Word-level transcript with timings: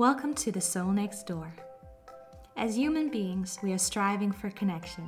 Welcome 0.00 0.32
to 0.36 0.50
the 0.50 0.62
Soul 0.62 0.92
Next 0.92 1.26
Door. 1.26 1.52
As 2.56 2.74
human 2.74 3.10
beings, 3.10 3.58
we 3.62 3.74
are 3.74 3.78
striving 3.78 4.32
for 4.32 4.48
connection, 4.48 5.06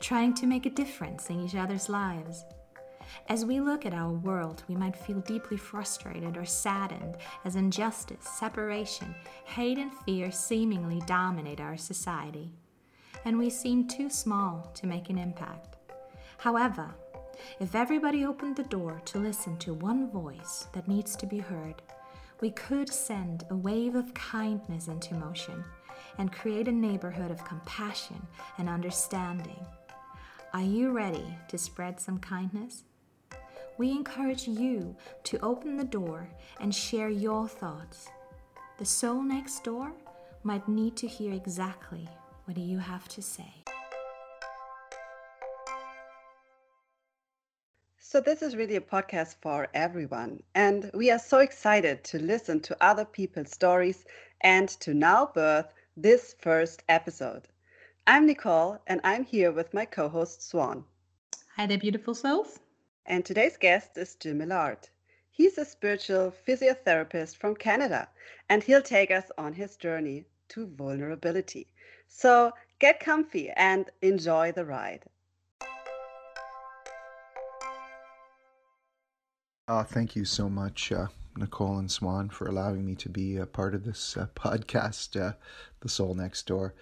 trying 0.00 0.34
to 0.34 0.46
make 0.48 0.66
a 0.66 0.70
difference 0.70 1.30
in 1.30 1.44
each 1.44 1.54
other's 1.54 1.88
lives. 1.88 2.44
As 3.28 3.44
we 3.44 3.60
look 3.60 3.86
at 3.86 3.94
our 3.94 4.10
world, 4.10 4.64
we 4.66 4.74
might 4.74 4.96
feel 4.96 5.20
deeply 5.20 5.56
frustrated 5.56 6.36
or 6.36 6.44
saddened 6.44 7.14
as 7.44 7.54
injustice, 7.54 8.26
separation, 8.26 9.14
hate, 9.44 9.78
and 9.78 9.92
fear 10.04 10.32
seemingly 10.32 11.00
dominate 11.06 11.60
our 11.60 11.76
society. 11.76 12.50
And 13.24 13.38
we 13.38 13.50
seem 13.50 13.86
too 13.86 14.10
small 14.10 14.68
to 14.74 14.88
make 14.88 15.10
an 15.10 15.18
impact. 15.18 15.76
However, 16.38 16.92
if 17.60 17.76
everybody 17.76 18.24
opened 18.24 18.56
the 18.56 18.64
door 18.64 19.00
to 19.04 19.20
listen 19.20 19.56
to 19.58 19.74
one 19.74 20.10
voice 20.10 20.66
that 20.72 20.88
needs 20.88 21.14
to 21.14 21.26
be 21.26 21.38
heard, 21.38 21.80
we 22.40 22.50
could 22.50 22.92
send 22.92 23.44
a 23.50 23.56
wave 23.56 23.94
of 23.94 24.14
kindness 24.14 24.88
into 24.88 25.14
motion 25.14 25.64
and 26.18 26.32
create 26.32 26.68
a 26.68 26.72
neighborhood 26.72 27.30
of 27.30 27.44
compassion 27.44 28.26
and 28.58 28.68
understanding. 28.68 29.66
Are 30.54 30.62
you 30.62 30.90
ready 30.90 31.36
to 31.48 31.58
spread 31.58 32.00
some 32.00 32.18
kindness? 32.18 32.84
We 33.76 33.90
encourage 33.90 34.48
you 34.48 34.96
to 35.24 35.38
open 35.40 35.76
the 35.76 35.84
door 35.84 36.28
and 36.60 36.74
share 36.74 37.10
your 37.10 37.46
thoughts. 37.46 38.08
The 38.78 38.84
soul 38.84 39.22
next 39.22 39.62
door 39.64 39.92
might 40.42 40.68
need 40.68 40.96
to 40.96 41.06
hear 41.06 41.32
exactly 41.32 42.08
what 42.44 42.56
you 42.56 42.78
have 42.78 43.08
to 43.08 43.22
say. 43.22 43.57
So, 48.10 48.22
this 48.22 48.40
is 48.40 48.56
really 48.56 48.76
a 48.76 48.80
podcast 48.80 49.36
for 49.42 49.68
everyone. 49.74 50.42
And 50.54 50.90
we 50.94 51.10
are 51.10 51.18
so 51.18 51.40
excited 51.40 52.04
to 52.04 52.18
listen 52.18 52.58
to 52.60 52.76
other 52.82 53.04
people's 53.04 53.50
stories 53.50 54.06
and 54.40 54.66
to 54.80 54.94
now 54.94 55.26
birth 55.34 55.74
this 55.94 56.34
first 56.40 56.82
episode. 56.88 57.48
I'm 58.06 58.24
Nicole, 58.24 58.78
and 58.86 59.02
I'm 59.04 59.26
here 59.26 59.52
with 59.52 59.74
my 59.74 59.84
co 59.84 60.08
host 60.08 60.40
Swan. 60.40 60.86
Hi 61.56 61.66
there, 61.66 61.76
beautiful 61.76 62.14
souls. 62.14 62.60
And 63.04 63.26
today's 63.26 63.58
guest 63.58 63.98
is 63.98 64.14
Jim 64.14 64.38
Millard. 64.38 64.88
He's 65.30 65.58
a 65.58 65.66
spiritual 65.66 66.32
physiotherapist 66.46 67.36
from 67.36 67.56
Canada, 67.56 68.08
and 68.48 68.62
he'll 68.62 68.80
take 68.80 69.10
us 69.10 69.30
on 69.36 69.52
his 69.52 69.76
journey 69.76 70.24
to 70.48 70.66
vulnerability. 70.66 71.66
So, 72.06 72.54
get 72.78 73.00
comfy 73.00 73.50
and 73.50 73.90
enjoy 74.00 74.52
the 74.52 74.64
ride. 74.64 75.04
Uh, 79.68 79.84
thank 79.84 80.16
you 80.16 80.24
so 80.24 80.48
much, 80.48 80.90
uh, 80.92 81.08
Nicole 81.36 81.76
and 81.76 81.90
Swan, 81.90 82.30
for 82.30 82.46
allowing 82.48 82.86
me 82.86 82.94
to 82.94 83.10
be 83.10 83.36
a 83.36 83.44
part 83.44 83.74
of 83.74 83.84
this 83.84 84.16
uh, 84.16 84.26
podcast, 84.34 85.20
uh, 85.20 85.34
The 85.80 85.90
Soul 85.90 86.14
Next 86.14 86.46
Door. 86.46 86.72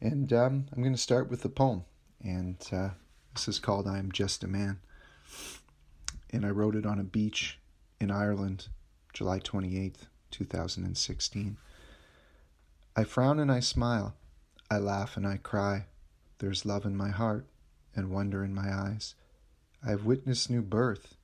And 0.00 0.32
um, 0.32 0.66
I'm 0.72 0.82
going 0.82 0.92
to 0.92 1.00
start 1.00 1.30
with 1.30 1.42
the 1.42 1.48
poem. 1.48 1.84
And 2.20 2.56
uh, 2.72 2.88
this 3.32 3.46
is 3.46 3.60
called 3.60 3.86
I'm 3.86 4.10
Just 4.10 4.42
a 4.42 4.48
Man. 4.48 4.80
And 6.30 6.44
I 6.44 6.50
wrote 6.50 6.74
it 6.74 6.84
on 6.84 6.98
a 6.98 7.04
beach 7.04 7.60
in 8.00 8.10
Ireland, 8.10 8.66
July 9.12 9.38
28th, 9.38 10.08
2016. 10.32 11.56
I 12.96 13.04
frown 13.04 13.38
and 13.38 13.52
I 13.52 13.60
smile. 13.60 14.16
I 14.68 14.78
laugh 14.78 15.16
and 15.16 15.28
I 15.28 15.36
cry. 15.36 15.86
There's 16.38 16.66
love 16.66 16.84
in 16.84 16.96
my 16.96 17.10
heart 17.10 17.46
and 17.94 18.10
wonder 18.10 18.42
in 18.42 18.52
my 18.52 18.74
eyes. 18.74 19.14
I've 19.86 20.04
witnessed 20.04 20.50
new 20.50 20.62
birth 20.62 21.15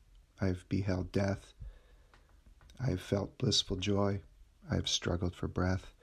I 0.43 0.47
have 0.47 0.69
beheld 0.69 1.13
death. 1.13 1.53
I 2.81 2.87
have 2.87 3.01
felt 3.01 3.39
blissful 3.39 3.77
joy. 3.77 4.23
I 4.69 4.75
have 4.75 4.89
struggled 4.89 5.37
for 5.37 5.47
breath. 5.47 5.95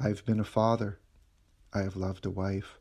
I 0.00 0.08
have 0.08 0.24
been 0.24 0.40
a 0.40 0.44
father. 0.44 0.98
I 1.74 1.80
have 1.80 1.94
loved 1.94 2.24
a 2.24 2.30
wife. 2.30 2.78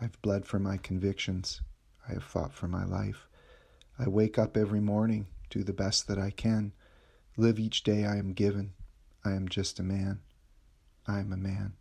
I've 0.00 0.20
bled 0.22 0.46
for 0.46 0.58
my 0.58 0.78
convictions. 0.78 1.60
I 2.08 2.14
have 2.14 2.24
fought 2.24 2.54
for 2.54 2.66
my 2.66 2.82
life. 2.82 3.28
I 3.98 4.08
wake 4.08 4.38
up 4.38 4.56
every 4.56 4.80
morning, 4.80 5.26
do 5.50 5.62
the 5.62 5.74
best 5.74 6.08
that 6.08 6.18
I 6.18 6.30
can, 6.30 6.72
live 7.36 7.58
each 7.58 7.82
day 7.82 8.06
I 8.06 8.16
am 8.16 8.32
given. 8.32 8.72
I 9.26 9.32
am 9.32 9.48
just 9.48 9.78
a 9.78 9.82
man. 9.82 10.20
I 11.06 11.20
am 11.20 11.30
a 11.34 11.36
man. 11.36 11.74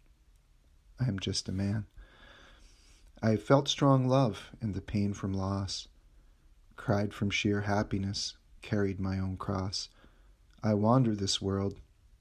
I 0.99 1.07
am 1.07 1.19
just 1.19 1.47
a 1.47 1.53
man. 1.53 1.85
I 3.23 3.29
have 3.29 3.43
felt 3.43 3.69
strong 3.69 4.09
love 4.09 4.51
and 4.59 4.73
the 4.73 4.81
pain 4.81 5.13
from 5.13 5.33
loss, 5.33 5.87
cried 6.75 7.13
from 7.13 7.29
sheer 7.29 7.61
happiness, 7.61 8.35
carried 8.61 8.99
my 8.99 9.19
own 9.19 9.37
cross. 9.37 9.89
I 10.63 10.73
wander 10.73 11.15
this 11.15 11.41
world, 11.41 11.75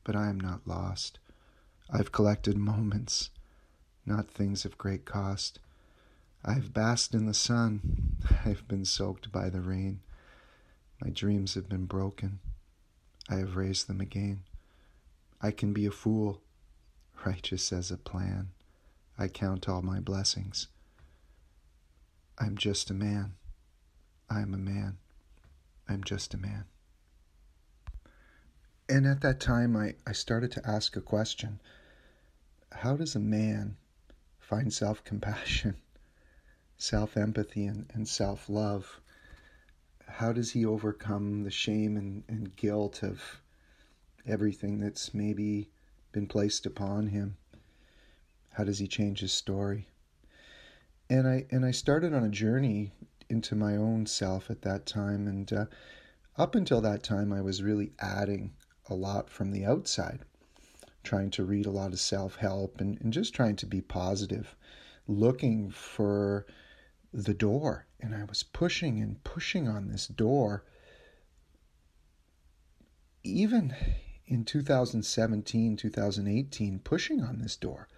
but 0.04 0.16
I 0.16 0.28
am 0.28 0.40
not 0.40 0.66
lost. 0.66 1.18
I've 1.90 2.12
collected 2.12 2.56
moments, 2.56 3.30
not 4.06 4.30
things 4.30 4.64
of 4.64 4.78
great 4.78 5.04
cost. 5.04 5.58
I've 6.44 6.72
basked 6.72 7.14
in 7.14 7.26
the 7.26 7.34
sun, 7.34 8.16
I've 8.44 8.66
been 8.66 8.84
soaked 8.84 9.30
by 9.30 9.50
the 9.50 9.60
rain. 9.60 10.00
My 11.02 11.10
dreams 11.10 11.54
have 11.54 11.68
been 11.68 11.86
broken, 11.86 12.40
I 13.28 13.36
have 13.36 13.56
raised 13.56 13.86
them 13.88 14.00
again. 14.00 14.44
I 15.42 15.50
can 15.50 15.72
be 15.72 15.86
a 15.86 15.90
fool, 15.90 16.40
righteous 17.26 17.72
as 17.72 17.90
a 17.90 17.96
plan. 17.96 18.50
I 19.18 19.28
count 19.28 19.68
all 19.68 19.82
my 19.82 20.00
blessings. 20.00 20.68
I'm 22.38 22.56
just 22.56 22.90
a 22.90 22.94
man. 22.94 23.34
I'm 24.30 24.54
a 24.54 24.58
man. 24.58 24.96
I'm 25.90 26.04
just 26.04 26.34
a 26.34 26.38
man. 26.38 26.66
And 28.88 29.06
at 29.06 29.22
that 29.22 29.40
time, 29.40 29.76
I, 29.76 29.94
I 30.06 30.12
started 30.12 30.52
to 30.52 30.68
ask 30.68 30.96
a 30.96 31.00
question 31.00 31.60
How 32.70 32.96
does 32.96 33.16
a 33.16 33.20
man 33.20 33.76
find 34.38 34.72
self 34.72 35.02
compassion, 35.02 35.74
self 36.78 37.16
empathy, 37.16 37.66
and, 37.66 37.90
and 37.92 38.06
self 38.06 38.48
love? 38.48 39.00
How 40.06 40.32
does 40.32 40.52
he 40.52 40.64
overcome 40.64 41.42
the 41.42 41.50
shame 41.50 41.96
and, 41.96 42.22
and 42.28 42.54
guilt 42.54 43.02
of 43.02 43.40
everything 44.24 44.78
that's 44.78 45.12
maybe 45.12 45.70
been 46.12 46.28
placed 46.28 46.66
upon 46.66 47.08
him? 47.08 47.36
How 48.52 48.62
does 48.62 48.78
he 48.78 48.86
change 48.86 49.20
his 49.20 49.32
story? 49.32 49.88
And 51.08 51.26
I 51.26 51.46
and 51.50 51.64
I 51.64 51.72
started 51.72 52.14
on 52.14 52.22
a 52.22 52.28
journey 52.28 52.92
into 53.30 53.54
my 53.54 53.76
own 53.76 54.06
self 54.06 54.50
at 54.50 54.62
that 54.62 54.86
time. 54.86 55.26
And 55.26 55.52
uh, 55.52 55.64
up 56.36 56.54
until 56.54 56.80
that 56.80 57.02
time, 57.02 57.32
I 57.32 57.40
was 57.40 57.62
really 57.62 57.92
adding 58.00 58.52
a 58.88 58.94
lot 58.94 59.30
from 59.30 59.52
the 59.52 59.64
outside, 59.64 60.20
trying 61.04 61.30
to 61.30 61.44
read 61.44 61.66
a 61.66 61.70
lot 61.70 61.92
of 61.92 62.00
self 62.00 62.36
help 62.36 62.80
and, 62.80 63.00
and 63.00 63.12
just 63.12 63.34
trying 63.34 63.56
to 63.56 63.66
be 63.66 63.80
positive, 63.80 64.56
looking 65.06 65.70
for 65.70 66.46
the 67.12 67.34
door. 67.34 67.86
And 68.00 68.14
I 68.14 68.24
was 68.24 68.42
pushing 68.42 69.00
and 69.00 69.22
pushing 69.24 69.68
on 69.68 69.88
this 69.88 70.06
door. 70.06 70.64
Even 73.22 73.74
in 74.26 74.44
2017, 74.44 75.76
2018, 75.76 76.78
pushing 76.78 77.22
on 77.22 77.38
this 77.38 77.56
door. 77.56 77.88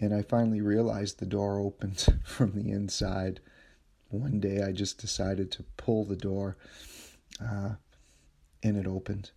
And 0.00 0.12
I 0.12 0.22
finally 0.22 0.60
realized 0.60 1.18
the 1.18 1.26
door 1.26 1.58
opened 1.58 2.06
from 2.24 2.52
the 2.52 2.70
inside 2.70 3.40
one 4.14 4.40
day 4.40 4.62
I 4.62 4.72
just 4.72 4.98
decided 4.98 5.50
to 5.52 5.64
pull 5.76 6.04
the 6.04 6.16
door 6.16 6.56
uh, 7.40 7.70
and 8.62 8.76
it 8.76 8.86
opened. 8.86 9.30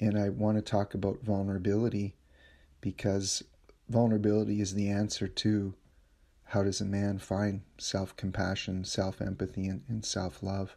And 0.00 0.18
I 0.18 0.28
want 0.28 0.58
to 0.58 0.62
talk 0.62 0.94
about 0.94 1.22
vulnerability 1.22 2.14
because 2.80 3.42
vulnerability 3.88 4.60
is 4.60 4.74
the 4.74 4.88
answer 4.88 5.28
to 5.28 5.74
how 6.46 6.62
does 6.62 6.80
a 6.80 6.84
man 6.84 7.18
find 7.18 7.62
self 7.78 8.14
compassion, 8.16 8.84
self 8.84 9.22
empathy, 9.22 9.68
and, 9.68 9.82
and 9.88 10.04
self 10.04 10.42
love. 10.42 10.76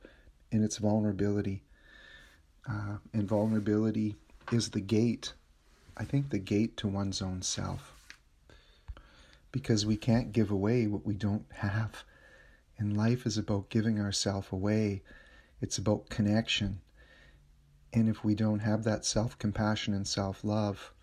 And 0.52 0.64
it's 0.64 0.78
vulnerability. 0.78 1.64
Uh, 2.70 2.98
and 3.14 3.28
vulnerability 3.28 4.16
is 4.52 4.70
the 4.70 4.80
gate, 4.80 5.34
I 5.98 6.04
think, 6.04 6.30
the 6.30 6.40
gate 6.40 6.78
to 6.78 6.88
one's 6.88 7.22
own 7.22 7.42
self. 7.42 7.94
Because 9.52 9.86
we 9.86 9.98
can't 9.98 10.32
give 10.32 10.52
away 10.52 10.88
what 10.88 11.06
we 11.06 11.14
don't 11.14 11.46
have 11.56 12.04
and 12.78 12.98
life 12.98 13.26
is 13.26 13.38
about 13.38 13.70
giving 13.70 14.00
ourselves 14.00 14.48
away. 14.52 15.02
It's 15.62 15.78
about 15.78 16.10
connection. 16.10 16.82
And 17.94 18.10
if 18.10 18.24
we 18.24 18.36
don't 18.36 18.60
have 18.60 18.84
that 18.84 19.06
self 19.06 19.38
compassion 19.40 19.94
and 19.94 20.08
self 20.08 20.44
love, 20.44 20.94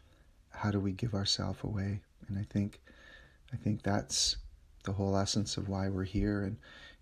how 0.50 0.70
do 0.70 0.78
we 0.78 0.92
give 0.92 1.14
ourselves 1.14 1.60
away? 1.64 2.02
And 2.28 2.38
I 2.38 2.42
think 2.44 2.80
I 3.52 3.56
think 3.56 3.82
that's 3.82 4.36
the 4.84 4.92
whole 4.92 5.16
essence 5.16 5.56
of 5.56 5.68
why 5.68 5.88
we're 5.88 6.04
here 6.04 6.42
and, 6.42 6.56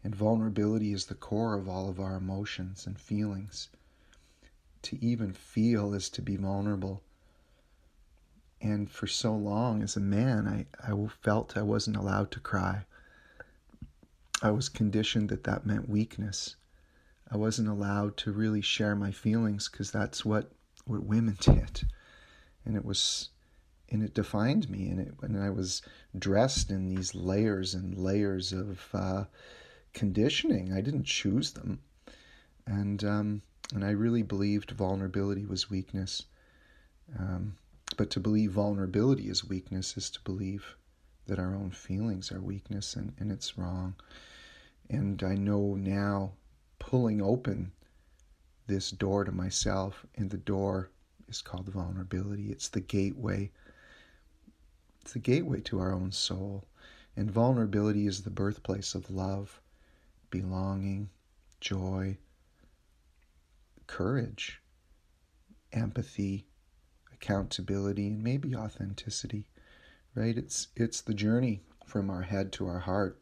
and 0.04 0.14
vulnerability 0.14 0.92
is 0.92 1.06
the 1.06 1.14
core 1.14 1.54
of 1.54 1.68
all 1.68 1.88
of 1.88 2.00
our 2.00 2.16
emotions 2.16 2.86
and 2.86 2.98
feelings. 2.98 3.68
To 4.82 5.04
even 5.04 5.32
feel 5.32 5.94
is 5.94 6.08
to 6.10 6.22
be 6.22 6.36
vulnerable. 6.36 7.02
And 8.60 8.90
for 8.90 9.06
so 9.06 9.34
long 9.34 9.82
as 9.82 9.96
a 9.96 10.00
man, 10.00 10.46
I, 10.48 10.66
I 10.92 11.08
felt 11.22 11.56
I 11.56 11.62
wasn't 11.62 11.96
allowed 11.96 12.30
to 12.32 12.40
cry. 12.40 12.84
I 14.42 14.50
was 14.50 14.68
conditioned 14.68 15.28
that 15.28 15.44
that 15.44 15.66
meant 15.66 15.88
weakness. 15.88 16.56
I 17.30 17.36
wasn't 17.36 17.68
allowed 17.68 18.16
to 18.18 18.32
really 18.32 18.60
share 18.60 18.96
my 18.96 19.10
feelings 19.10 19.68
because 19.68 19.90
that's 19.90 20.24
what 20.24 20.50
what 20.86 21.04
women 21.04 21.36
did, 21.40 21.82
and 22.64 22.74
it 22.76 22.84
was 22.84 23.28
and 23.90 24.02
it 24.02 24.14
defined 24.14 24.70
me, 24.70 24.88
and 24.88 25.00
it 25.00 25.14
and 25.22 25.36
I 25.36 25.50
was 25.50 25.82
dressed 26.18 26.70
in 26.70 26.88
these 26.88 27.14
layers 27.14 27.74
and 27.74 27.96
layers 27.96 28.52
of 28.52 28.88
uh, 28.94 29.24
conditioning. 29.92 30.72
I 30.72 30.80
didn't 30.80 31.04
choose 31.04 31.52
them, 31.52 31.80
and 32.66 33.04
um, 33.04 33.42
and 33.74 33.84
I 33.84 33.90
really 33.90 34.22
believed 34.22 34.70
vulnerability 34.70 35.44
was 35.44 35.70
weakness. 35.70 36.24
Um, 37.18 37.56
but 37.96 38.10
to 38.10 38.20
believe 38.20 38.52
vulnerability 38.52 39.28
is 39.28 39.44
weakness 39.44 39.96
is 39.96 40.10
to 40.10 40.20
believe 40.22 40.76
that 41.30 41.38
our 41.38 41.54
own 41.54 41.70
feelings 41.70 42.32
are 42.32 42.40
weakness, 42.40 42.96
and, 42.96 43.12
and 43.20 43.30
it's 43.30 43.56
wrong. 43.56 43.94
And 44.88 45.22
I 45.22 45.36
know 45.36 45.76
now, 45.76 46.32
pulling 46.80 47.22
open 47.22 47.70
this 48.66 48.90
door 48.90 49.22
to 49.24 49.30
myself, 49.30 50.04
and 50.16 50.28
the 50.28 50.36
door 50.36 50.90
is 51.28 51.40
called 51.40 51.68
vulnerability. 51.68 52.50
It's 52.50 52.68
the 52.68 52.80
gateway. 52.80 53.52
It's 55.02 55.12
the 55.12 55.20
gateway 55.20 55.60
to 55.60 55.78
our 55.78 55.92
own 55.92 56.10
soul. 56.10 56.64
And 57.16 57.30
vulnerability 57.30 58.08
is 58.08 58.22
the 58.22 58.30
birthplace 58.30 58.96
of 58.96 59.08
love, 59.08 59.60
belonging, 60.30 61.10
joy, 61.60 62.18
courage, 63.86 64.60
empathy, 65.72 66.46
accountability, 67.12 68.08
and 68.08 68.20
maybe 68.20 68.56
authenticity. 68.56 69.46
Right? 70.14 70.36
It's 70.36 70.68
it's 70.76 71.00
the 71.00 71.14
journey 71.14 71.62
from 71.86 72.10
our 72.10 72.22
head 72.22 72.52
to 72.52 72.66
our 72.66 72.80
heart. 72.80 73.20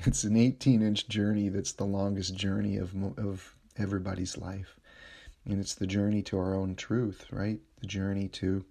It's 0.00 0.22
an 0.22 0.34
18-inch 0.34 1.08
journey 1.08 1.48
that's 1.48 1.72
the 1.72 1.84
longest 1.84 2.36
journey 2.36 2.76
of 2.76 2.94
of 3.18 3.54
everybody's 3.76 4.38
life. 4.38 4.78
And 5.44 5.60
it's 5.60 5.74
the 5.74 5.86
journey 5.86 6.22
to 6.22 6.38
our 6.38 6.54
own 6.54 6.76
truth, 6.76 7.24
right? 7.30 7.58
The 7.80 7.86
journey 7.86 8.28
to 8.28 8.64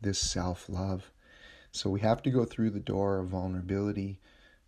this 0.00 0.18
self-love. 0.18 1.10
So 1.70 1.90
we 1.90 2.00
have 2.00 2.22
to 2.22 2.30
go 2.30 2.44
through 2.44 2.70
the 2.70 2.80
door 2.80 3.18
of 3.18 3.28
vulnerability 3.28 4.20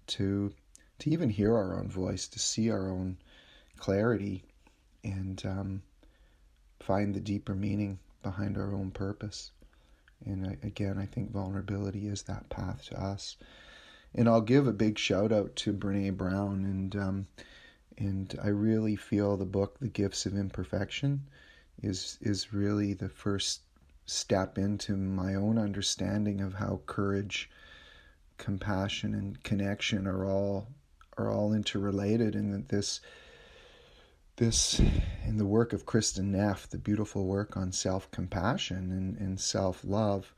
to 0.08 0.52
to 0.98 1.10
even 1.10 1.30
hear 1.30 1.54
our 1.54 1.78
own 1.78 1.88
voice, 1.88 2.28
to 2.28 2.38
see 2.38 2.70
our 2.70 2.90
own 2.90 3.18
clarity, 3.76 4.44
and 5.04 5.44
um, 5.44 5.82
find 6.80 7.14
the 7.14 7.20
deeper 7.20 7.54
meaning 7.54 7.98
behind 8.22 8.56
our 8.56 8.72
own 8.72 8.90
purpose. 8.90 9.50
And 10.24 10.58
again, 10.62 10.98
I 10.98 11.06
think 11.06 11.30
vulnerability 11.30 12.08
is 12.08 12.22
that 12.22 12.48
path 12.48 12.84
to 12.86 13.00
us. 13.00 13.36
And 14.14 14.28
I'll 14.28 14.40
give 14.40 14.66
a 14.66 14.72
big 14.72 14.98
shout 14.98 15.30
out 15.30 15.54
to 15.56 15.72
Brene 15.72 16.16
Brown, 16.16 16.64
and 16.64 16.96
um, 16.96 17.26
and 17.98 18.38
I 18.42 18.48
really 18.48 18.96
feel 18.96 19.36
the 19.36 19.44
book, 19.44 19.78
The 19.78 19.88
Gifts 19.88 20.26
of 20.26 20.34
Imperfection, 20.36 21.26
is 21.82 22.18
is 22.20 22.52
really 22.52 22.94
the 22.94 23.08
first 23.08 23.60
step 24.06 24.56
into 24.56 24.96
my 24.96 25.34
own 25.34 25.58
understanding 25.58 26.40
of 26.40 26.54
how 26.54 26.80
courage, 26.86 27.50
compassion, 28.38 29.14
and 29.14 29.42
connection 29.42 30.06
are 30.06 30.24
all 30.24 30.68
are 31.18 31.30
all 31.30 31.52
interrelated, 31.52 32.34
and 32.34 32.54
that 32.54 32.68
this 32.68 33.00
this 34.36 34.78
in 35.24 35.38
the 35.38 35.46
work 35.46 35.72
of 35.72 35.86
Kristin 35.86 36.26
Neff, 36.26 36.68
the 36.68 36.78
beautiful 36.78 37.24
work 37.26 37.56
on 37.56 37.72
self 37.72 38.10
compassion 38.10 38.92
and, 38.92 39.16
and 39.16 39.40
self 39.40 39.82
love 39.82 40.34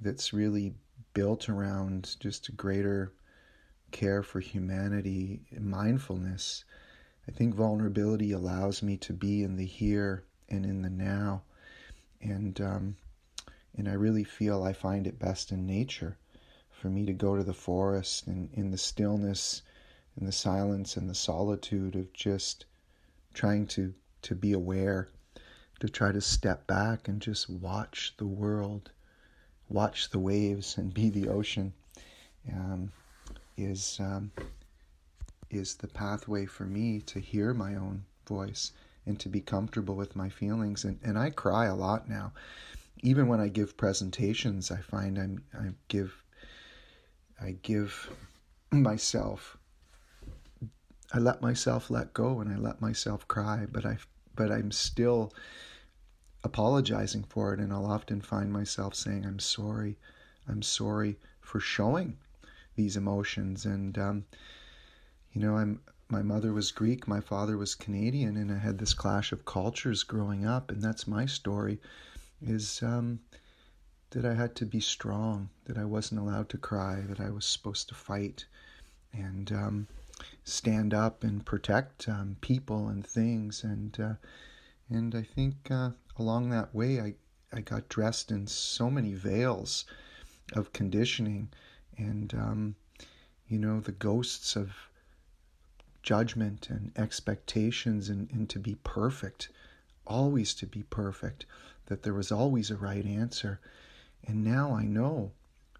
that's 0.00 0.32
really 0.32 0.74
built 1.14 1.48
around 1.48 2.16
just 2.20 2.48
a 2.48 2.52
greater 2.52 3.12
care 3.90 4.22
for 4.22 4.40
humanity, 4.40 5.40
mindfulness. 5.58 6.64
I 7.28 7.32
think 7.32 7.54
vulnerability 7.54 8.32
allows 8.32 8.82
me 8.82 8.96
to 8.98 9.12
be 9.12 9.42
in 9.42 9.56
the 9.56 9.66
here 9.66 10.24
and 10.48 10.64
in 10.64 10.82
the 10.82 10.90
now. 10.90 11.42
And, 12.20 12.60
um, 12.60 12.96
and 13.76 13.88
I 13.88 13.92
really 13.94 14.24
feel 14.24 14.62
I 14.62 14.72
find 14.72 15.06
it 15.06 15.18
best 15.18 15.52
in 15.52 15.66
nature 15.66 16.18
for 16.70 16.88
me 16.88 17.06
to 17.06 17.12
go 17.12 17.36
to 17.36 17.44
the 17.44 17.54
forest 17.54 18.26
and 18.26 18.50
in 18.52 18.70
the 18.70 18.78
stillness 18.78 19.62
and 20.16 20.28
the 20.28 20.32
silence 20.32 20.96
and 20.96 21.08
the 21.08 21.14
solitude 21.14 21.96
of 21.96 22.12
just 22.12 22.66
trying 23.34 23.66
to, 23.66 23.92
to 24.22 24.34
be 24.34 24.52
aware, 24.52 25.08
to 25.80 25.88
try 25.88 26.12
to 26.12 26.20
step 26.20 26.66
back 26.66 27.08
and 27.08 27.20
just 27.20 27.50
watch 27.50 28.14
the 28.16 28.26
world, 28.26 28.90
watch 29.68 30.10
the 30.10 30.18
waves 30.18 30.78
and 30.78 30.94
be 30.94 31.10
the 31.10 31.28
ocean, 31.28 31.72
um, 32.52 32.90
is, 33.56 33.98
um, 34.00 34.30
is 35.50 35.74
the 35.76 35.88
pathway 35.88 36.46
for 36.46 36.64
me 36.64 37.00
to 37.00 37.20
hear 37.20 37.52
my 37.52 37.74
own 37.74 38.04
voice 38.26 38.72
and 39.06 39.20
to 39.20 39.28
be 39.28 39.40
comfortable 39.40 39.94
with 39.94 40.16
my 40.16 40.28
feelings. 40.28 40.84
And, 40.84 40.98
and 41.02 41.18
I 41.18 41.30
cry 41.30 41.66
a 41.66 41.74
lot 41.74 42.08
now. 42.08 42.32
Even 43.02 43.28
when 43.28 43.40
I 43.40 43.48
give 43.48 43.76
presentations, 43.76 44.70
I 44.70 44.78
find 44.78 45.18
I'm, 45.18 45.44
I 45.52 45.72
give 45.88 46.24
I 47.40 47.56
give 47.62 48.10
myself 48.70 49.58
I 51.12 51.18
let 51.18 51.42
myself 51.42 51.90
let 51.90 52.14
go 52.14 52.40
and 52.40 52.52
I 52.52 52.56
let 52.56 52.80
myself 52.80 53.26
cry, 53.28 53.66
but 53.70 53.84
I 53.84 53.98
but 54.36 54.50
I'm 54.50 54.72
still 54.72 55.32
apologizing 56.42 57.24
for 57.24 57.54
it 57.54 57.60
and 57.60 57.72
I'll 57.72 57.86
often 57.86 58.20
find 58.20 58.52
myself 58.52 58.94
saying 58.94 59.24
I'm 59.24 59.38
sorry. 59.38 59.96
I'm 60.48 60.62
sorry 60.62 61.18
for 61.40 61.60
showing 61.60 62.18
these 62.76 62.96
emotions 62.96 63.64
and 63.64 63.96
um, 63.98 64.24
you 65.32 65.40
know 65.40 65.56
I'm 65.56 65.80
my 66.08 66.22
mother 66.22 66.52
was 66.52 66.70
Greek, 66.70 67.08
my 67.08 67.20
father 67.20 67.56
was 67.56 67.74
Canadian, 67.74 68.36
and 68.36 68.52
I 68.52 68.58
had 68.58 68.78
this 68.78 68.94
clash 68.94 69.32
of 69.32 69.44
cultures 69.46 70.02
growing 70.02 70.44
up, 70.44 70.70
and 70.70 70.82
that's 70.82 71.08
my 71.08 71.26
story. 71.26 71.80
Is 72.42 72.82
um, 72.82 73.20
that 74.10 74.24
I 74.24 74.34
had 74.34 74.54
to 74.56 74.66
be 74.66 74.80
strong, 74.80 75.48
that 75.64 75.78
I 75.78 75.84
wasn't 75.84 76.20
allowed 76.20 76.50
to 76.50 76.58
cry, 76.58 77.00
that 77.08 77.20
I 77.20 77.30
was 77.30 77.46
supposed 77.46 77.88
to 77.88 77.94
fight, 77.94 78.44
and 79.12 79.50
um, 79.50 79.88
stand 80.44 80.92
up 80.92 81.24
and 81.24 81.44
protect 81.44 82.08
um, 82.08 82.36
people 82.40 82.88
and 82.88 83.06
things. 83.06 83.64
And 83.64 83.98
uh, 83.98 84.14
and 84.90 85.14
I 85.14 85.22
think 85.22 85.70
uh, 85.70 85.90
along 86.18 86.50
that 86.50 86.74
way, 86.74 87.00
I 87.00 87.14
I 87.52 87.60
got 87.60 87.88
dressed 87.88 88.30
in 88.30 88.46
so 88.46 88.90
many 88.90 89.14
veils 89.14 89.84
of 90.52 90.72
conditioning, 90.72 91.48
and 91.96 92.34
um, 92.34 92.76
you 93.48 93.58
know 93.58 93.80
the 93.80 93.92
ghosts 93.92 94.56
of 94.56 94.72
judgment 96.02 96.68
and 96.68 96.92
expectations, 96.96 98.08
and, 98.08 98.30
and 98.30 98.48
to 98.50 98.58
be 98.58 98.74
perfect, 98.84 99.48
always 100.06 100.52
to 100.54 100.66
be 100.66 100.82
perfect, 100.82 101.46
that 101.86 102.02
there 102.02 102.12
was 102.12 102.30
always 102.30 102.70
a 102.70 102.76
right 102.76 103.06
answer. 103.06 103.58
And 104.26 104.44
now 104.44 104.74
I 104.74 104.84
know 104.84 105.32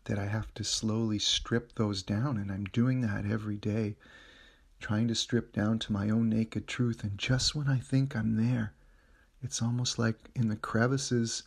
that 0.04 0.18
I 0.18 0.26
have 0.26 0.52
to 0.54 0.64
slowly 0.64 1.18
strip 1.18 1.74
those 1.74 2.02
down, 2.02 2.38
and 2.38 2.50
I'm 2.50 2.64
doing 2.64 3.02
that 3.02 3.26
every 3.26 3.56
day 3.56 3.96
trying 4.84 5.08
to 5.08 5.14
strip 5.14 5.50
down 5.50 5.78
to 5.78 5.94
my 5.94 6.10
own 6.10 6.28
naked 6.28 6.68
truth. 6.68 7.02
And 7.02 7.16
just 7.16 7.54
when 7.54 7.68
I 7.68 7.78
think 7.78 8.14
I'm 8.14 8.36
there, 8.36 8.74
it's 9.42 9.62
almost 9.62 9.98
like 9.98 10.16
in 10.34 10.48
the 10.48 10.56
crevices 10.56 11.44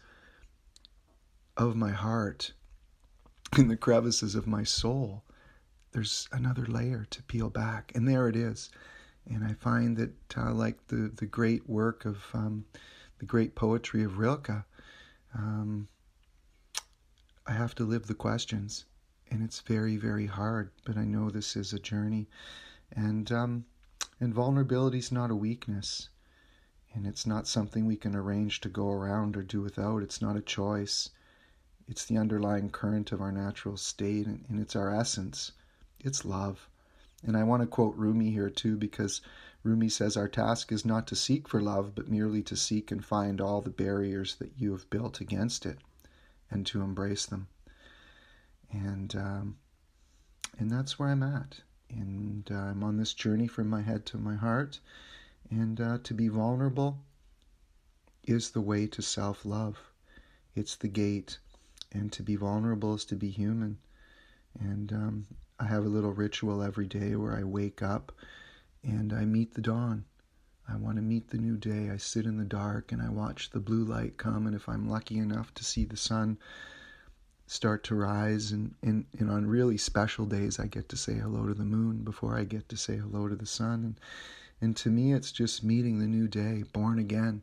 of 1.55 1.75
my 1.75 1.91
heart, 1.91 2.53
in 3.59 3.67
the 3.67 3.77
crevices 3.77 4.33
of 4.33 4.47
my 4.47 4.63
soul, 4.63 5.23
there's 5.91 6.27
another 6.31 6.65
layer 6.65 7.05
to 7.11 7.21
peel 7.21 7.51
back. 7.51 7.91
And 7.93 8.07
there 8.07 8.27
it 8.27 8.35
is. 8.35 8.71
And 9.27 9.43
I 9.43 9.53
find 9.53 9.95
that, 9.97 10.35
uh, 10.35 10.51
like 10.51 10.87
the, 10.87 11.11
the 11.15 11.27
great 11.27 11.69
work 11.69 12.05
of 12.05 12.17
um, 12.33 12.65
the 13.19 13.27
great 13.27 13.53
poetry 13.53 14.03
of 14.03 14.17
Rilke, 14.17 14.63
um, 15.35 15.87
I 17.45 17.51
have 17.51 17.75
to 17.75 17.83
live 17.83 18.07
the 18.07 18.15
questions. 18.15 18.85
And 19.29 19.43
it's 19.43 19.59
very, 19.59 19.95
very 19.95 20.25
hard, 20.25 20.71
but 20.85 20.97
I 20.97 21.05
know 21.05 21.29
this 21.29 21.55
is 21.55 21.71
a 21.71 21.77
journey. 21.77 22.27
And 22.91 23.31
um, 23.31 23.65
and 24.19 24.33
vulnerability 24.33 24.97
is 24.97 25.11
not 25.11 25.31
a 25.31 25.35
weakness, 25.35 26.09
and 26.93 27.05
it's 27.05 27.25
not 27.25 27.47
something 27.47 27.85
we 27.85 27.97
can 27.97 28.15
arrange 28.15 28.61
to 28.61 28.69
go 28.69 28.89
around 28.89 29.37
or 29.37 29.43
do 29.43 29.61
without. 29.61 30.01
It's 30.01 30.21
not 30.21 30.35
a 30.37 30.41
choice. 30.41 31.09
It's 31.87 32.05
the 32.05 32.17
underlying 32.17 32.69
current 32.69 33.11
of 33.11 33.21
our 33.21 33.31
natural 33.31 33.77
state, 33.77 34.25
and, 34.25 34.45
and 34.49 34.59
it's 34.59 34.75
our 34.75 34.93
essence. 34.93 35.51
It's 35.99 36.25
love. 36.25 36.69
And 37.23 37.35
I 37.35 37.43
want 37.43 37.61
to 37.61 37.67
quote 37.67 37.95
Rumi 37.95 38.31
here 38.31 38.49
too, 38.49 38.77
because 38.77 39.21
Rumi 39.63 39.89
says, 39.89 40.15
Our 40.15 40.27
task 40.27 40.71
is 40.71 40.85
not 40.85 41.07
to 41.07 41.15
seek 41.15 41.47
for 41.47 41.61
love, 41.61 41.93
but 41.95 42.07
merely 42.09 42.41
to 42.43 42.55
seek 42.55 42.91
and 42.91 43.03
find 43.03 43.41
all 43.41 43.61
the 43.61 43.69
barriers 43.69 44.35
that 44.35 44.53
you 44.57 44.71
have 44.71 44.89
built 44.89 45.19
against 45.19 45.65
it 45.65 45.79
and 46.49 46.65
to 46.67 46.81
embrace 46.81 47.25
them. 47.25 47.47
And, 48.71 49.15
um, 49.15 49.57
and 50.57 50.71
that's 50.71 50.97
where 50.97 51.09
I'm 51.09 51.23
at 51.23 51.61
and 51.89 52.49
uh, 52.51 52.55
I'm 52.55 52.83
on 52.83 52.97
this 52.97 53.13
journey 53.13 53.47
from 53.47 53.69
my 53.69 53.81
head 53.81 54.05
to 54.07 54.17
my 54.17 54.35
heart. 54.35 54.79
And 55.49 55.79
uh, 55.79 55.99
to 56.03 56.13
be 56.13 56.27
vulnerable 56.27 56.99
is 58.25 58.51
the 58.51 58.61
way 58.61 58.87
to 58.87 59.01
self 59.01 59.45
love, 59.45 59.77
it's 60.55 60.75
the 60.75 60.87
gate. 60.87 61.37
And 61.93 62.11
to 62.11 62.23
be 62.23 62.35
vulnerable 62.35 62.95
is 62.95 63.05
to 63.05 63.15
be 63.15 63.29
human. 63.29 63.77
And 64.59 64.91
um, 64.91 65.27
I 65.59 65.65
have 65.65 65.85
a 65.85 65.89
little 65.89 66.11
ritual 66.11 66.61
every 66.61 66.85
day 66.85 67.15
where 67.15 67.35
I 67.35 67.43
wake 67.43 67.81
up 67.81 68.11
and 68.83 69.13
I 69.13 69.23
meet 69.23 69.53
the 69.53 69.61
dawn. 69.61 70.03
I 70.67 70.75
want 70.75 70.97
to 70.97 71.01
meet 71.01 71.29
the 71.29 71.37
new 71.37 71.55
day. 71.55 71.89
I 71.89 71.97
sit 71.97 72.25
in 72.25 72.37
the 72.37 72.43
dark 72.43 72.91
and 72.91 73.01
I 73.01 73.09
watch 73.09 73.51
the 73.51 73.61
blue 73.61 73.85
light 73.85 74.17
come. 74.17 74.45
And 74.45 74.55
if 74.55 74.67
I'm 74.67 74.89
lucky 74.89 75.17
enough 75.17 75.53
to 75.55 75.63
see 75.63 75.85
the 75.85 75.95
sun 75.95 76.37
start 77.47 77.83
to 77.85 77.95
rise 77.95 78.51
and, 78.51 78.75
and, 78.83 79.05
and 79.17 79.31
on 79.31 79.47
really 79.47 79.77
special 79.77 80.25
days 80.25 80.59
I 80.59 80.67
get 80.67 80.89
to 80.89 80.97
say 80.97 81.13
hello 81.13 81.47
to 81.47 81.53
the 81.53 81.63
moon 81.63 82.03
before 82.03 82.37
I 82.37 82.43
get 82.43 82.67
to 82.69 82.77
say 82.77 82.97
hello 82.97 83.27
to 83.27 83.35
the 83.35 83.45
sun. 83.45 83.83
And 83.83 83.99
and 84.59 84.75
to 84.77 84.89
me 84.89 85.13
it's 85.13 85.31
just 85.31 85.63
meeting 85.63 85.99
the 85.99 86.07
new 86.07 86.27
day 86.27 86.63
born 86.73 86.99
again 86.99 87.41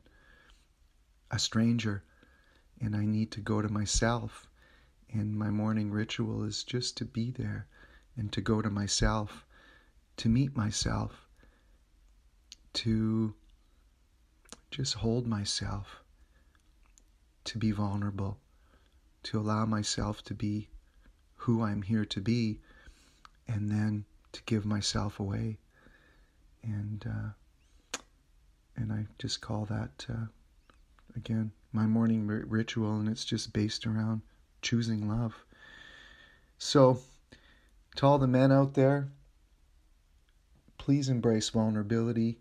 a 1.31 1.39
stranger 1.39 2.03
and 2.81 2.95
I 2.95 3.05
need 3.07 3.31
to 3.33 3.41
go 3.41 3.63
to 3.63 3.69
myself. 3.69 4.47
And 5.11 5.39
my 5.39 5.49
morning 5.49 5.91
ritual 5.91 6.45
is 6.45 6.65
just 6.65 6.97
to 6.99 7.05
be 7.05 7.31
there 7.31 7.67
and 8.17 8.31
to 8.33 8.41
go 8.41 8.61
to 8.61 8.71
myself 8.71 9.47
to 10.17 10.29
meet 10.29 10.57
myself 10.57 11.27
to 12.73 13.35
just 14.71 14.95
hold 14.95 15.27
myself 15.27 16.03
to 17.45 17.59
be 17.59 17.71
vulnerable 17.71 18.39
to 19.25 19.39
allow 19.39 19.67
myself 19.67 20.23
to 20.25 20.35
be 20.35 20.69
who 21.37 21.63
I'm 21.63 21.83
here 21.83 22.05
to 22.07 22.21
be, 22.21 22.61
and 23.47 23.71
then 23.71 24.05
to 24.33 24.43
give 24.47 24.65
myself 24.65 25.21
away. 25.21 25.59
And 26.63 27.05
uh, 27.07 27.99
and 28.77 28.93
I 28.93 29.07
just 29.19 29.41
call 29.41 29.67
that 29.67 30.07
uh, 30.09 30.27
again 31.17 31.53
my 31.73 31.87
morning 31.87 32.31
r- 32.31 32.45
ritual, 32.47 32.99
and 32.99 33.09
it's 33.09 33.25
just 33.25 33.53
based 33.53 33.87
around 33.87 34.23
choosing 34.63 35.09
love. 35.09 35.45
So, 36.57 37.01
to 37.97 38.07
all 38.07 38.19
the 38.19 38.27
men 38.27 38.53
out 38.53 38.75
there, 38.75 39.09
please 40.79 41.09
embrace 41.09 41.49
vulnerability. 41.51 42.39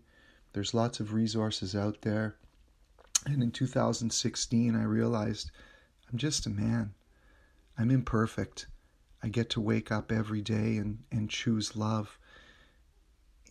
There's 0.52 0.72
lots 0.72 1.00
of 1.00 1.12
resources 1.12 1.74
out 1.74 2.02
there. 2.02 2.36
And 3.26 3.42
in 3.42 3.50
2016, 3.50 4.76
I 4.76 4.84
realized 4.84 5.50
I'm 6.14 6.18
just 6.18 6.46
a 6.46 6.50
man. 6.50 6.94
I'm 7.76 7.90
imperfect. 7.90 8.68
I 9.20 9.26
get 9.26 9.50
to 9.50 9.60
wake 9.60 9.90
up 9.90 10.12
every 10.12 10.42
day 10.42 10.76
and, 10.76 11.02
and 11.10 11.28
choose 11.28 11.74
love. 11.74 12.20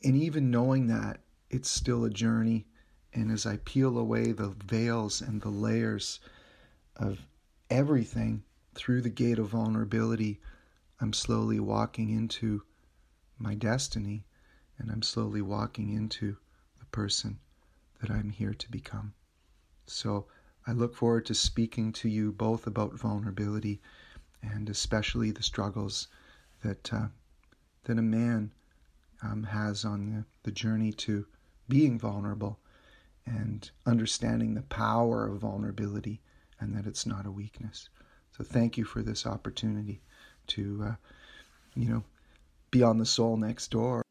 And 0.01 0.15
even 0.15 0.49
knowing 0.49 0.87
that, 0.87 1.19
it's 1.49 1.69
still 1.69 2.05
a 2.05 2.09
journey. 2.09 2.65
And 3.13 3.33
as 3.33 3.45
I 3.45 3.57
peel 3.57 3.97
away 3.97 4.31
the 4.31 4.47
veils 4.47 5.19
and 5.19 5.41
the 5.41 5.49
layers 5.49 6.21
of 6.95 7.27
everything 7.69 8.43
through 8.75 9.01
the 9.01 9.09
gate 9.09 9.39
of 9.39 9.49
vulnerability, 9.49 10.39
I'm 11.01 11.11
slowly 11.11 11.59
walking 11.59 12.11
into 12.11 12.63
my 13.37 13.55
destiny 13.55 14.23
and 14.77 14.89
I'm 14.89 15.01
slowly 15.01 15.41
walking 15.41 15.89
into 15.89 16.37
the 16.79 16.85
person 16.85 17.39
that 17.99 18.09
I'm 18.09 18.29
here 18.29 18.53
to 18.53 18.71
become. 18.71 19.13
So 19.85 20.27
I 20.65 20.71
look 20.71 20.95
forward 20.95 21.25
to 21.25 21.33
speaking 21.33 21.91
to 21.93 22.09
you 22.09 22.31
both 22.31 22.67
about 22.67 22.93
vulnerability 22.93 23.81
and 24.41 24.69
especially 24.69 25.31
the 25.31 25.43
struggles 25.43 26.07
that 26.63 26.93
uh, 26.93 27.07
that 27.85 27.99
a 27.99 28.01
man 28.01 28.51
um, 29.21 29.43
has 29.43 29.83
on 29.85 30.09
the, 30.11 30.25
the 30.43 30.51
journey 30.51 30.91
to 30.93 31.25
being 31.67 31.97
vulnerable 31.97 32.59
and 33.25 33.71
understanding 33.85 34.53
the 34.53 34.61
power 34.63 35.27
of 35.27 35.39
vulnerability 35.39 36.21
and 36.59 36.75
that 36.75 36.85
it's 36.85 37.05
not 37.05 37.25
a 37.25 37.31
weakness. 37.31 37.89
So 38.37 38.43
thank 38.43 38.77
you 38.77 38.83
for 38.83 39.01
this 39.01 39.25
opportunity 39.25 40.01
to, 40.47 40.83
uh, 40.87 40.95
you 41.75 41.89
know, 41.89 42.03
be 42.71 42.83
on 42.83 42.97
the 42.97 43.05
soul 43.05 43.37
next 43.37 43.69
door 43.69 44.02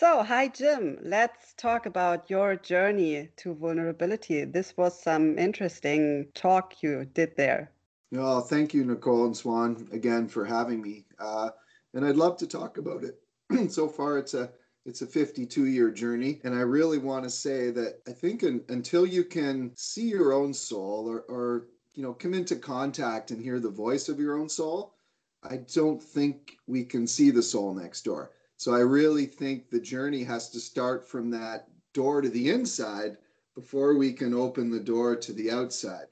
So, 0.00 0.22
hi, 0.22 0.48
Jim. 0.48 0.96
Let's 1.02 1.52
talk 1.58 1.84
about 1.84 2.30
your 2.30 2.56
journey 2.56 3.28
to 3.36 3.54
vulnerability. 3.54 4.46
This 4.46 4.74
was 4.74 4.98
some 4.98 5.38
interesting 5.38 6.28
talk 6.32 6.82
you 6.82 7.04
did 7.04 7.36
there. 7.36 7.70
Well, 8.10 8.40
thank 8.40 8.72
you, 8.72 8.82
Nicole 8.82 9.26
and 9.26 9.36
Swan, 9.36 9.86
again 9.92 10.26
for 10.26 10.46
having 10.46 10.80
me. 10.80 11.04
Uh, 11.18 11.50
and 11.92 12.06
I'd 12.06 12.16
love 12.16 12.38
to 12.38 12.46
talk 12.46 12.78
about 12.78 13.04
it. 13.04 13.70
so 13.70 13.88
far, 13.88 14.16
it's 14.16 14.32
a 14.32 14.50
it's 14.86 15.02
a 15.02 15.06
52 15.06 15.66
year 15.66 15.90
journey, 15.90 16.40
and 16.44 16.54
I 16.54 16.62
really 16.62 16.96
want 16.96 17.24
to 17.24 17.30
say 17.30 17.70
that 17.70 18.00
I 18.08 18.12
think 18.12 18.42
in, 18.42 18.64
until 18.70 19.04
you 19.04 19.22
can 19.22 19.70
see 19.76 20.08
your 20.08 20.32
own 20.32 20.54
soul, 20.54 21.10
or, 21.10 21.20
or 21.28 21.66
you 21.92 22.02
know, 22.02 22.14
come 22.14 22.32
into 22.32 22.56
contact 22.56 23.32
and 23.32 23.42
hear 23.42 23.60
the 23.60 23.68
voice 23.68 24.08
of 24.08 24.18
your 24.18 24.38
own 24.38 24.48
soul, 24.48 24.94
I 25.42 25.58
don't 25.58 26.02
think 26.02 26.56
we 26.66 26.86
can 26.86 27.06
see 27.06 27.30
the 27.30 27.42
soul 27.42 27.74
next 27.74 28.06
door. 28.06 28.30
So 28.60 28.74
I 28.74 28.80
really 28.80 29.24
think 29.24 29.70
the 29.70 29.80
journey 29.80 30.22
has 30.24 30.50
to 30.50 30.60
start 30.60 31.08
from 31.08 31.30
that 31.30 31.68
door 31.94 32.20
to 32.20 32.28
the 32.28 32.50
inside 32.50 33.16
before 33.54 33.96
we 33.96 34.12
can 34.12 34.34
open 34.34 34.70
the 34.70 34.78
door 34.78 35.16
to 35.16 35.32
the 35.32 35.50
outside. 35.50 36.08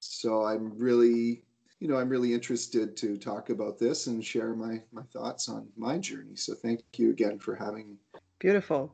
So 0.00 0.44
I'm 0.44 0.76
really, 0.76 1.44
you 1.78 1.86
know, 1.86 1.96
I'm 1.96 2.08
really 2.08 2.34
interested 2.34 2.96
to 2.96 3.16
talk 3.16 3.50
about 3.50 3.78
this 3.78 4.08
and 4.08 4.24
share 4.24 4.52
my 4.52 4.82
my 4.90 5.04
thoughts 5.12 5.48
on 5.48 5.68
my 5.76 5.96
journey. 5.96 6.34
So 6.34 6.54
thank 6.54 6.80
you 6.96 7.10
again 7.10 7.38
for 7.38 7.54
having 7.54 7.90
me. 7.90 7.96
Beautiful. 8.40 8.92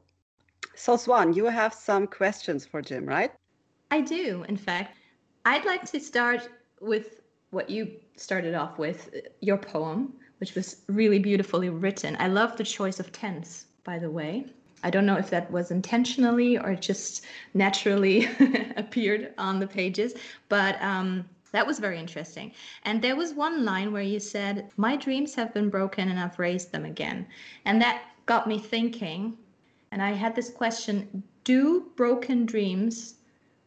So 0.74 0.98
Swan, 0.98 1.32
you 1.32 1.46
have 1.46 1.72
some 1.72 2.06
questions 2.06 2.66
for 2.66 2.82
Jim, 2.82 3.06
right? 3.06 3.32
I 3.90 4.02
do. 4.02 4.44
In 4.50 4.56
fact, 4.58 4.98
I'd 5.46 5.64
like 5.64 5.90
to 5.92 5.98
start 5.98 6.50
with 6.82 7.22
what 7.52 7.70
you 7.70 7.90
started 8.16 8.54
off 8.54 8.76
with, 8.78 9.08
your 9.40 9.56
poem, 9.56 10.12
which 10.38 10.54
was 10.54 10.82
really 10.86 11.18
beautifully 11.18 11.68
written. 11.68 12.16
I 12.18 12.28
love 12.28 12.56
the 12.56 12.64
choice 12.64 13.00
of 13.00 13.12
tense, 13.12 13.66
by 13.84 13.98
the 13.98 14.10
way. 14.10 14.46
I 14.82 14.90
don't 14.90 15.06
know 15.06 15.16
if 15.16 15.30
that 15.30 15.50
was 15.50 15.70
intentionally 15.70 16.56
or 16.56 16.74
just 16.74 17.24
naturally 17.54 18.28
appeared 18.76 19.34
on 19.36 19.58
the 19.58 19.66
pages, 19.66 20.14
but 20.48 20.80
um, 20.80 21.28
that 21.52 21.66
was 21.66 21.78
very 21.78 21.98
interesting. 21.98 22.52
And 22.84 23.02
there 23.02 23.16
was 23.16 23.34
one 23.34 23.64
line 23.64 23.92
where 23.92 24.02
you 24.02 24.20
said, 24.20 24.70
My 24.76 24.96
dreams 24.96 25.34
have 25.34 25.52
been 25.52 25.70
broken 25.70 26.08
and 26.08 26.20
I've 26.20 26.38
raised 26.38 26.72
them 26.72 26.84
again. 26.84 27.26
And 27.64 27.80
that 27.82 28.02
got 28.26 28.46
me 28.46 28.58
thinking. 28.58 29.36
And 29.90 30.02
I 30.02 30.12
had 30.12 30.34
this 30.36 30.50
question 30.50 31.22
Do 31.44 31.90
broken 31.96 32.46
dreams 32.46 33.14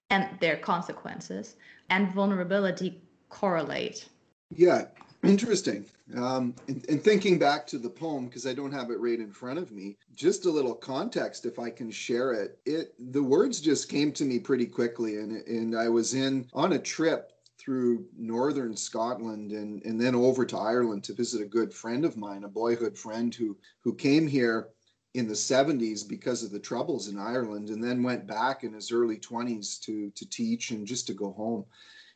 and 0.10 0.30
their 0.40 0.58
consequences 0.58 1.56
and 1.90 2.12
vulnerability 2.14 3.02
correlate? 3.30 4.08
Yeah, 4.56 4.86
Interesting. 5.24 5.86
Um, 6.16 6.56
and, 6.68 6.84
and, 6.90 7.04
thinking 7.04 7.38
back 7.38 7.68
to 7.68 7.78
the 7.78 7.90
poem, 7.90 8.26
because 8.26 8.48
I 8.48 8.54
don't 8.54 8.72
have 8.72 8.90
it 8.90 9.00
right 9.00 9.20
in 9.20 9.32
front 9.32 9.60
of 9.60 9.72
me, 9.72 9.98
just 10.16 10.46
a 10.46 10.52
little 10.52 10.74
context, 10.74 11.46
if 11.46 11.60
I 11.60 11.70
can 11.70 11.92
share 11.92 12.34
it. 12.34 12.60
It 12.66 12.96
the 13.12 13.22
words 13.22 13.62
just 13.62 13.88
came 13.88 14.12
to 14.14 14.26
me 14.26 14.40
pretty 14.40 14.66
quickly, 14.66 15.18
and 15.18 15.34
and 15.48 15.78
I 15.78 15.90
was 15.90 16.16
in 16.16 16.48
on 16.54 16.74
a 16.74 16.80
trip 16.80 17.32
through 17.60 18.08
northern 18.18 18.76
Scotland 18.76 19.52
and 19.52 19.84
and 19.86 20.02
then 20.02 20.16
over 20.16 20.44
to 20.44 20.58
Ireland 20.58 21.04
to 21.06 21.14
visit 21.14 21.42
a 21.42 21.46
good 21.46 21.72
friend 21.72 22.04
of 22.04 22.18
mine, 22.18 22.44
a 22.44 22.50
boyhood 22.50 22.98
friend 22.98 23.34
who 23.34 23.56
who 23.82 23.94
came 23.94 24.26
here 24.28 24.70
in 25.14 25.28
the 25.28 25.34
70s 25.34 26.08
because 26.08 26.42
of 26.42 26.52
the 26.52 26.60
troubles 26.60 27.10
in 27.10 27.20
Ireland, 27.20 27.70
and 27.70 27.84
then 27.84 28.02
went 28.02 28.26
back 28.26 28.64
in 28.64 28.74
his 28.74 28.92
early 28.92 29.18
20s 29.18 29.80
to 29.82 30.10
to 30.10 30.28
teach 30.28 30.72
and 30.72 30.88
just 30.88 31.06
to 31.08 31.14
go 31.14 31.32
home 31.32 31.66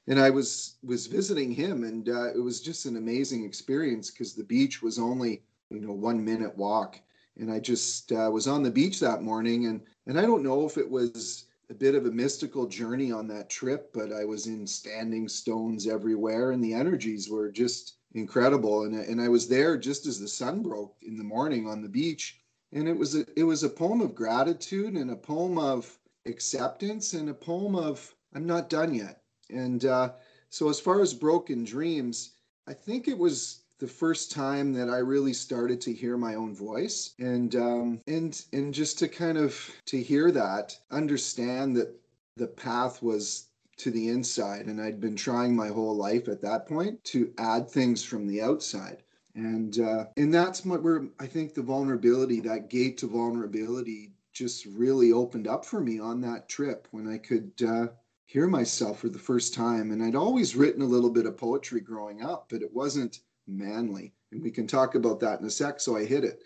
and 0.08 0.20
I 0.20 0.30
was 0.30 0.76
was 0.84 1.08
visiting 1.08 1.52
him, 1.52 1.84
and 1.84 2.10
uh, 2.10 2.32
it 2.34 2.40
was 2.42 2.62
just 2.62 2.86
an 2.86 2.96
amazing 2.96 3.44
experience 3.44 4.12
because 4.12 4.34
the 4.34 4.44
beach 4.44 4.82
was 4.82 5.00
only 5.00 5.42
you 5.72 5.80
know 5.80 5.94
one 5.94 6.24
minute 6.24 6.56
walk, 6.56 7.00
and 7.38 7.52
I 7.52 7.60
just 7.60 8.12
uh, 8.12 8.30
was 8.32 8.48
on 8.48 8.62
the 8.62 8.72
beach 8.72 9.00
that 9.00 9.24
morning, 9.24 9.66
and 9.66 9.82
and 10.06 10.20
I 10.20 10.22
don't 10.24 10.44
know 10.44 10.66
if 10.66 10.78
it 10.78 10.90
was 10.90 11.46
a 11.72 11.74
bit 11.74 11.96
of 11.96 12.06
a 12.06 12.12
mystical 12.12 12.68
journey 12.68 13.12
on 13.12 13.28
that 13.30 13.50
trip, 13.50 13.92
but 13.94 14.14
I 14.14 14.26
was 14.26 14.46
in 14.46 14.68
standing 14.68 15.28
stones 15.28 15.88
everywhere, 15.88 16.52
and 16.52 16.64
the 16.64 16.74
energies 16.74 17.28
were 17.28 17.52
just 17.52 17.96
incredible, 18.14 18.84
and 18.84 18.94
and 18.94 19.20
I 19.20 19.28
was 19.28 19.48
there 19.48 19.76
just 19.76 20.06
as 20.06 20.20
the 20.20 20.28
sun 20.28 20.62
broke 20.62 20.96
in 21.02 21.18
the 21.18 21.24
morning 21.24 21.68
on 21.68 21.82
the 21.82 21.90
beach, 21.90 22.40
and 22.74 22.88
it 22.88 22.98
was 22.98 23.16
a 23.16 23.26
it 23.36 23.44
was 23.44 23.64
a 23.64 23.70
poem 23.70 24.02
of 24.02 24.14
gratitude 24.14 24.94
and 24.94 25.10
a 25.10 25.16
poem 25.16 25.58
of 25.58 25.98
acceptance 26.28 27.14
and 27.14 27.30
a 27.30 27.34
poem 27.34 27.76
of 27.76 28.14
I'm 28.36 28.46
not 28.46 28.70
done 28.70 28.94
yet 28.94 29.25
and 29.50 29.86
uh, 29.86 30.14
so, 30.50 30.70
as 30.70 30.80
far 30.80 31.02
as 31.02 31.14
broken 31.14 31.64
dreams, 31.64 32.32
I 32.68 32.74
think 32.74 33.08
it 33.08 33.18
was 33.18 33.62
the 33.80 33.88
first 33.88 34.32
time 34.32 34.72
that 34.74 34.90
I 34.90 35.00
really 35.00 35.34
started 35.34 35.82
to 35.82 35.94
hear 35.94 36.18
my 36.18 36.36
own 36.36 36.56
voice, 36.56 37.14
and 37.20 37.56
um, 37.56 38.02
and 38.08 38.42
and 38.54 38.74
just 38.74 39.00
to 39.00 39.08
kind 39.08 39.38
of 39.38 39.60
to 39.88 40.02
hear 40.02 40.32
that, 40.32 40.78
understand 40.92 41.76
that 41.76 42.00
the 42.38 42.48
path 42.48 43.02
was 43.02 43.50
to 43.78 43.92
the 43.92 44.08
inside, 44.08 44.68
and 44.68 44.82
I'd 44.82 45.02
been 45.02 45.16
trying 45.16 45.56
my 45.56 45.68
whole 45.68 45.96
life 45.96 46.28
at 46.30 46.42
that 46.42 46.66
point 46.68 47.04
to 47.06 47.34
add 47.38 47.70
things 47.70 48.04
from 48.04 48.28
the 48.28 48.42
outside. 48.42 49.04
And 49.36 49.78
uh, 49.80 50.06
and 50.16 50.34
that's 50.34 50.64
what 50.64 50.82
where 50.82 51.08
I 51.20 51.28
think 51.28 51.54
the 51.54 51.62
vulnerability, 51.62 52.40
that 52.42 52.70
gate 52.70 52.98
to 53.00 53.08
vulnerability, 53.08 54.14
just 54.32 54.66
really 54.66 55.12
opened 55.12 55.48
up 55.48 55.66
for 55.66 55.82
me 55.82 56.00
on 56.00 56.22
that 56.22 56.48
trip 56.48 56.88
when 56.92 57.08
I 57.08 57.18
could 57.18 57.52
uh, 57.68 57.88
hear 58.26 58.48
myself 58.48 59.00
for 59.00 59.10
the 59.10 59.20
first 59.20 59.54
time. 59.54 59.92
And 59.92 60.04
I'd 60.04 60.16
always 60.16 60.56
written 60.56 60.82
a 60.82 60.86
little 60.86 61.12
bit 61.12 61.26
of 61.26 61.38
poetry 61.38 61.80
growing 61.80 62.24
up, 62.24 62.48
but 62.50 62.62
it 62.62 62.74
wasn't 62.74 63.20
manly. 63.48 64.14
And 64.32 64.42
we 64.42 64.52
can 64.52 64.68
talk 64.68 64.96
about 64.96 65.20
that 65.22 65.40
in 65.40 65.46
a 65.46 65.50
sec. 65.50 65.80
So 65.80 65.96
I 65.96 66.06
hid 66.06 66.24
it. 66.24 66.42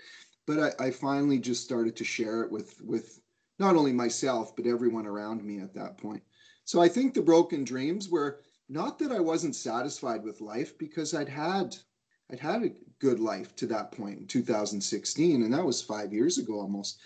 But 0.45 0.75
I, 0.79 0.85
I 0.85 0.91
finally 0.91 1.39
just 1.39 1.63
started 1.63 1.95
to 1.95 2.03
share 2.03 2.43
it 2.43 2.51
with 2.51 2.81
with 2.81 3.21
not 3.59 3.75
only 3.75 3.93
myself, 3.93 4.55
but 4.55 4.65
everyone 4.65 5.05
around 5.05 5.43
me 5.43 5.59
at 5.59 5.73
that 5.75 5.97
point. 5.97 6.23
So 6.65 6.81
I 6.81 6.87
think 6.87 7.13
the 7.13 7.21
broken 7.21 7.63
dreams 7.63 8.09
were 8.09 8.41
not 8.69 8.99
that 8.99 9.11
I 9.11 9.19
wasn't 9.19 9.55
satisfied 9.55 10.23
with 10.23 10.41
life 10.41 10.77
because 10.77 11.13
I'd 11.13 11.29
had 11.29 11.75
I'd 12.31 12.39
had 12.39 12.63
a 12.63 12.73
good 12.99 13.19
life 13.19 13.55
to 13.55 13.65
that 13.67 13.91
point 13.91 14.19
in 14.19 14.27
2016 14.27 15.43
and 15.43 15.53
that 15.53 15.65
was 15.65 15.81
5 15.81 16.13
years 16.13 16.37
ago 16.37 16.59
almost. 16.59 16.99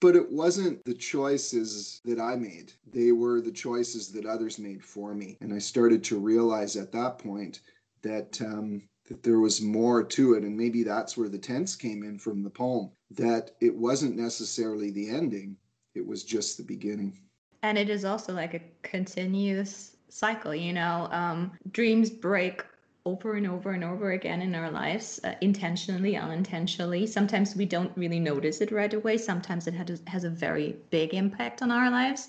But 0.00 0.14
it 0.14 0.30
wasn't 0.30 0.84
the 0.84 0.94
choices 0.94 2.00
that 2.04 2.20
I 2.20 2.36
made. 2.36 2.72
They 2.92 3.12
were 3.12 3.40
the 3.40 3.52
choices 3.52 4.12
that 4.12 4.26
others 4.26 4.58
made 4.58 4.84
for 4.84 5.14
me. 5.14 5.36
And 5.40 5.52
I 5.52 5.58
started 5.58 6.04
to 6.04 6.18
realize 6.18 6.76
at 6.76 6.92
that 6.92 7.18
point 7.18 7.60
that 8.02 8.40
um, 8.40 8.82
that 9.08 9.22
there 9.22 9.40
was 9.40 9.60
more 9.60 10.02
to 10.02 10.34
it 10.34 10.44
and 10.44 10.56
maybe 10.56 10.82
that's 10.82 11.16
where 11.16 11.28
the 11.28 11.38
tense 11.38 11.74
came 11.74 12.02
in 12.02 12.18
from 12.18 12.42
the 12.42 12.50
poem 12.50 12.90
that 13.10 13.52
it 13.60 13.74
wasn't 13.74 14.16
necessarily 14.16 14.90
the 14.90 15.08
ending 15.08 15.56
it 15.94 16.06
was 16.06 16.24
just 16.24 16.56
the 16.56 16.62
beginning 16.62 17.18
and 17.62 17.78
it 17.78 17.88
is 17.88 18.04
also 18.04 18.32
like 18.34 18.54
a 18.54 18.60
continuous 18.82 19.96
cycle 20.08 20.54
you 20.54 20.72
know 20.72 21.08
um, 21.10 21.50
dreams 21.72 22.10
break 22.10 22.64
over 23.08 23.34
and 23.34 23.46
over 23.46 23.70
and 23.70 23.84
over 23.84 24.12
again 24.12 24.42
in 24.42 24.54
our 24.54 24.70
lives 24.70 25.20
uh, 25.24 25.34
intentionally 25.40 26.14
unintentionally. 26.16 27.06
Sometimes 27.06 27.56
we 27.56 27.66
don't 27.66 27.96
really 27.96 28.20
notice 28.20 28.60
it 28.60 28.70
right 28.70 28.92
away. 28.92 29.16
Sometimes 29.16 29.66
it 29.66 29.74
has, 29.74 30.02
has 30.06 30.24
a 30.24 30.30
very 30.30 30.76
big 30.90 31.14
impact 31.14 31.62
on 31.62 31.70
our 31.70 31.90
lives. 31.90 32.28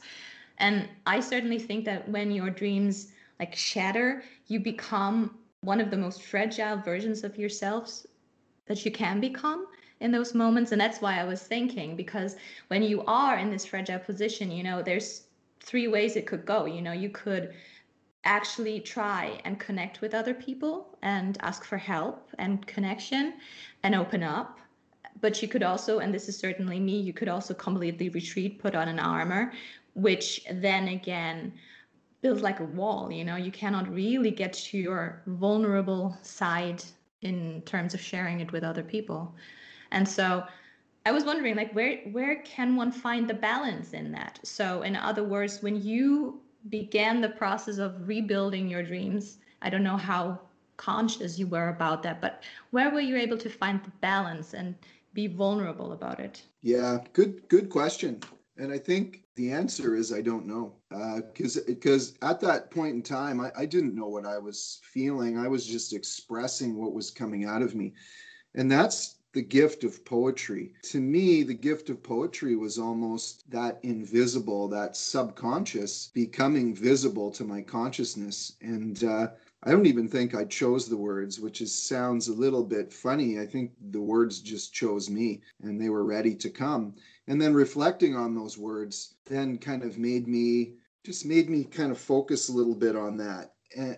And 0.58 0.90
i 1.06 1.20
certainly 1.20 1.60
think 1.60 1.86
that 1.86 2.08
when 2.16 2.32
your 2.32 2.50
dreams 2.50 2.96
like 3.40 3.56
shatter 3.56 4.24
you 4.48 4.60
become 4.60 5.16
one 5.62 5.82
of 5.82 5.90
the 5.90 5.98
most 6.06 6.20
fragile 6.32 6.78
versions 6.92 7.24
of 7.24 7.38
yourselves 7.38 8.06
that 8.68 8.84
you 8.86 8.92
can 8.92 9.20
become 9.20 9.68
in 10.02 10.12
those 10.12 10.34
moments. 10.34 10.72
And 10.72 10.82
that's 10.82 11.02
why 11.04 11.14
i 11.20 11.24
was 11.34 11.42
thinking 11.54 11.96
because 11.96 12.36
when 12.68 12.84
you 12.92 13.04
are 13.06 13.38
in 13.44 13.50
this 13.52 13.66
fragile 13.72 14.04
position 14.10 14.52
you 14.58 14.64
know 14.68 14.82
there's 14.82 15.10
three 15.70 15.88
ways 15.88 16.16
it 16.16 16.26
could 16.26 16.46
go. 16.46 16.66
You 16.66 16.82
know 16.82 16.92
you 17.06 17.10
could 17.10 17.54
actually 18.24 18.80
try 18.80 19.40
and 19.46 19.60
connect 19.60 20.02
with 20.02 20.14
other 20.14 20.34
people 20.34 20.98
and 21.02 21.38
ask 21.42 21.64
for 21.64 21.78
help 21.78 22.30
and 22.38 22.66
connection 22.68 23.34
and 23.84 23.96
open 23.96 24.24
up. 24.24 24.60
But 25.22 25.42
you 25.42 25.48
could 25.48 25.64
also 25.64 26.00
and 26.00 26.14
this 26.14 26.30
is 26.30 26.38
certainly 26.38 26.80
me 26.80 27.00
you 27.00 27.14
could 27.14 27.28
also 27.28 27.54
completely 27.54 28.10
retreat 28.10 28.60
put 28.60 28.76
on 28.76 28.88
an 28.88 29.00
armor 29.00 29.52
which 29.94 30.46
then 30.52 30.88
again 30.90 31.52
builds 32.22 32.42
like 32.42 32.60
a 32.60 32.66
wall 32.66 33.12
you 33.12 33.26
know? 33.26 33.36
You 33.36 33.52
cannot 33.52 33.94
really 33.94 34.32
get 34.32 34.54
to 34.54 34.78
your 34.78 35.22
vulnerable 35.28 36.18
side 36.22 36.84
in 37.22 37.62
terms 37.64 37.94
of 37.94 38.00
sharing 38.00 38.40
it 38.40 38.52
with 38.52 38.64
other 38.64 38.84
people. 38.84 39.36
And 39.92 40.08
so 40.08 40.44
i 41.06 41.12
was 41.12 41.24
wondering 41.24 41.56
like 41.56 41.74
where 41.74 41.98
where 42.12 42.42
can 42.44 42.76
one 42.76 42.92
find 42.92 43.28
the 43.30 43.34
balance 43.34 43.94
in 43.94 44.12
that? 44.12 44.40
So 44.44 44.82
in 44.84 44.96
other 44.96 45.24
words 45.24 45.62
when 45.62 45.82
you 45.82 46.42
began 46.68 47.22
the 47.22 47.30
process 47.30 47.78
of 47.78 48.08
rebuilding 48.08 48.68
your 48.68 48.84
dreams 48.84 49.38
i 49.62 49.70
don't 49.70 49.84
know 49.84 49.98
how 49.98 50.40
conscious 50.78 51.40
you 51.40 51.48
were 51.48 51.70
about 51.70 52.04
that 52.04 52.22
but 52.22 52.44
where 52.72 52.90
were 52.90 53.00
you 53.00 53.16
able 53.16 53.38
to 53.38 53.50
find 53.50 53.84
the 53.84 53.92
balance 54.02 54.54
and 54.54 54.76
be 55.14 55.28
vulnerable 55.28 55.94
about 55.94 56.20
it 56.20 56.44
yeah 56.62 57.00
good 57.14 57.48
good 57.50 57.70
question 57.70 58.22
and 58.60 58.74
I 58.74 58.78
think 58.78 59.24
the 59.36 59.52
answer 59.52 59.96
is 59.96 60.12
I 60.12 60.22
don't 60.22 60.46
know. 60.46 60.76
Because 60.90 61.58
uh, 61.58 61.62
because 61.66 62.16
at 62.22 62.42
that 62.42 62.70
point 62.70 62.94
in 62.94 63.02
time, 63.02 63.40
I, 63.40 63.52
I 63.58 63.66
didn't 63.66 63.96
know 63.96 64.08
what 64.08 64.26
I 64.26 64.38
was 64.38 64.82
feeling. 64.84 65.38
I 65.38 65.48
was 65.48 65.66
just 65.66 65.94
expressing 65.94 66.76
what 66.76 66.94
was 66.94 67.10
coming 67.10 67.46
out 67.46 67.62
of 67.62 67.74
me. 67.74 67.94
And 68.56 68.70
that's 68.70 69.19
the 69.34 69.42
gift 69.42 69.84
of 69.84 70.04
poetry. 70.06 70.74
To 70.84 71.00
me, 71.00 71.44
the 71.44 71.54
gift 71.54 71.90
of 71.90 72.02
poetry 72.02 72.56
was 72.56 72.80
almost 72.80 73.50
that 73.52 73.80
invisible, 73.84 74.68
that 74.70 74.98
subconscious 74.98 76.12
becoming 76.14 76.76
visible 76.76 77.32
to 77.32 77.44
my 77.44 77.62
consciousness. 77.62 78.54
And 78.62 79.04
uh, 79.04 79.28
I 79.64 79.72
don't 79.72 79.86
even 79.86 80.08
think 80.08 80.34
I 80.34 80.46
chose 80.46 80.88
the 80.88 80.98
words, 80.98 81.40
which 81.40 81.62
is 81.62 81.74
sounds 81.74 82.28
a 82.28 82.34
little 82.34 82.64
bit 82.64 82.92
funny. 82.92 83.40
I 83.40 83.46
think 83.46 83.72
the 83.92 84.02
words 84.02 84.40
just 84.42 84.74
chose 84.74 85.10
me 85.10 85.42
and 85.62 85.80
they 85.80 85.90
were 85.90 86.06
ready 86.06 86.36
to 86.36 86.50
come 86.50 86.96
and 87.30 87.40
then 87.40 87.54
reflecting 87.54 88.16
on 88.16 88.36
those 88.36 88.58
words 88.58 89.14
then 89.26 89.58
kind 89.58 89.84
of 89.84 89.98
made 89.98 90.28
me 90.28 90.74
just 91.06 91.26
made 91.26 91.50
me 91.50 91.64
kind 91.64 91.92
of 91.92 91.98
focus 91.98 92.50
a 92.50 92.52
little 92.52 92.76
bit 92.76 92.96
on 92.96 93.16
that 93.16 93.54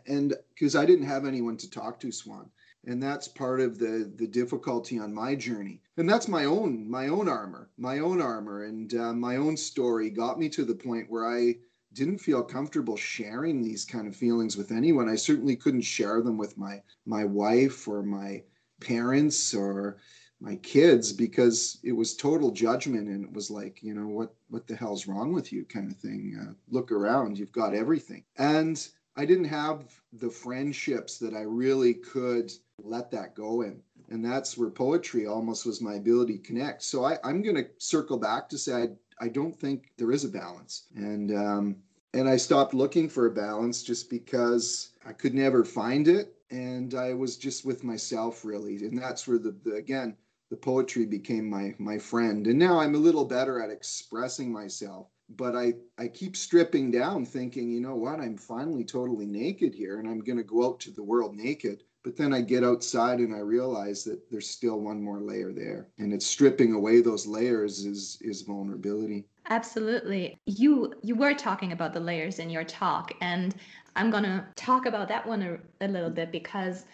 and 0.05 0.35
because 0.53 0.75
i 0.75 0.85
didn't 0.85 1.05
have 1.05 1.25
anyone 1.25 1.57
to 1.57 1.69
talk 1.69 1.99
to 1.99 2.11
swan 2.11 2.49
and 2.85 3.01
that's 3.01 3.27
part 3.27 3.59
of 3.59 3.77
the 3.77 4.11
the 4.15 4.27
difficulty 4.27 4.97
on 4.97 5.13
my 5.13 5.35
journey. 5.35 5.81
And 5.97 6.09
that's 6.09 6.27
my 6.27 6.45
own 6.45 6.89
my 6.89 7.07
own 7.07 7.29
armor 7.29 7.69
my 7.77 7.99
own 7.99 8.21
armor. 8.21 8.63
And 8.63 8.93
uh, 8.95 9.13
my 9.13 9.35
own 9.35 9.55
story 9.57 10.09
got 10.09 10.39
me 10.39 10.49
to 10.49 10.65
the 10.65 10.75
point 10.75 11.09
where 11.09 11.27
i 11.27 11.55
didn't 11.93 12.19
feel 12.19 12.41
comfortable 12.41 12.95
sharing 12.95 13.61
these 13.61 13.83
kind 13.85 14.07
of 14.07 14.15
feelings 14.15 14.55
with 14.55 14.71
anyone. 14.71 15.09
I 15.09 15.15
certainly 15.15 15.55
couldn't 15.55 15.81
share 15.81 16.21
them 16.21 16.37
with 16.37 16.57
my 16.57 16.81
my 17.05 17.25
wife 17.25 17.87
or 17.87 18.01
my 18.01 18.43
parents 18.79 19.53
or 19.53 19.97
my 20.39 20.55
kids 20.55 21.13
because 21.13 21.79
it 21.83 21.91
was 21.91 22.15
total 22.15 22.49
judgment. 22.51 23.07
And 23.09 23.25
it 23.25 23.33
was 23.33 23.51
like 23.51 23.83
you 23.83 23.93
know 23.93 24.07
what 24.07 24.33
what 24.49 24.67
the 24.67 24.75
hell's 24.75 25.07
wrong 25.07 25.33
with 25.33 25.51
you 25.51 25.65
kind 25.65 25.91
of 25.91 25.97
thing. 25.97 26.37
Uh, 26.41 26.53
look 26.69 26.91
around. 26.91 27.37
You've 27.37 27.51
got 27.51 27.75
everything. 27.75 28.23
And 28.37 28.87
i 29.15 29.25
didn't 29.25 29.45
have 29.45 30.01
the 30.13 30.29
friendships 30.29 31.17
that 31.17 31.33
i 31.33 31.41
really 31.41 31.93
could 31.93 32.51
let 32.83 33.11
that 33.11 33.35
go 33.35 33.61
in. 33.61 33.81
And 34.09 34.25
that's 34.25 34.57
where 34.57 34.69
poetry 34.69 35.25
almost 35.25 35.65
was 35.65 35.81
my 35.81 35.95
ability 35.95 36.37
to 36.37 36.43
connect. 36.43 36.83
So 36.83 37.03
I, 37.05 37.17
i'm 37.23 37.41
going 37.41 37.55
to 37.55 37.67
circle 37.77 38.17
back 38.17 38.49
to 38.49 38.57
say 38.57 38.73
I, 38.73 39.25
I 39.25 39.27
don't 39.27 39.55
think 39.55 39.91
there 39.97 40.11
is 40.11 40.25
a 40.25 40.29
balance. 40.29 40.87
And 40.95 41.35
um, 41.35 41.77
and 42.13 42.27
i 42.27 42.37
stopped 42.37 42.73
looking 42.73 43.07
for 43.07 43.27
a 43.27 43.31
balance 43.31 43.83
just 43.83 44.09
because 44.09 44.89
i 45.05 45.13
could 45.13 45.33
never 45.33 45.63
find 45.63 46.07
it. 46.07 46.35
And 46.49 46.93
i 46.95 47.13
was 47.13 47.37
just 47.37 47.65
with 47.65 47.83
myself 47.83 48.43
really. 48.43 48.77
And 48.77 48.97
that's 48.97 49.27
where 49.27 49.39
the, 49.39 49.55
the 49.63 49.75
again 49.75 50.17
the 50.49 50.57
poetry 50.57 51.05
became 51.05 51.49
my 51.49 51.73
my 51.77 51.97
friend. 51.97 52.47
And 52.47 52.59
now 52.59 52.79
i'm 52.79 52.95
a 52.95 53.05
little 53.07 53.25
better 53.25 53.61
at 53.61 53.69
expressing 53.69 54.51
myself 54.51 55.07
but 55.37 55.55
i 55.55 55.73
i 55.97 56.07
keep 56.07 56.35
stripping 56.35 56.91
down 56.91 57.25
thinking 57.25 57.69
you 57.71 57.81
know 57.81 57.95
what? 57.95 58.19
I'm 58.19 58.37
finally 58.37 58.83
totally 58.83 59.25
naked 59.25 59.73
here 59.73 59.99
and 59.99 60.07
i'm 60.07 60.19
going 60.19 60.37
to 60.37 60.43
go 60.43 60.65
out 60.65 60.79
to 60.81 60.91
the 60.91 61.03
world 61.03 61.35
naked. 61.35 61.83
But 62.03 62.17
then 62.17 62.33
i 62.33 62.41
get 62.41 62.63
outside 62.63 63.19
and 63.19 63.33
i 63.33 63.39
realize 63.39 64.03
that 64.05 64.29
there's 64.29 64.49
still 64.49 64.79
one 64.79 65.01
more 65.01 65.21
layer 65.21 65.51
there. 65.53 65.87
And 65.97 66.13
it's 66.13 66.25
stripping 66.25 66.73
away 66.73 67.01
those 67.01 67.27
layers 67.27 67.85
is 67.85 68.17
is 68.21 68.41
vulnerability. 68.41 69.25
Absolutely. 69.49 70.39
You 70.45 70.93
you 71.01 71.15
were 71.15 71.33
talking 71.33 71.71
about 71.71 71.93
the 71.93 71.99
layers 71.99 72.39
in 72.39 72.49
your 72.49 72.63
talk 72.63 73.13
and 73.21 73.55
i'm 73.95 74.09
going 74.09 74.23
to 74.23 74.45
talk 74.55 74.85
about 74.85 75.07
that 75.09 75.25
one 75.25 75.41
a, 75.41 75.85
a 75.85 75.87
little 75.87 76.09
bit 76.09 76.31
because 76.31 76.85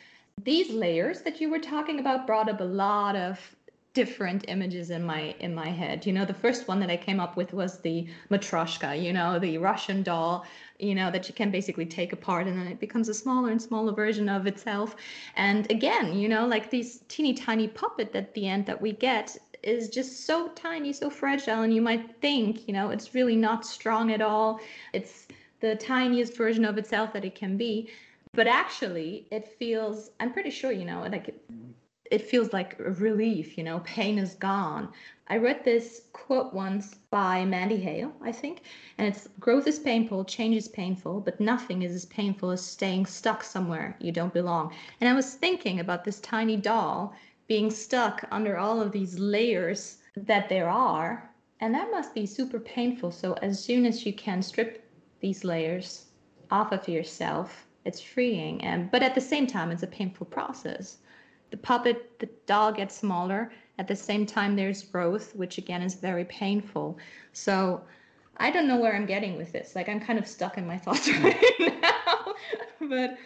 these 0.44 0.70
layers 0.72 1.22
that 1.22 1.42
you 1.42 1.50
were 1.50 1.60
talking 1.60 2.00
about 2.00 2.28
brought 2.28 2.50
up 2.50 2.62
a 2.62 2.64
lot 2.64 3.16
of 3.16 3.56
different 3.98 4.46
images 4.48 4.92
in 4.92 5.04
my 5.04 5.34
in 5.40 5.56
my 5.56 5.70
head. 5.70 6.06
You 6.06 6.14
know 6.14 6.24
the 6.24 6.42
first 6.46 6.68
one 6.68 6.80
that 6.82 6.92
i 6.96 6.98
came 7.08 7.20
up 7.20 7.34
with 7.36 7.52
was 7.62 7.80
the 7.80 7.98
matryoshka 8.32 8.92
you 9.06 9.12
know 9.12 9.40
the 9.40 9.58
russian 9.58 10.04
doll 10.10 10.46
you 10.88 10.94
know 11.00 11.10
that 11.16 11.28
you 11.28 11.34
can 11.34 11.50
basically 11.50 11.88
take 11.88 12.12
apart 12.14 12.46
and 12.46 12.56
then 12.60 12.68
it 12.68 12.80
becomes 12.80 13.10
a 13.10 13.16
smaller 13.24 13.50
and 13.50 13.60
smaller 13.60 13.94
version 14.04 14.30
of 14.30 14.46
itself. 14.46 14.96
And 15.36 15.62
again 15.72 16.06
you 16.22 16.30
know 16.34 16.46
like 16.46 16.70
these 16.70 16.90
teeny 17.14 17.34
tiny 17.34 17.68
puppet 17.68 18.16
at 18.22 18.36
the 18.36 18.46
end 18.54 18.68
that 18.68 18.80
we 18.86 18.92
get 18.92 19.36
is 19.64 19.90
just 19.90 20.12
so 20.28 20.50
tiny 20.50 20.94
so 20.94 21.10
fragile. 21.10 21.62
And 21.64 21.74
you 21.74 21.82
might 21.90 22.06
think 22.22 22.68
you 22.68 22.74
know 22.78 22.92
it's 22.92 23.16
really 23.18 23.38
not 23.48 23.66
strong 23.66 24.12
at 24.18 24.22
all. 24.22 24.60
It's 24.94 25.28
the 25.66 25.74
tiniest 25.76 26.38
version 26.44 26.66
of 26.66 26.78
itself 26.78 27.14
that 27.14 27.26
it 27.26 27.34
can 27.34 27.58
be. 27.58 27.90
But 28.40 28.46
actually 28.46 29.12
it 29.38 29.44
feels 29.60 30.12
i'm 30.20 30.32
pretty 30.38 30.52
sure 30.60 30.72
you 30.72 30.86
know 30.92 31.00
like 31.16 31.28
it, 31.32 31.38
it 32.12 32.22
feels 32.22 32.54
like 32.54 32.80
a 32.80 32.92
relief 32.92 33.58
you 33.58 33.64
know 33.64 33.80
pain 33.80 34.18
is 34.18 34.36
gone. 34.36 34.92
I 35.28 35.38
read 35.38 35.66
this 35.66 36.04
quote 36.14 36.54
once 36.54 36.96
by 37.12 37.44
mandy 37.44 37.76
hale 37.78 38.14
i 38.22 38.32
think 38.32 38.62
and 38.98 39.06
it's 39.08 39.28
growth 39.40 39.68
is 39.68 39.78
painful 39.80 40.24
change 40.24 40.56
is 40.56 40.70
painful 40.70 41.20
but 41.20 41.40
nothing 41.42 41.82
is 41.82 41.94
as 41.94 42.06
painful 42.06 42.52
as 42.52 42.66
staying 42.66 43.06
stuck 43.06 43.44
somewhere 43.44 43.98
you 44.00 44.12
don't 44.12 44.34
belong. 44.34 44.74
And 45.02 45.10
i 45.10 45.14
was 45.14 45.36
thinking 45.36 45.80
about 45.82 46.06
this 46.06 46.22
tiny 46.22 46.56
doll 46.56 47.14
being 47.48 47.70
stuck 47.70 48.24
under 48.32 48.58
all 48.58 48.82
of 48.82 48.92
these 48.92 49.20
layers 49.20 49.98
that 50.16 50.48
there 50.50 50.70
are 50.70 51.30
and 51.60 51.74
that 51.74 51.92
must 51.92 52.14
be 52.14 52.26
super 52.26 52.60
painful. 52.60 53.12
So 53.12 53.34
as 53.42 53.64
soon 53.64 53.86
as 53.86 54.06
you 54.06 54.14
can 54.14 54.42
strip 54.42 54.90
these 55.20 55.44
layers 55.44 56.06
off 56.52 56.72
of 56.72 56.88
yourself 56.88 57.68
it's 57.84 58.02
freeing 58.02 58.62
and 58.64 58.92
but 58.92 59.02
at 59.02 59.16
the 59.16 59.22
same 59.22 59.48
time 59.48 59.72
it's 59.72 59.84
a 59.84 59.88
painful 59.88 60.26
process 60.26 60.98
the 61.52 61.58
puppet 61.58 62.20
the 62.20 62.30
doll 62.46 62.72
gets 62.72 62.96
smaller 62.96 63.52
at 63.80 63.88
the 63.88 63.96
same 63.96 64.26
time 64.26 64.56
there's 64.56 64.84
growth 64.84 65.36
which 65.36 65.58
again 65.58 65.82
is 65.82 65.96
very 65.96 66.26
painful 66.26 66.98
so 67.34 67.82
i 68.38 68.50
don't 68.50 68.68
know 68.68 68.78
where 68.78 68.96
i'm 68.96 69.06
getting 69.06 69.38
with 69.38 69.52
this 69.52 69.76
like 69.76 69.90
i'm 69.90 70.00
kind 70.00 70.20
of 70.20 70.28
stuck 70.28 70.58
in 70.58 70.66
my 70.66 70.78
thoughts 70.86 71.10
right 71.10 71.82
now 71.82 72.34
but 72.90 73.18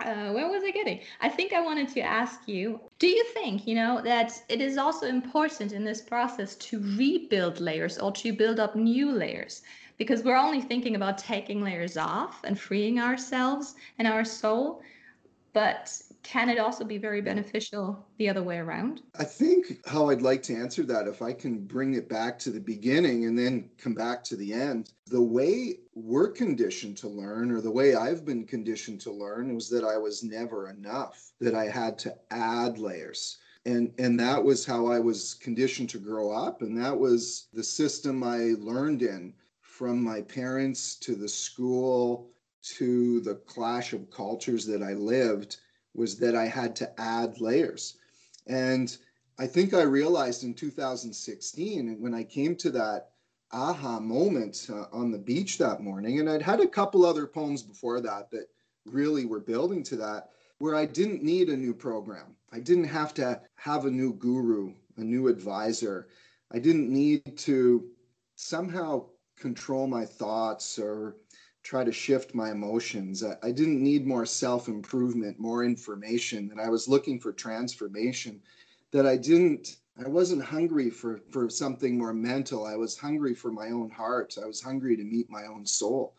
uh, 0.00 0.32
where 0.32 0.48
was 0.48 0.62
I 0.64 0.70
getting? 0.70 1.00
I 1.20 1.28
think 1.28 1.52
I 1.52 1.60
wanted 1.60 1.88
to 1.88 2.00
ask 2.00 2.48
you 2.48 2.80
do 2.98 3.06
you 3.06 3.22
think, 3.34 3.66
you 3.66 3.74
know, 3.74 4.00
that 4.00 4.32
it 4.48 4.62
is 4.62 4.78
also 4.78 5.06
important 5.06 5.72
in 5.74 5.84
this 5.84 6.00
process 6.00 6.56
to 6.56 6.80
rebuild 6.96 7.60
layers 7.60 7.98
or 7.98 8.10
to 8.12 8.32
build 8.32 8.58
up 8.58 8.74
new 8.74 9.12
layers? 9.12 9.60
because 10.00 10.24
we're 10.24 10.34
only 10.34 10.62
thinking 10.62 10.96
about 10.96 11.18
taking 11.18 11.62
layers 11.62 11.98
off 11.98 12.40
and 12.44 12.58
freeing 12.58 12.98
ourselves 12.98 13.74
and 13.98 14.08
our 14.08 14.24
soul. 14.24 14.80
But 15.52 15.92
can 16.22 16.48
it 16.48 16.58
also 16.58 16.84
be 16.84 16.98
very 16.98 17.20
beneficial 17.20 18.06
the 18.18 18.28
other 18.28 18.42
way 18.42 18.58
around? 18.58 19.02
I 19.18 19.24
think 19.24 19.86
how 19.86 20.10
I'd 20.10 20.22
like 20.22 20.42
to 20.44 20.54
answer 20.54 20.82
that, 20.84 21.08
if 21.08 21.22
I 21.22 21.32
can 21.32 21.66
bring 21.66 21.94
it 21.94 22.08
back 22.08 22.38
to 22.40 22.50
the 22.50 22.60
beginning 22.60 23.26
and 23.26 23.38
then 23.38 23.70
come 23.78 23.94
back 23.94 24.22
to 24.24 24.36
the 24.36 24.52
end, 24.52 24.92
the 25.06 25.22
way 25.22 25.78
we're 25.94 26.30
conditioned 26.30 26.96
to 26.98 27.08
learn, 27.08 27.50
or 27.50 27.60
the 27.60 27.70
way 27.70 27.94
I've 27.94 28.24
been 28.24 28.46
conditioned 28.46 29.00
to 29.02 29.12
learn, 29.12 29.54
was 29.54 29.68
that 29.70 29.84
I 29.84 29.96
was 29.96 30.22
never 30.22 30.68
enough, 30.70 31.32
that 31.40 31.54
I 31.54 31.66
had 31.66 31.98
to 32.00 32.16
add 32.30 32.78
layers. 32.78 33.38
And, 33.66 33.92
and 33.98 34.18
that 34.20 34.42
was 34.42 34.64
how 34.64 34.86
I 34.86 34.98
was 34.98 35.34
conditioned 35.34 35.90
to 35.90 35.98
grow 35.98 36.30
up. 36.30 36.62
And 36.62 36.76
that 36.82 36.98
was 36.98 37.48
the 37.52 37.64
system 37.64 38.22
I 38.22 38.54
learned 38.58 39.02
in 39.02 39.34
from 39.60 40.02
my 40.02 40.22
parents 40.22 40.96
to 40.96 41.14
the 41.14 41.28
school 41.28 42.30
to 42.62 43.20
the 43.20 43.36
clash 43.46 43.92
of 43.92 44.10
cultures 44.10 44.66
that 44.66 44.82
I 44.82 44.92
lived 44.92 45.58
was 45.94 46.16
that 46.18 46.34
I 46.34 46.46
had 46.46 46.76
to 46.76 47.00
add 47.00 47.40
layers. 47.40 47.96
And 48.46 48.96
I 49.38 49.46
think 49.46 49.74
I 49.74 49.82
realized 49.82 50.44
in 50.44 50.54
2016 50.54 51.96
when 52.00 52.14
I 52.14 52.24
came 52.24 52.56
to 52.56 52.70
that 52.70 53.10
aha 53.52 53.98
moment 53.98 54.68
uh, 54.70 54.84
on 54.92 55.10
the 55.10 55.18
beach 55.18 55.58
that 55.58 55.82
morning, 55.82 56.20
and 56.20 56.28
I'd 56.28 56.42
had 56.42 56.60
a 56.60 56.68
couple 56.68 57.04
other 57.04 57.26
poems 57.26 57.62
before 57.62 58.00
that 58.00 58.30
that 58.30 58.48
really 58.86 59.24
were 59.24 59.40
building 59.40 59.82
to 59.84 59.96
that, 59.96 60.30
where 60.58 60.76
I 60.76 60.86
didn't 60.86 61.22
need 61.22 61.48
a 61.48 61.56
new 61.56 61.74
program. 61.74 62.36
I 62.52 62.60
didn't 62.60 62.84
have 62.84 63.14
to 63.14 63.40
have 63.56 63.86
a 63.86 63.90
new 63.90 64.12
guru, 64.12 64.74
a 64.96 65.00
new 65.00 65.28
advisor. 65.28 66.08
I 66.52 66.58
didn't 66.58 66.92
need 66.92 67.38
to 67.38 67.88
somehow 68.36 69.06
control 69.38 69.86
my 69.86 70.04
thoughts 70.04 70.78
or 70.78 71.16
try 71.62 71.84
to 71.84 71.92
shift 71.92 72.34
my 72.34 72.50
emotions. 72.50 73.22
I, 73.22 73.36
I 73.42 73.52
didn't 73.52 73.82
need 73.82 74.06
more 74.06 74.26
self 74.26 74.68
improvement, 74.68 75.38
more 75.38 75.64
information, 75.64 76.48
that 76.48 76.58
I 76.58 76.68
was 76.68 76.88
looking 76.88 77.20
for 77.20 77.32
transformation, 77.32 78.40
that 78.92 79.06
I 79.06 79.16
didn't. 79.16 79.76
I 80.02 80.08
wasn't 80.08 80.42
hungry 80.42 80.88
for, 80.88 81.20
for 81.30 81.50
something 81.50 81.98
more 81.98 82.14
mental. 82.14 82.64
I 82.64 82.76
was 82.76 82.96
hungry 82.96 83.34
for 83.34 83.52
my 83.52 83.68
own 83.68 83.90
heart. 83.90 84.38
I 84.42 84.46
was 84.46 84.62
hungry 84.62 84.96
to 84.96 85.04
meet 85.04 85.28
my 85.28 85.44
own 85.44 85.66
soul. 85.66 86.14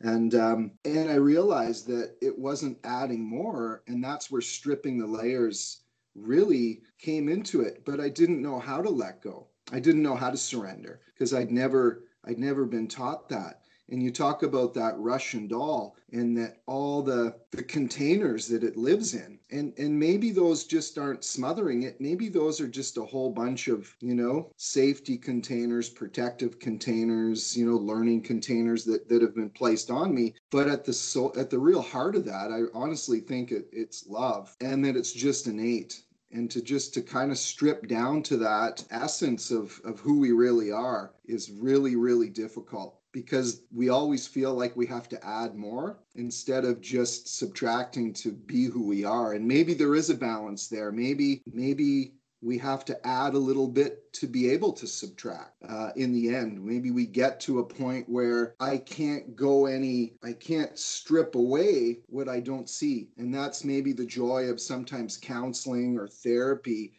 And 0.00 0.34
um, 0.34 0.72
and 0.84 1.10
I 1.10 1.14
realized 1.14 1.86
that 1.88 2.14
it 2.20 2.38
wasn't 2.38 2.78
adding 2.84 3.24
more, 3.24 3.82
and 3.86 4.02
that's 4.02 4.30
where 4.30 4.40
stripping 4.40 4.98
the 4.98 5.06
layers 5.06 5.80
really 6.14 6.82
came 6.98 7.28
into 7.28 7.62
it. 7.62 7.84
But 7.84 8.00
I 8.00 8.08
didn't 8.08 8.42
know 8.42 8.58
how 8.58 8.82
to 8.82 8.90
let 8.90 9.22
go. 9.22 9.48
I 9.72 9.80
didn't 9.80 10.02
know 10.02 10.16
how 10.16 10.30
to 10.30 10.36
surrender 10.36 11.00
because 11.14 11.32
I'd 11.32 11.50
never 11.50 12.04
I'd 12.24 12.38
never 12.38 12.64
been 12.64 12.88
taught 12.88 13.28
that 13.30 13.63
and 13.90 14.02
you 14.02 14.10
talk 14.10 14.42
about 14.42 14.72
that 14.74 14.98
Russian 14.98 15.46
doll 15.46 15.94
and 16.10 16.36
that 16.38 16.62
all 16.64 17.02
the 17.02 17.36
the 17.50 17.62
containers 17.62 18.48
that 18.48 18.64
it 18.64 18.78
lives 18.78 19.12
in. 19.14 19.38
And 19.50 19.74
and 19.78 19.98
maybe 19.98 20.30
those 20.30 20.64
just 20.64 20.96
aren't 20.96 21.22
smothering 21.22 21.82
it. 21.82 22.00
Maybe 22.00 22.28
those 22.30 22.62
are 22.62 22.68
just 22.68 22.96
a 22.96 23.04
whole 23.04 23.30
bunch 23.30 23.68
of 23.68 23.94
you 24.00 24.14
know 24.14 24.50
safety 24.56 25.18
containers 25.18 25.90
protective 25.90 26.58
containers 26.58 27.56
you 27.56 27.66
know 27.66 27.76
learning 27.76 28.22
containers 28.22 28.84
that 28.86 29.08
that 29.10 29.20
have 29.20 29.34
been 29.34 29.50
placed 29.50 29.90
on 29.90 30.14
me. 30.14 30.34
But 30.50 30.68
at 30.68 30.86
the 30.86 30.92
so 30.94 31.34
at 31.36 31.50
the 31.50 31.58
real 31.58 31.82
heart 31.82 32.16
of 32.16 32.24
that 32.24 32.50
i 32.50 32.62
honestly 32.72 33.20
think 33.20 33.52
it, 33.52 33.68
it's 33.70 34.06
love 34.06 34.56
and 34.60 34.82
that 34.84 34.96
it's 34.96 35.12
just 35.12 35.46
innate. 35.46 36.02
And 36.32 36.50
to 36.50 36.62
just 36.62 36.94
to 36.94 37.02
kind 37.02 37.30
of 37.30 37.38
strip 37.38 37.86
down 37.86 38.22
to 38.24 38.38
that 38.38 38.82
essence 38.90 39.50
of 39.50 39.78
of 39.84 40.00
who 40.00 40.18
we 40.18 40.32
really 40.32 40.72
are 40.72 41.12
is 41.26 41.50
really 41.50 41.96
really 41.96 42.30
difficult 42.30 42.98
because 43.14 43.62
we 43.72 43.88
always 43.88 44.26
feel 44.26 44.52
like 44.52 44.76
we 44.76 44.84
have 44.86 45.08
to 45.08 45.24
add 45.26 45.54
more 45.54 46.00
instead 46.16 46.64
of 46.64 46.80
just 46.80 47.38
subtracting 47.38 48.12
to 48.12 48.32
be 48.32 48.64
who 48.64 48.84
we 48.84 49.04
are. 49.04 49.32
And 49.32 49.46
maybe 49.46 49.72
there 49.72 49.94
is 49.94 50.10
a 50.10 50.14
balance 50.14 50.66
there. 50.66 50.90
Maybe 50.90 51.40
maybe 51.46 52.14
we 52.42 52.58
have 52.58 52.84
to 52.84 53.06
add 53.06 53.32
a 53.32 53.38
little 53.38 53.68
bit 53.68 54.12
to 54.14 54.26
be 54.26 54.50
able 54.50 54.72
to 54.72 54.86
subtract 54.86 55.54
uh, 55.66 55.90
in 55.96 56.12
the 56.12 56.34
end. 56.34 56.62
Maybe 56.62 56.90
we 56.90 57.06
get 57.06 57.40
to 57.40 57.60
a 57.60 57.64
point 57.64 58.06
where 58.08 58.54
i 58.60 58.76
can't 58.76 59.34
go 59.34 59.66
any 59.66 60.14
i 60.22 60.32
can't 60.32 60.76
strip 60.78 61.36
away 61.36 62.00
what 62.06 62.28
i 62.28 62.40
don't 62.40 62.68
see. 62.68 63.08
And 63.16 63.32
that's 63.32 63.64
maybe 63.64 63.92
the 63.92 64.04
joy 64.04 64.50
of 64.50 64.60
sometimes 64.60 65.16
counseling 65.16 65.96
or 65.96 66.08
therapy 66.08 66.94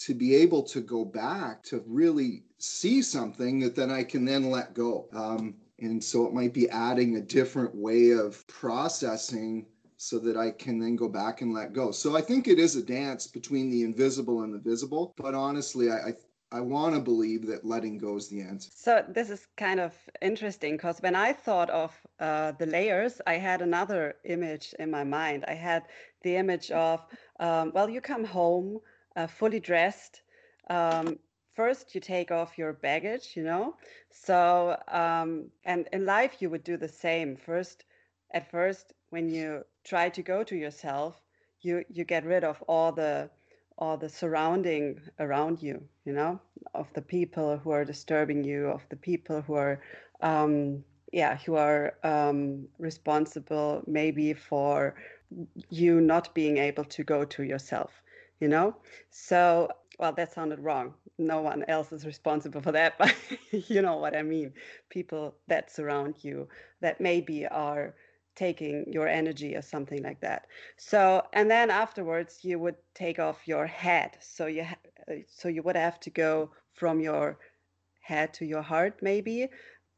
to 0.00 0.14
be 0.14 0.34
able 0.34 0.62
to 0.62 0.80
go 0.80 1.04
back 1.04 1.62
to 1.62 1.82
really 1.86 2.42
see 2.58 3.02
something 3.02 3.60
that 3.60 3.76
then 3.76 3.90
I 3.90 4.02
can 4.02 4.24
then 4.24 4.50
let 4.50 4.74
go. 4.74 5.08
Um, 5.12 5.54
and 5.78 6.02
so 6.02 6.26
it 6.26 6.32
might 6.32 6.54
be 6.54 6.68
adding 6.70 7.16
a 7.16 7.20
different 7.20 7.74
way 7.74 8.10
of 8.10 8.46
processing 8.46 9.66
so 9.96 10.18
that 10.20 10.36
I 10.36 10.50
can 10.50 10.78
then 10.78 10.96
go 10.96 11.08
back 11.08 11.42
and 11.42 11.52
let 11.52 11.74
go. 11.74 11.90
So 11.90 12.16
I 12.16 12.22
think 12.22 12.48
it 12.48 12.58
is 12.58 12.76
a 12.76 12.82
dance 12.82 13.26
between 13.26 13.70
the 13.70 13.82
invisible 13.82 14.42
and 14.42 14.54
the 14.54 14.58
visible. 14.58 15.12
But 15.16 15.34
honestly, 15.34 15.90
I, 15.90 16.08
I 16.08 16.12
I 16.52 16.60
want 16.60 16.96
to 16.96 17.00
believe 17.00 17.46
that 17.46 17.64
letting 17.64 17.96
go 17.96 18.16
is 18.16 18.28
the 18.28 18.40
answer. 18.40 18.70
So 18.74 19.04
this 19.08 19.30
is 19.30 19.46
kind 19.56 19.78
of 19.78 19.94
interesting 20.20 20.74
because 20.74 20.98
when 20.98 21.14
I 21.14 21.32
thought 21.32 21.70
of 21.70 21.96
uh, 22.18 22.52
the 22.58 22.66
layers, 22.66 23.20
I 23.24 23.34
had 23.34 23.62
another 23.62 24.16
image 24.24 24.74
in 24.80 24.90
my 24.90 25.04
mind. 25.04 25.44
I 25.46 25.54
had 25.54 25.84
the 26.22 26.34
image 26.34 26.72
of, 26.72 27.06
um, 27.38 27.70
well, 27.72 27.88
you 27.88 28.00
come 28.00 28.24
home 28.24 28.80
uh, 29.16 29.26
fully 29.26 29.60
dressed, 29.60 30.22
um, 30.68 31.18
first 31.54 31.94
you 31.94 32.00
take 32.00 32.30
off 32.30 32.58
your 32.58 32.72
baggage 32.72 33.34
you 33.36 33.42
know? 33.42 33.74
So 34.10 34.76
um, 34.88 35.50
and 35.64 35.88
in 35.92 36.04
life 36.06 36.40
you 36.40 36.50
would 36.50 36.64
do 36.64 36.76
the 36.76 36.88
same. 36.88 37.36
First 37.36 37.84
at 38.32 38.50
first 38.50 38.92
when 39.10 39.28
you 39.28 39.64
try 39.84 40.08
to 40.10 40.22
go 40.22 40.42
to 40.44 40.56
yourself 40.56 41.22
you 41.60 41.84
you 41.88 42.04
get 42.04 42.24
rid 42.24 42.44
of 42.44 42.62
all 42.68 42.92
the 42.92 43.30
all 43.78 43.96
the 43.96 44.08
surrounding 44.08 45.00
around 45.18 45.62
you 45.62 45.82
you 46.04 46.12
know 46.12 46.40
of 46.74 46.92
the 46.94 47.02
people 47.02 47.56
who 47.58 47.70
are 47.70 47.84
disturbing 47.84 48.44
you 48.44 48.66
of 48.68 48.86
the 48.90 48.96
people 48.96 49.40
who 49.42 49.54
are 49.54 49.80
um, 50.20 50.84
yeah 51.12 51.36
who 51.38 51.54
are 51.56 51.94
um, 52.04 52.66
responsible 52.78 53.82
maybe 53.86 54.32
for 54.34 54.94
you 55.70 56.00
not 56.00 56.34
being 56.34 56.58
able 56.58 56.84
to 56.84 57.02
go 57.04 57.24
to 57.24 57.42
yourself 57.42 58.02
you 58.40 58.48
know? 58.48 58.76
So 59.10 59.68
well 59.98 60.12
that 60.12 60.32
sounded 60.32 60.60
wrong. 60.60 60.94
No 61.18 61.40
one 61.42 61.64
else 61.68 61.92
is 61.92 62.06
responsible 62.06 62.60
for 62.62 62.72
that 62.72 62.98
but 62.98 63.14
you 63.52 63.82
know 63.82 63.96
what 63.96 64.16
i 64.16 64.22
mean. 64.22 64.52
People 64.90 65.34
that 65.48 65.70
surround 65.70 66.24
you 66.24 66.48
that 66.80 67.00
maybe 67.00 67.46
are 67.46 67.94
taking 68.36 68.84
your 68.92 69.08
energy 69.08 69.54
or 69.56 69.62
something 69.62 70.02
like 70.02 70.20
that. 70.20 70.46
So 70.76 71.22
and 71.32 71.50
then 71.50 71.70
afterwards 71.70 72.40
you 72.44 72.58
would 72.58 72.76
take 72.94 73.18
off 73.18 73.46
your 73.46 73.66
head 73.66 74.16
so 74.20 74.46
you 74.46 74.64
ha- 74.64 74.76
uh, 75.10 75.14
so 75.28 75.48
you 75.48 75.62
would 75.62 75.76
have 75.76 76.00
to 76.00 76.10
go 76.10 76.50
from 76.74 77.00
your 77.00 77.38
head 78.00 78.32
to 78.34 78.44
your 78.46 78.62
heart 78.62 79.00
maybe. 79.02 79.48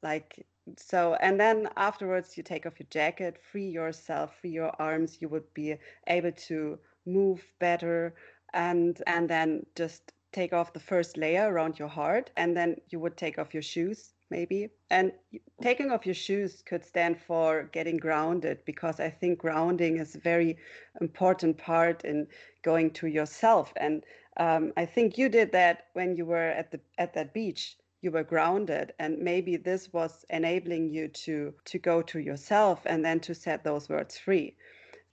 Like 0.02 0.46
so 0.76 1.14
and 1.20 1.38
then 1.40 1.68
afterwards 1.76 2.36
you 2.36 2.42
take 2.42 2.66
off 2.66 2.78
your 2.78 2.88
jacket 2.90 3.38
free 3.50 3.68
yourself 3.68 4.38
free 4.40 4.50
your 4.50 4.72
arms. 4.80 5.18
You 5.20 5.28
would 5.28 5.52
be 5.54 5.76
able 6.06 6.32
to 6.32 6.78
move 7.06 7.44
better 7.58 8.14
and 8.54 9.02
and 9.06 9.28
then 9.28 9.64
just 9.76 10.12
take 10.32 10.52
off 10.52 10.72
the 10.72 10.80
first 10.80 11.16
layer 11.16 11.52
around 11.52 11.78
your 11.78 11.88
heart 11.88 12.30
and 12.36 12.56
then 12.56 12.76
you 12.88 12.98
would 12.98 13.16
take 13.16 13.38
off 13.38 13.52
your 13.52 13.62
shoes 13.62 14.12
maybe. 14.32 14.70
And 14.90 15.12
taking 15.60 15.90
off 15.90 16.06
your 16.06 16.14
shoes 16.14 16.62
could 16.64 16.84
stand 16.84 17.20
for 17.20 17.68
getting 17.72 17.98
grounded 17.98 18.58
because 18.64 18.98
i 18.98 19.10
think 19.10 19.38
grounding 19.38 19.98
is 19.98 20.14
a 20.14 20.20
very 20.32 20.56
important 21.00 21.58
part 21.58 22.04
in 22.04 22.26
going 22.62 22.90
to 22.98 23.06
yourself. 23.06 23.72
And 23.76 24.04
um, 24.38 24.72
i 24.76 24.86
think 24.86 25.18
you 25.18 25.28
did 25.28 25.52
that 25.52 25.76
when 25.92 26.16
you 26.16 26.24
were 26.26 26.50
at 26.60 26.70
the 26.72 26.80
at 26.98 27.14
that 27.14 27.32
beach. 27.34 27.76
You 28.04 28.10
were 28.10 28.24
grounded 28.24 28.94
and 28.98 29.18
maybe 29.18 29.56
this 29.56 29.92
was 29.92 30.24
enabling 30.28 30.84
you 30.96 31.06
to 31.24 31.54
to 31.70 31.78
go 31.78 32.02
to 32.10 32.18
yourself 32.18 32.78
and 32.84 33.04
then 33.04 33.20
to 33.20 33.32
set 33.34 33.62
those 33.62 33.88
words 33.88 34.18
free 34.18 34.56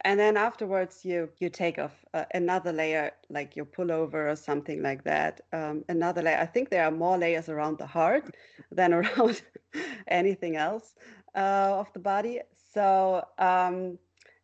and 0.02 0.20
then 0.20 0.38
afterwards 0.38 1.06
you 1.06 1.30
you 1.40 1.50
take 1.50 1.78
off 1.80 2.06
uh, 2.14 2.26
another 2.34 2.72
layer 2.72 3.12
like 3.30 3.56
your 3.56 3.66
pullover 3.66 4.32
or 4.32 4.36
something 4.36 4.82
like 4.82 5.04
that 5.04 5.42
um, 5.54 5.84
another 5.90 6.22
layer. 6.22 6.38
I 6.38 6.46
think 6.46 6.70
there 6.70 6.86
are 6.86 6.92
more 6.92 7.18
layers 7.18 7.50
around 7.50 7.78
the 7.78 7.86
heart 7.88 8.36
than 8.72 8.94
around 8.94 9.42
anything 10.08 10.56
else 10.58 10.96
uh, 11.36 11.76
of 11.80 11.92
the 11.94 12.00
body. 12.00 12.42
So 12.74 13.24
um, 13.38 13.98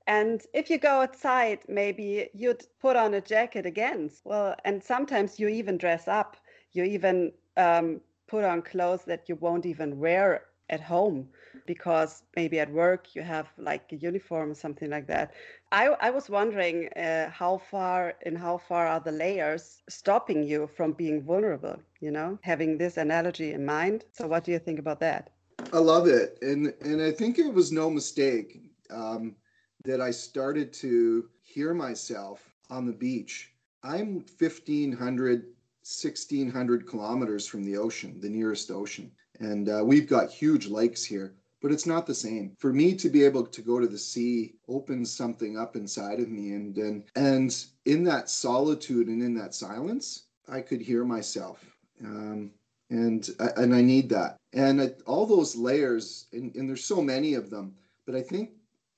and 0.07 0.41
if 0.53 0.69
you 0.69 0.77
go 0.77 1.01
outside 1.01 1.59
maybe 1.67 2.29
you'd 2.33 2.65
put 2.79 2.95
on 2.95 3.13
a 3.13 3.21
jacket 3.21 3.65
again. 3.65 4.09
Well 4.23 4.55
and 4.65 4.83
sometimes 4.83 5.39
you 5.39 5.47
even 5.47 5.77
dress 5.77 6.07
up. 6.07 6.37
You 6.71 6.83
even 6.83 7.31
um, 7.57 8.01
put 8.27 8.43
on 8.43 8.61
clothes 8.61 9.05
that 9.05 9.29
you 9.29 9.35
won't 9.35 9.65
even 9.65 9.99
wear 9.99 10.45
at 10.69 10.81
home 10.81 11.29
because 11.65 12.23
maybe 12.35 12.59
at 12.59 12.71
work 12.71 13.15
you 13.15 13.21
have 13.21 13.47
like 13.57 13.91
a 13.91 13.95
uniform 13.95 14.51
or 14.51 14.55
something 14.55 14.89
like 14.89 15.07
that. 15.07 15.33
I, 15.71 15.87
I 15.99 16.09
was 16.09 16.29
wondering 16.29 16.89
uh, 16.93 17.29
how 17.29 17.57
far 17.57 18.13
and 18.25 18.37
how 18.37 18.57
far 18.57 18.87
are 18.87 18.99
the 18.99 19.11
layers 19.11 19.81
stopping 19.89 20.43
you 20.43 20.67
from 20.67 20.93
being 20.93 21.21
vulnerable, 21.21 21.77
you 21.99 22.11
know, 22.11 22.39
having 22.41 22.77
this 22.77 22.97
analogy 22.97 23.53
in 23.53 23.65
mind. 23.65 24.05
So 24.11 24.27
what 24.27 24.43
do 24.43 24.51
you 24.51 24.59
think 24.59 24.79
about 24.79 24.99
that? 24.99 25.31
I 25.73 25.79
love 25.79 26.07
it, 26.07 26.37
and 26.41 26.73
and 26.81 27.01
I 27.01 27.11
think 27.11 27.39
it 27.39 27.53
was 27.53 27.71
no 27.71 27.89
mistake 27.89 28.61
um, 28.89 29.35
that 29.83 30.01
I 30.01 30.11
started 30.11 30.71
to 30.73 31.29
hear 31.41 31.73
myself 31.73 32.53
on 32.69 32.85
the 32.85 32.93
beach. 32.93 33.51
I'm 33.83 34.25
1,500, 34.39 34.97
1,600 34.97 36.87
kilometers 36.87 37.47
from 37.47 37.63
the 37.63 37.77
ocean, 37.77 38.19
the 38.19 38.29
nearest 38.29 38.71
ocean, 38.71 39.11
and 39.39 39.69
uh, 39.69 39.81
we've 39.83 40.07
got 40.07 40.31
huge 40.31 40.67
lakes 40.67 41.03
here. 41.03 41.35
But 41.65 41.71
it's 41.71 41.87
not 41.87 42.05
the 42.05 42.13
same. 42.13 42.55
For 42.59 42.71
me 42.71 42.93
to 42.93 43.09
be 43.09 43.23
able 43.23 43.43
to 43.43 43.61
go 43.63 43.79
to 43.79 43.87
the 43.87 43.97
sea 43.97 44.53
opens 44.67 45.11
something 45.11 45.57
up 45.57 45.75
inside 45.75 46.19
of 46.19 46.29
me, 46.29 46.53
and 46.53 46.77
and 46.77 47.03
and 47.15 47.65
in 47.85 48.03
that 48.03 48.29
solitude 48.29 49.07
and 49.07 49.19
in 49.19 49.33
that 49.39 49.55
silence, 49.55 50.27
I 50.47 50.61
could 50.61 50.79
hear 50.79 51.03
myself. 51.03 51.65
Um, 52.03 52.51
and 52.91 53.27
and 53.57 53.73
I 53.73 53.81
need 53.81 54.09
that. 54.09 54.37
And 54.53 54.95
all 55.07 55.25
those 55.25 55.55
layers, 55.55 56.27
and, 56.33 56.55
and 56.55 56.69
there's 56.69 56.85
so 56.85 57.01
many 57.01 57.33
of 57.33 57.49
them. 57.49 57.73
But 58.05 58.13
I 58.13 58.21
think 58.21 58.51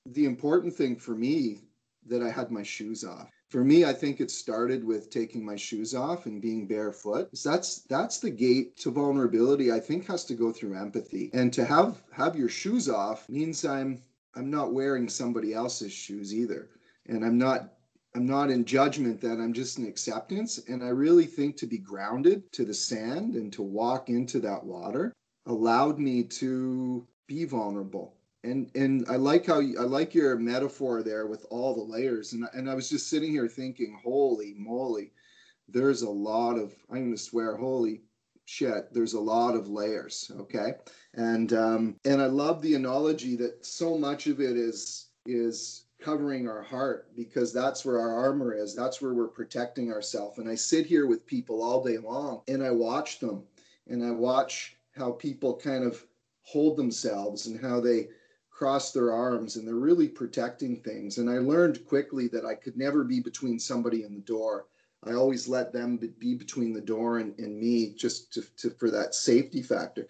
the 0.04 0.26
important 0.26 0.74
thing 0.74 0.94
for 0.96 1.14
me 1.14 1.62
that 2.06 2.22
I 2.22 2.28
had 2.28 2.50
my 2.50 2.62
shoes 2.62 3.02
off. 3.02 3.30
For 3.48 3.64
me, 3.64 3.86
I 3.86 3.94
think 3.94 4.20
it 4.20 4.30
started 4.30 4.84
with 4.84 5.08
taking 5.08 5.42
my 5.42 5.56
shoes 5.56 5.94
off 5.94 6.26
and 6.26 6.40
being 6.40 6.66
barefoot. 6.66 7.30
That's 7.42 7.80
that's 7.82 8.18
the 8.18 8.30
gate 8.30 8.76
to 8.78 8.90
vulnerability. 8.90 9.72
I 9.72 9.80
think 9.80 10.06
has 10.06 10.26
to 10.26 10.34
go 10.34 10.52
through 10.52 10.76
empathy, 10.76 11.30
and 11.32 11.50
to 11.54 11.64
have 11.64 12.02
have 12.12 12.36
your 12.36 12.50
shoes 12.50 12.90
off 12.90 13.26
means 13.28 13.64
I'm 13.64 14.02
I'm 14.34 14.50
not 14.50 14.74
wearing 14.74 15.08
somebody 15.08 15.54
else's 15.54 15.92
shoes 15.92 16.34
either, 16.34 16.68
and 17.06 17.24
I'm 17.24 17.38
not 17.38 17.72
I'm 18.14 18.26
not 18.26 18.50
in 18.50 18.66
judgment 18.66 19.18
that 19.22 19.40
I'm 19.40 19.54
just 19.54 19.78
in 19.78 19.86
acceptance. 19.86 20.58
And 20.68 20.84
I 20.84 20.88
really 20.88 21.26
think 21.26 21.56
to 21.56 21.66
be 21.66 21.78
grounded 21.78 22.52
to 22.52 22.66
the 22.66 22.74
sand 22.74 23.34
and 23.34 23.50
to 23.54 23.62
walk 23.62 24.10
into 24.10 24.40
that 24.40 24.62
water 24.62 25.14
allowed 25.46 25.98
me 25.98 26.22
to 26.24 27.06
be 27.26 27.44
vulnerable. 27.46 28.17
And 28.44 28.70
and 28.74 29.04
I 29.08 29.16
like 29.16 29.46
how 29.46 29.58
you, 29.58 29.78
I 29.78 29.82
like 29.82 30.14
your 30.14 30.36
metaphor 30.36 31.02
there 31.02 31.26
with 31.26 31.44
all 31.50 31.74
the 31.74 31.92
layers. 31.92 32.32
And 32.32 32.48
and 32.52 32.70
I 32.70 32.74
was 32.74 32.88
just 32.88 33.08
sitting 33.08 33.30
here 33.30 33.48
thinking, 33.48 34.00
holy 34.02 34.54
moly, 34.56 35.12
there's 35.68 36.02
a 36.02 36.10
lot 36.10 36.56
of 36.56 36.74
I'm 36.90 36.98
going 36.98 37.12
to 37.12 37.18
swear, 37.18 37.56
holy 37.56 38.02
shit, 38.44 38.92
there's 38.94 39.14
a 39.14 39.20
lot 39.20 39.54
of 39.54 39.68
layers. 39.68 40.30
Okay, 40.38 40.74
and 41.14 41.52
um, 41.52 41.96
and 42.04 42.22
I 42.22 42.26
love 42.26 42.62
the 42.62 42.74
analogy 42.74 43.36
that 43.36 43.64
so 43.66 43.98
much 43.98 44.26
of 44.26 44.40
it 44.40 44.56
is 44.56 45.08
is 45.26 45.84
covering 46.00 46.48
our 46.48 46.62
heart 46.62 47.10
because 47.16 47.52
that's 47.52 47.84
where 47.84 47.98
our 47.98 48.16
armor 48.16 48.54
is. 48.54 48.74
That's 48.74 49.02
where 49.02 49.14
we're 49.14 49.28
protecting 49.28 49.92
ourselves. 49.92 50.38
And 50.38 50.48
I 50.48 50.54
sit 50.54 50.86
here 50.86 51.06
with 51.06 51.26
people 51.26 51.62
all 51.62 51.82
day 51.82 51.98
long 51.98 52.42
and 52.46 52.62
I 52.62 52.70
watch 52.70 53.18
them 53.18 53.42
and 53.88 54.04
I 54.04 54.12
watch 54.12 54.76
how 54.96 55.12
people 55.12 55.56
kind 55.56 55.84
of 55.84 56.04
hold 56.42 56.76
themselves 56.76 57.46
and 57.46 57.60
how 57.60 57.80
they 57.80 58.08
cross 58.58 58.90
their 58.90 59.12
arms 59.12 59.54
and 59.54 59.68
they're 59.68 59.76
really 59.76 60.08
protecting 60.08 60.80
things. 60.80 61.18
And 61.18 61.30
I 61.30 61.38
learned 61.38 61.86
quickly 61.86 62.26
that 62.28 62.44
I 62.44 62.56
could 62.56 62.76
never 62.76 63.04
be 63.04 63.20
between 63.20 63.56
somebody 63.56 64.02
and 64.02 64.16
the 64.16 64.22
door. 64.22 64.66
I 65.04 65.12
always 65.12 65.46
let 65.46 65.72
them 65.72 65.96
be 66.18 66.34
between 66.34 66.72
the 66.72 66.80
door 66.80 67.18
and, 67.18 67.38
and 67.38 67.56
me 67.56 67.94
just 67.96 68.32
to, 68.32 68.42
to, 68.56 68.70
for 68.70 68.90
that 68.90 69.14
safety 69.14 69.62
factor. 69.62 70.08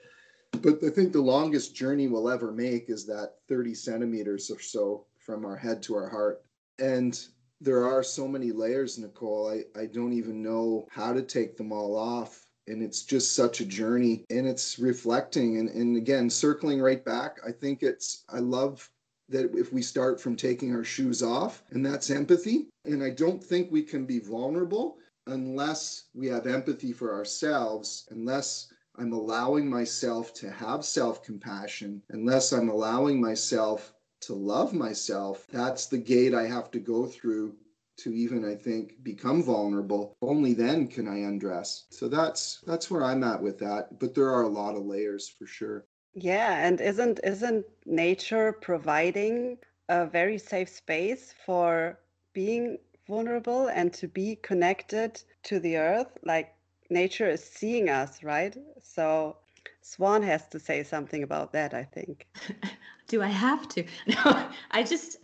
But 0.63 0.83
I 0.83 0.89
think 0.89 1.13
the 1.13 1.21
longest 1.21 1.77
journey 1.77 2.09
we'll 2.09 2.31
ever 2.31 2.51
make 2.51 2.89
is 2.89 3.05
that 3.05 3.35
30 3.51 3.75
centimeters 3.75 4.51
or 4.51 4.61
so 4.61 5.05
from 5.19 5.45
our 5.45 5.57
head 5.57 5.83
to 5.83 5.95
our 5.95 6.09
heart. 6.09 6.43
And 6.79 7.23
there 7.61 7.85
are 7.85 8.03
so 8.03 8.27
many 8.27 8.51
layers, 8.51 8.97
Nicole. 8.97 9.51
I, 9.51 9.79
I 9.79 9.85
don't 9.85 10.15
even 10.15 10.43
know 10.43 10.89
how 10.91 11.13
to 11.13 11.21
take 11.21 11.59
them 11.59 11.71
all 11.71 11.95
off. 11.95 12.48
And 12.69 12.83
it's 12.83 13.03
just 13.03 13.35
such 13.35 13.61
a 13.61 13.67
journey 13.67 14.25
and 14.31 14.47
it's 14.47 14.79
reflecting. 14.79 15.59
And, 15.59 15.69
and 15.71 15.97
again, 15.97 16.31
circling 16.31 16.81
right 16.81 17.05
back, 17.05 17.39
I 17.47 17.51
think 17.51 17.83
it's, 17.83 18.25
I 18.29 18.39
love 18.39 18.89
that 19.29 19.55
if 19.55 19.73
we 19.73 19.83
start 19.83 20.21
from 20.21 20.37
taking 20.37 20.75
our 20.75 20.85
shoes 20.85 21.23
off, 21.23 21.63
and 21.71 21.85
that's 21.85 22.11
empathy. 22.11 22.69
And 22.85 23.03
I 23.03 23.11
don't 23.11 23.43
think 23.43 23.71
we 23.71 23.83
can 23.83 24.07
be 24.07 24.21
vulnerable 24.21 24.97
unless 25.27 26.05
we 26.15 26.27
have 26.29 26.47
empathy 26.47 26.93
for 26.93 27.15
ourselves, 27.15 28.07
unless 28.11 28.73
I'm 28.97 29.13
allowing 29.13 29.69
myself 29.69 30.33
to 30.35 30.51
have 30.51 30.85
self 30.85 31.23
compassion, 31.23 32.03
unless 32.11 32.53
I'm 32.53 32.69
allowing 32.69 33.21
myself 33.21 33.93
to 34.23 34.35
love 34.35 34.73
myself, 34.73 35.47
that's 35.53 35.87
the 35.87 35.99
gate 35.99 36.35
I 36.35 36.47
have 36.47 36.71
to 36.73 36.81
go 36.81 37.07
through 37.07 37.55
to 37.99 38.15
even 38.15 38.45
I 38.45 38.55
think 38.55 39.03
become 39.03 39.43
vulnerable. 39.43 40.17
Only 40.23 40.55
then 40.55 40.89
can 40.89 41.09
I 41.09 41.19
undress. 41.19 41.87
So 41.91 42.09
that's 42.09 42.61
that's 42.67 42.91
where 42.91 43.05
I'm 43.05 43.25
at 43.25 43.43
with 43.43 43.59
that. 43.59 43.99
But 43.99 44.15
there 44.15 44.31
are 44.31 44.43
a 44.43 44.49
lot 44.49 44.77
of 44.77 44.87
layers 44.87 45.29
for 45.29 45.47
sure. 45.47 45.85
Yeah, 46.15 46.67
and 46.67 46.81
isn't 46.81 47.21
isn't 47.25 47.67
nature 47.87 48.53
providing 48.53 49.59
a 49.89 50.07
very 50.07 50.39
safe 50.39 50.69
space 50.69 51.35
for 51.45 51.99
being 52.33 52.79
vulnerable 53.07 53.69
and 53.69 53.93
to 53.95 54.09
be 54.09 54.37
connected 54.37 55.23
to 55.45 55.61
the 55.61 55.77
earth? 55.77 56.19
Like 56.25 56.55
nature 56.91 57.29
is 57.29 57.43
seeing 57.45 57.89
us, 57.89 58.23
right? 58.23 58.57
So 58.83 59.37
Swan 59.83 60.23
has 60.23 60.47
to 60.49 60.59
say 60.59 60.83
something 60.83 61.23
about 61.23 61.53
that, 61.53 61.75
I 61.75 61.85
think. 61.85 62.27
Do 63.09 63.23
I 63.23 63.29
have 63.29 63.69
to? 63.69 63.85
No, 64.07 64.49
I 64.71 64.83
just 64.83 65.19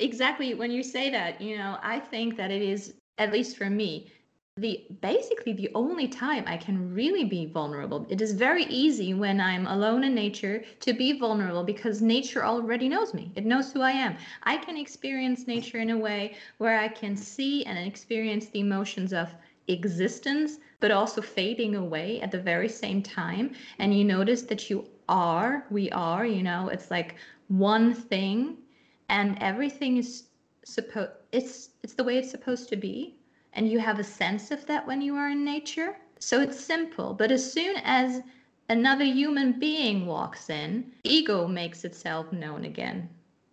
exactly 0.00 0.54
when 0.54 0.70
you 0.70 0.82
say 0.82 1.10
that, 1.10 1.40
you 1.40 1.58
know, 1.58 1.78
I 1.82 1.98
think 2.00 2.36
that 2.36 2.50
it 2.50 2.62
is 2.62 2.94
at 3.18 3.32
least 3.32 3.56
for 3.56 3.68
me 3.70 4.10
the 4.58 4.84
basically 5.00 5.54
the 5.54 5.70
only 5.74 6.06
time 6.06 6.44
I 6.46 6.58
can 6.58 6.92
really 6.92 7.24
be 7.24 7.46
vulnerable. 7.46 8.06
It 8.10 8.20
is 8.20 8.32
very 8.32 8.64
easy 8.64 9.14
when 9.14 9.40
I'm 9.40 9.66
alone 9.66 10.04
in 10.04 10.14
nature 10.14 10.62
to 10.80 10.92
be 10.92 11.18
vulnerable 11.18 11.64
because 11.64 12.02
nature 12.02 12.44
already 12.44 12.86
knows 12.86 13.14
me. 13.14 13.32
It 13.34 13.46
knows 13.46 13.72
who 13.72 13.80
I 13.80 13.92
am. 13.92 14.16
I 14.42 14.58
can 14.58 14.76
experience 14.76 15.46
nature 15.46 15.78
in 15.78 15.88
a 15.88 15.96
way 15.96 16.36
where 16.58 16.78
I 16.78 16.88
can 16.88 17.16
see 17.16 17.64
and 17.64 17.78
experience 17.78 18.46
the 18.46 18.60
emotions 18.60 19.14
of 19.14 19.34
existence 19.68 20.58
but 20.80 20.90
also 20.90 21.22
fading 21.22 21.74
away 21.76 22.20
at 22.20 22.30
the 22.30 22.40
very 22.40 22.68
same 22.68 23.02
time 23.02 23.54
and 23.78 23.96
you 23.96 24.04
notice 24.04 24.42
that 24.42 24.68
you 24.68 24.86
are 25.08 25.64
we 25.70 25.90
are 25.92 26.26
you 26.26 26.42
know 26.42 26.68
it's 26.68 26.90
like 26.90 27.14
one 27.48 27.94
thing 27.94 28.56
and 29.12 29.36
everything 29.42 29.98
is 29.98 30.24
supposed 30.64 31.10
it's 31.32 31.70
it's 31.82 31.94
the 31.94 32.02
way 32.02 32.16
it's 32.16 32.30
supposed 32.30 32.68
to 32.70 32.76
be 32.76 33.14
and 33.52 33.68
you 33.68 33.78
have 33.78 33.98
a 33.98 34.04
sense 34.04 34.50
of 34.50 34.66
that 34.66 34.86
when 34.86 35.02
you 35.02 35.14
are 35.14 35.28
in 35.28 35.44
nature. 35.44 35.96
So 36.18 36.40
it's 36.40 36.58
simple 36.58 37.12
but 37.14 37.30
as 37.30 37.52
soon 37.52 37.76
as 37.84 38.22
another 38.68 39.04
human 39.04 39.58
being 39.60 40.06
walks 40.06 40.48
in 40.48 40.92
ego 41.04 41.46
makes 41.46 41.84
itself 41.84 42.32
known 42.32 42.64
again 42.64 43.08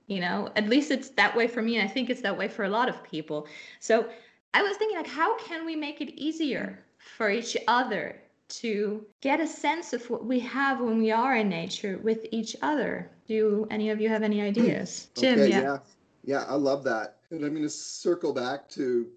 you 0.08 0.20
know? 0.22 0.50
At 0.56 0.68
least 0.68 0.90
it's 0.90 1.10
that 1.10 1.36
way 1.36 1.48
for 1.48 1.62
me 1.62 1.78
and 1.78 1.88
i 1.88 1.92
think 1.92 2.10
it's 2.10 2.22
that 2.22 2.38
way 2.38 2.48
for 2.48 2.64
a 2.64 2.70
lot 2.78 2.90
of 2.90 3.04
people. 3.04 3.48
So 3.80 4.10
i 4.54 4.62
was 4.64 4.78
thinking 4.78 4.98
like 4.98 5.14
how 5.22 5.38
can 5.38 5.66
we 5.66 5.76
make 5.76 6.00
it 6.00 6.12
easier 6.28 6.80
for 7.18 7.30
each 7.30 7.58
other 7.68 8.22
to 8.50 9.06
get 9.22 9.40
a 9.40 9.48
sense 9.48 9.94
of 9.94 10.10
what 10.10 10.26
we 10.26 10.40
have 10.40 10.82
when 10.82 11.00
we 11.00 11.12
are 11.12 11.36
in 11.36 11.50
nature 11.50 12.00
with 12.04 12.26
each 12.32 12.56
other. 12.62 13.10
Do 13.28 13.68
any 13.70 13.90
of 13.90 14.02
you 14.02 14.10
have 14.10 14.24
any 14.24 14.42
ideas? 14.52 15.08
Jim, 15.16 15.40
okay, 15.40 15.50
yeah. 15.50 15.62
yeah. 15.62 15.78
Yeah, 16.24 16.44
I 16.48 16.56
love 16.56 16.84
that. 16.84 17.18
And 17.32 17.44
I'm 17.44 17.52
going 17.52 17.64
to 17.64 17.70
circle 17.70 18.34
back 18.34 18.68
to 18.70 19.08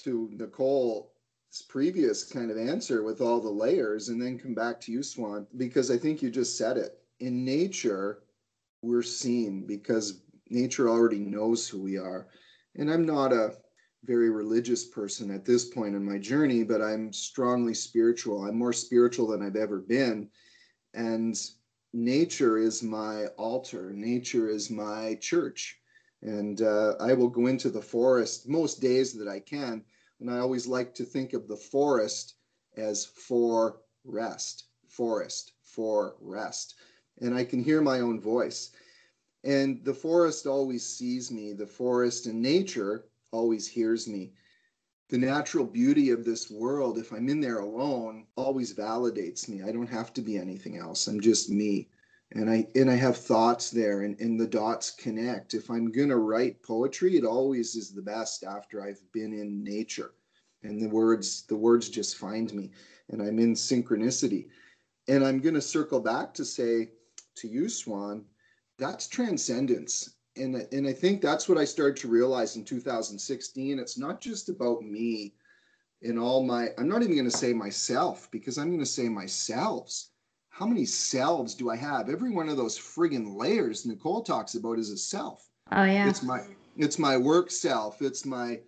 to 0.00 0.28
Nicole's 0.32 1.06
previous 1.68 2.22
kind 2.22 2.50
of 2.50 2.58
answer 2.58 3.02
with 3.02 3.22
all 3.22 3.40
the 3.40 3.48
layers 3.48 4.10
and 4.10 4.20
then 4.20 4.38
come 4.38 4.54
back 4.54 4.78
to 4.82 4.92
you, 4.92 5.02
Swan, 5.02 5.46
because 5.56 5.90
I 5.90 5.96
think 5.96 6.20
you 6.20 6.30
just 6.30 6.58
said 6.58 6.76
it. 6.76 6.98
In 7.20 7.44
nature, 7.46 8.22
we're 8.82 9.02
seen 9.02 9.66
because 9.66 10.20
nature 10.50 10.88
already 10.88 11.18
knows 11.18 11.66
who 11.66 11.80
we 11.80 11.96
are. 11.96 12.26
And 12.74 12.92
I'm 12.92 13.06
not 13.06 13.32
a 13.32 13.56
very 14.06 14.30
religious 14.30 14.84
person 14.84 15.30
at 15.32 15.44
this 15.44 15.64
point 15.64 15.96
in 15.96 16.04
my 16.04 16.16
journey, 16.16 16.62
but 16.62 16.80
I'm 16.80 17.12
strongly 17.12 17.74
spiritual. 17.74 18.44
I'm 18.44 18.56
more 18.56 18.72
spiritual 18.72 19.26
than 19.26 19.42
I've 19.42 19.56
ever 19.56 19.80
been. 19.80 20.30
And 20.94 21.36
nature 21.92 22.56
is 22.56 22.82
my 22.82 23.26
altar, 23.36 23.92
nature 23.92 24.48
is 24.48 24.70
my 24.70 25.16
church. 25.20 25.80
And 26.22 26.62
uh, 26.62 26.94
I 27.00 27.14
will 27.14 27.28
go 27.28 27.46
into 27.46 27.68
the 27.68 27.82
forest 27.82 28.48
most 28.48 28.80
days 28.80 29.12
that 29.14 29.28
I 29.28 29.40
can. 29.40 29.84
And 30.20 30.30
I 30.30 30.38
always 30.38 30.66
like 30.66 30.94
to 30.94 31.04
think 31.04 31.32
of 31.32 31.48
the 31.48 31.56
forest 31.56 32.34
as 32.76 33.04
for 33.04 33.80
rest, 34.04 34.64
forest, 34.88 35.52
for 35.62 36.16
rest. 36.20 36.76
And 37.20 37.34
I 37.34 37.44
can 37.44 37.62
hear 37.62 37.82
my 37.82 38.00
own 38.00 38.20
voice. 38.20 38.70
And 39.44 39.84
the 39.84 39.94
forest 39.94 40.46
always 40.46 40.86
sees 40.86 41.30
me. 41.30 41.52
The 41.52 41.66
forest 41.66 42.26
and 42.26 42.40
nature 42.40 43.06
always 43.32 43.66
hears 43.66 44.08
me. 44.08 44.32
The 45.08 45.18
natural 45.18 45.64
beauty 45.64 46.10
of 46.10 46.24
this 46.24 46.50
world, 46.50 46.98
if 46.98 47.12
I'm 47.12 47.28
in 47.28 47.40
there 47.40 47.60
alone, 47.60 48.26
always 48.36 48.74
validates 48.74 49.48
me. 49.48 49.62
I 49.62 49.70
don't 49.70 49.86
have 49.86 50.12
to 50.14 50.20
be 50.20 50.36
anything 50.36 50.78
else. 50.78 51.06
I'm 51.06 51.20
just 51.20 51.48
me. 51.48 51.88
And 52.32 52.50
I 52.50 52.66
and 52.74 52.90
I 52.90 52.94
have 52.94 53.16
thoughts 53.16 53.70
there 53.70 54.02
and, 54.02 54.18
and 54.18 54.38
the 54.38 54.48
dots 54.48 54.90
connect. 54.90 55.54
If 55.54 55.70
I'm 55.70 55.92
gonna 55.92 56.16
write 56.16 56.60
poetry, 56.62 57.16
it 57.16 57.24
always 57.24 57.76
is 57.76 57.92
the 57.92 58.02
best 58.02 58.42
after 58.42 58.82
I've 58.82 59.00
been 59.12 59.32
in 59.32 59.62
nature. 59.62 60.12
And 60.64 60.82
the 60.82 60.88
words, 60.88 61.44
the 61.46 61.56
words 61.56 61.88
just 61.88 62.16
find 62.16 62.52
me 62.52 62.72
and 63.10 63.22
I'm 63.22 63.38
in 63.38 63.54
synchronicity. 63.54 64.48
And 65.06 65.24
I'm 65.24 65.38
gonna 65.38 65.60
circle 65.60 66.00
back 66.00 66.34
to 66.34 66.44
say 66.44 66.90
to 67.36 67.46
you, 67.46 67.68
Swan, 67.68 68.24
that's 68.76 69.06
transcendence. 69.06 70.15
And, 70.36 70.56
and 70.72 70.86
I 70.86 70.92
think 70.92 71.20
that's 71.20 71.48
what 71.48 71.58
I 71.58 71.64
started 71.64 71.96
to 71.98 72.08
realize 72.08 72.56
in 72.56 72.64
2016. 72.64 73.78
It's 73.78 73.98
not 73.98 74.20
just 74.20 74.48
about 74.48 74.82
me 74.82 75.34
in 76.02 76.18
all 76.18 76.42
my, 76.42 76.68
I'm 76.78 76.88
not 76.88 77.02
even 77.02 77.16
going 77.16 77.30
to 77.30 77.36
say 77.36 77.52
myself 77.52 78.28
because 78.30 78.58
I'm 78.58 78.68
going 78.68 78.80
to 78.80 78.86
say 78.86 79.08
myself. 79.08 79.92
How 80.50 80.66
many 80.66 80.84
selves 80.86 81.54
do 81.54 81.70
I 81.70 81.76
have? 81.76 82.08
Every 82.08 82.30
one 82.30 82.48
of 82.48 82.56
those 82.56 82.78
friggin' 82.78 83.36
layers 83.36 83.84
Nicole 83.84 84.22
talks 84.22 84.54
about 84.54 84.78
is 84.78 84.90
a 84.90 84.96
self. 84.96 85.50
Oh 85.72 85.84
yeah. 85.84 86.08
It's 86.08 86.22
my 86.22 86.42
it's 86.76 86.98
my 86.98 87.16
work 87.16 87.50
self. 87.50 88.00
It's 88.00 88.24
my 88.24 88.60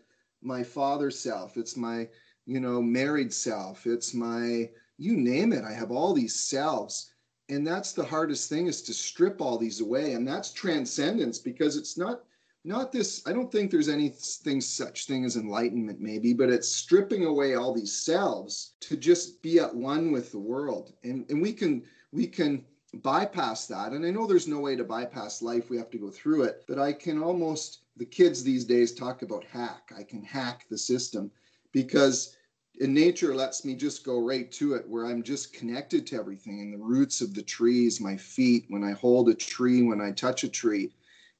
my 0.42 0.62
father 0.62 1.10
self. 1.10 1.56
It's 1.56 1.76
my 1.76 2.08
you 2.46 2.60
know 2.60 2.82
married 2.82 3.32
self. 3.32 3.86
It's 3.86 4.14
my 4.14 4.68
you 4.98 5.16
name 5.16 5.52
it. 5.52 5.64
I 5.64 5.72
have 5.72 5.90
all 5.90 6.12
these 6.12 6.38
selves, 6.40 7.12
and 7.48 7.66
that's 7.66 7.92
the 7.92 8.04
hardest 8.04 8.48
thing 8.48 8.66
is 8.66 8.82
to 8.82 8.94
strip 8.94 9.40
all 9.40 9.58
these 9.58 9.80
away, 9.80 10.12
and 10.12 10.26
that's 10.26 10.52
transcendence 10.52 11.38
because 11.38 11.76
it's 11.76 11.96
not 11.96 12.22
not 12.64 12.90
this 12.92 13.22
i 13.26 13.32
don't 13.32 13.52
think 13.52 13.70
there's 13.70 13.88
anything 13.88 14.60
such 14.60 15.06
thing 15.06 15.24
as 15.24 15.36
enlightenment 15.36 16.00
maybe 16.00 16.34
but 16.34 16.50
it's 16.50 16.68
stripping 16.68 17.24
away 17.24 17.54
all 17.54 17.72
these 17.72 17.96
selves 17.96 18.74
to 18.80 18.96
just 18.96 19.42
be 19.42 19.58
at 19.58 19.74
one 19.74 20.10
with 20.12 20.32
the 20.32 20.38
world. 20.38 20.94
And 21.04 21.24
and 21.30 21.40
we 21.40 21.52
can 21.52 21.84
we 22.12 22.26
can 22.26 22.64
bypass 22.94 23.66
that. 23.66 23.92
And 23.92 24.04
i 24.04 24.10
know 24.10 24.26
there's 24.26 24.48
no 24.48 24.60
way 24.60 24.74
to 24.76 24.84
bypass 24.84 25.42
life. 25.42 25.68
We 25.68 25.76
have 25.76 25.90
to 25.90 25.98
go 25.98 26.10
through 26.10 26.44
it. 26.44 26.64
But 26.66 26.78
i 26.78 26.92
can 26.92 27.22
almost 27.22 27.82
the 27.96 28.06
kids 28.06 28.42
these 28.42 28.64
days 28.64 28.94
talk 28.94 29.22
about 29.22 29.44
hack. 29.44 29.92
I 29.96 30.02
can 30.02 30.22
hack 30.22 30.66
the 30.70 30.78
system 30.78 31.30
because 31.72 32.34
in 32.80 32.94
nature 32.94 33.34
lets 33.34 33.64
me 33.64 33.74
just 33.74 34.04
go 34.04 34.20
right 34.20 34.50
to 34.52 34.74
it 34.74 34.88
where 34.88 35.06
i'm 35.06 35.22
just 35.22 35.52
connected 35.52 36.06
to 36.06 36.16
everything 36.16 36.60
and 36.60 36.72
the 36.72 36.78
roots 36.78 37.20
of 37.20 37.34
the 37.34 37.42
trees 37.42 38.00
my 38.00 38.16
feet 38.16 38.64
when 38.68 38.84
i 38.84 38.92
hold 38.92 39.28
a 39.28 39.34
tree 39.34 39.82
when 39.82 40.00
i 40.00 40.10
touch 40.10 40.44
a 40.44 40.48
tree 40.48 40.90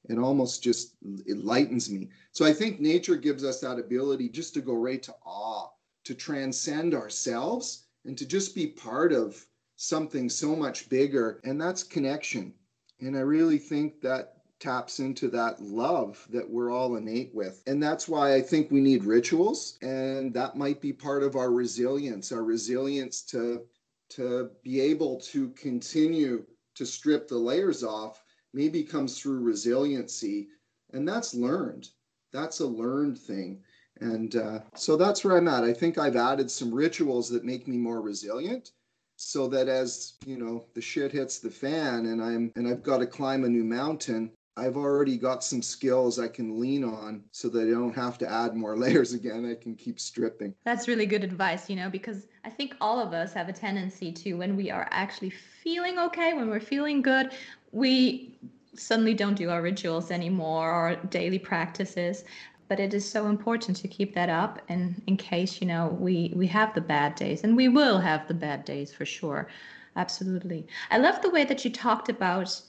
it 0.07 0.17
almost 0.17 0.63
just 0.63 0.95
it 1.25 1.43
lightens 1.43 1.89
me. 1.89 2.09
So 2.31 2.45
i 2.45 2.53
think 2.53 2.79
nature 2.79 3.15
gives 3.15 3.43
us 3.43 3.59
that 3.61 3.79
ability 3.79 4.29
just 4.29 4.53
to 4.53 4.61
go 4.61 4.73
right 4.73 5.01
to 5.03 5.13
awe 5.25 5.69
to 6.05 6.13
transcend 6.15 6.93
ourselves 6.93 7.85
and 8.05 8.17
to 8.17 8.25
just 8.25 8.55
be 8.55 8.67
part 8.67 9.11
of 9.11 9.45
something 9.75 10.29
so 10.29 10.55
much 10.55 10.89
bigger 10.89 11.39
and 11.43 11.59
that's 11.59 11.83
connection. 11.83 12.53
And 13.01 13.15
i 13.15 13.21
really 13.21 13.57
think 13.57 14.01
that 14.01 14.38
taps 14.59 14.99
into 14.99 15.29
that 15.29 15.61
love 15.61 16.27
that 16.29 16.49
we're 16.49 16.71
all 16.71 16.97
innate 16.97 17.33
with. 17.33 17.63
And 17.67 17.81
that's 17.81 18.07
why 18.07 18.35
i 18.35 18.41
think 18.41 18.71
we 18.71 18.81
need 18.81 19.05
rituals 19.05 19.77
and 19.81 20.33
that 20.33 20.57
might 20.57 20.81
be 20.81 20.91
part 20.93 21.23
of 21.23 21.35
our 21.35 21.51
resilience 21.51 22.31
our 22.31 22.43
resilience 22.43 23.21
to 23.21 23.61
to 24.09 24.49
be 24.63 24.81
able 24.81 25.19
to 25.19 25.49
continue 25.51 26.45
to 26.75 26.85
strip 26.85 27.27
the 27.27 27.37
layers 27.37 27.83
off 27.83 28.23
maybe 28.53 28.83
comes 28.83 29.19
through 29.19 29.39
resiliency 29.39 30.49
and 30.93 31.07
that's 31.07 31.35
learned. 31.35 31.87
That's 32.33 32.59
a 32.59 32.65
learned 32.65 33.17
thing. 33.17 33.61
And 34.01 34.35
uh, 34.35 34.59
so 34.75 34.95
that's 34.95 35.23
where 35.23 35.37
i'm 35.37 35.47
at. 35.47 35.63
I 35.63 35.73
think 35.73 35.97
i've 35.97 36.15
added 36.15 36.49
some 36.49 36.73
rituals 36.73 37.29
that 37.29 37.43
make 37.43 37.67
me 37.67 37.77
more 37.77 38.01
resilient 38.01 38.71
so 39.19 39.47
that 39.49 39.67
as 39.67 40.13
you 40.25 40.37
know 40.37 40.65
the 40.73 40.81
shit 40.81 41.11
hits 41.11 41.39
the 41.39 41.49
fan 41.49 42.05
and 42.05 42.23
i'm 42.23 42.53
and 42.55 42.65
i've 42.65 42.81
got 42.81 42.99
to 42.99 43.05
climb 43.05 43.43
a 43.43 43.49
new 43.49 43.65
mountain 43.65 44.31
I've 44.59 44.77
already 44.77 45.17
got 45.17 45.43
some 45.43 45.61
skills 45.61 46.19
I 46.19 46.27
can 46.27 46.59
lean 46.59 46.83
on 46.83 47.23
so 47.31 47.47
that 47.49 47.67
I 47.67 47.71
don't 47.71 47.95
have 47.95 48.17
to 48.19 48.29
add 48.29 48.55
more 48.55 48.77
layers 48.85 49.13
again. 49.13 49.49
I 49.49 49.61
can 49.61 49.75
keep 49.75 49.99
stripping. 49.99 50.53
That's 50.65 50.87
really 50.87 51.05
good 51.05 51.23
advice, 51.23 51.69
you 51.69 51.75
know, 51.75 51.89
because 51.89 52.27
I 52.43 52.49
think 52.49 52.75
all 52.81 52.99
of 52.99 53.13
us 53.13 53.33
have 53.33 53.47
a 53.47 53.53
tendency 53.53 54.11
to, 54.11 54.33
when 54.33 54.55
we 54.55 54.69
are 54.69 54.87
actually 54.91 55.29
feeling 55.29 55.97
okay, 55.99 56.33
when 56.33 56.49
we're 56.49 56.59
feeling 56.59 57.01
good, 57.01 57.31
we 57.71 58.37
suddenly 58.75 59.13
don't 59.13 59.35
do 59.35 59.49
our 59.49 59.61
rituals 59.61 60.11
anymore 60.11 60.71
or 60.71 60.95
daily 61.07 61.39
practices 61.39 62.23
but 62.67 62.79
it 62.79 62.93
is 62.93 63.09
so 63.09 63.25
important 63.25 63.75
to 63.75 63.87
keep 63.87 64.13
that 64.13 64.29
up 64.29 64.61
and 64.69 65.01
in 65.07 65.17
case 65.17 65.59
you 65.59 65.67
know 65.67 65.87
we 65.99 66.31
we 66.35 66.47
have 66.47 66.73
the 66.75 66.81
bad 66.81 67.15
days 67.15 67.43
and 67.43 67.57
we 67.57 67.67
will 67.67 67.97
have 67.97 68.27
the 68.27 68.33
bad 68.33 68.63
days 68.63 68.93
for 68.93 69.05
sure 69.05 69.47
absolutely 69.95 70.65
i 70.91 70.97
love 70.97 71.21
the 71.21 71.29
way 71.29 71.43
that 71.43 71.65
you 71.65 71.71
talked 71.71 72.09
about 72.09 72.61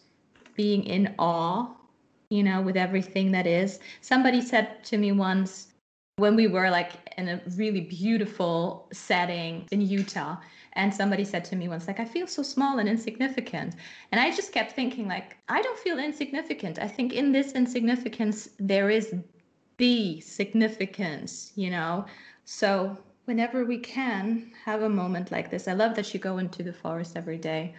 being 0.57 0.83
in 0.85 1.15
awe 1.19 1.69
you 2.31 2.43
know, 2.43 2.63
with 2.63 2.77
everything 2.77 3.33
that 3.33 3.47
is. 3.47 3.81
Somebody 4.01 4.41
said 4.41 4.83
to 4.85 4.97
me 4.97 5.13
once 5.13 5.69
when 6.17 6.37
we 6.37 6.47
were 6.47 6.71
like 6.71 6.93
in 7.17 7.29
a 7.29 7.41
really 7.57 7.81
beautiful 7.81 8.89
setting 8.93 9.67
in 9.73 9.81
Utah, 9.81 10.37
and 10.75 10.95
somebody 10.95 11.25
said 11.25 11.45
to 11.47 11.57
me 11.57 11.67
once, 11.67 11.89
like, 11.89 11.99
I 11.99 12.05
feel 12.05 12.29
so 12.29 12.43
small 12.43 12.79
and 12.79 12.89
insignificant. 12.89 13.75
And 14.13 14.21
I 14.21 14.31
just 14.31 14.53
kept 14.53 14.73
thinking, 14.73 15.09
like, 15.09 15.37
I 15.49 15.61
don't 15.63 15.79
feel 15.79 15.99
insignificant. 15.99 16.79
I 16.79 16.87
think 16.87 17.13
in 17.13 17.33
this 17.33 17.53
insignificance, 17.53 18.51
there 18.61 18.89
is 18.89 19.15
the 19.79 20.21
significance, 20.21 21.53
you 21.57 21.71
know? 21.71 22.05
So 22.45 22.97
whenever 23.25 23.65
we 23.65 23.79
can 23.79 24.53
have 24.65 24.83
a 24.83 24.89
moment 24.89 25.33
like 25.33 25.51
this, 25.51 25.67
I 25.67 25.73
love 25.73 25.97
that 25.97 26.15
you 26.15 26.21
go 26.21 26.39
into 26.39 26.63
the 26.63 26.73
forest 26.73 27.17
every 27.17 27.39
day. 27.39 27.75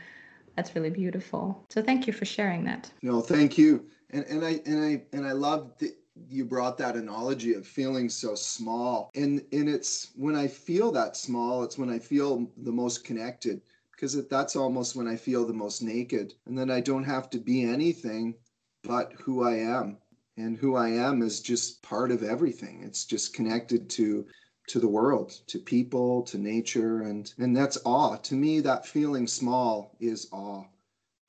That's 0.57 0.75
really 0.75 0.89
beautiful. 0.89 1.63
So 1.69 1.81
thank 1.81 2.07
you 2.07 2.13
for 2.13 2.25
sharing 2.25 2.65
that. 2.65 2.91
No, 3.01 3.21
thank 3.21 3.57
you 3.57 3.85
and 4.11 4.25
and 4.25 4.45
I 4.45 4.61
and 4.65 4.83
I 4.83 5.03
and 5.13 5.25
I 5.25 5.31
love 5.31 5.77
that 5.79 5.95
you 6.29 6.45
brought 6.45 6.77
that 6.77 6.95
analogy 6.95 7.53
of 7.53 7.65
feeling 7.65 8.09
so 8.09 8.35
small. 8.35 9.11
And 9.15 9.43
and 9.51 9.69
it's 9.69 10.11
when 10.15 10.35
I 10.35 10.47
feel 10.47 10.91
that 10.91 11.17
small 11.17 11.63
it's 11.63 11.77
when 11.77 11.89
I 11.89 11.99
feel 11.99 12.49
the 12.57 12.71
most 12.71 13.03
connected 13.03 13.61
because 13.91 14.27
that's 14.27 14.55
almost 14.55 14.95
when 14.95 15.07
I 15.07 15.15
feel 15.15 15.45
the 15.45 15.53
most 15.53 15.81
naked. 15.81 16.33
And 16.45 16.57
then 16.57 16.69
I 16.71 16.81
don't 16.81 17.03
have 17.03 17.29
to 17.31 17.39
be 17.39 17.63
anything 17.63 18.35
but 18.83 19.13
who 19.13 19.43
I 19.43 19.57
am. 19.57 19.97
And 20.37 20.57
who 20.57 20.75
I 20.75 20.89
am 20.89 21.21
is 21.21 21.39
just 21.39 21.83
part 21.83 22.09
of 22.11 22.23
everything. 22.23 22.83
It's 22.83 23.05
just 23.05 23.33
connected 23.33 23.89
to 23.91 24.25
to 24.67 24.79
the 24.79 24.87
world 24.87 25.31
to 25.47 25.59
people 25.59 26.23
to 26.23 26.37
nature. 26.37 27.01
And 27.01 27.31
and 27.37 27.55
that's 27.55 27.77
awe. 27.85 28.17
To 28.17 28.35
me 28.35 28.59
that 28.61 28.85
feeling 28.85 29.27
small 29.27 29.95
is 29.99 30.27
awe. 30.31 30.63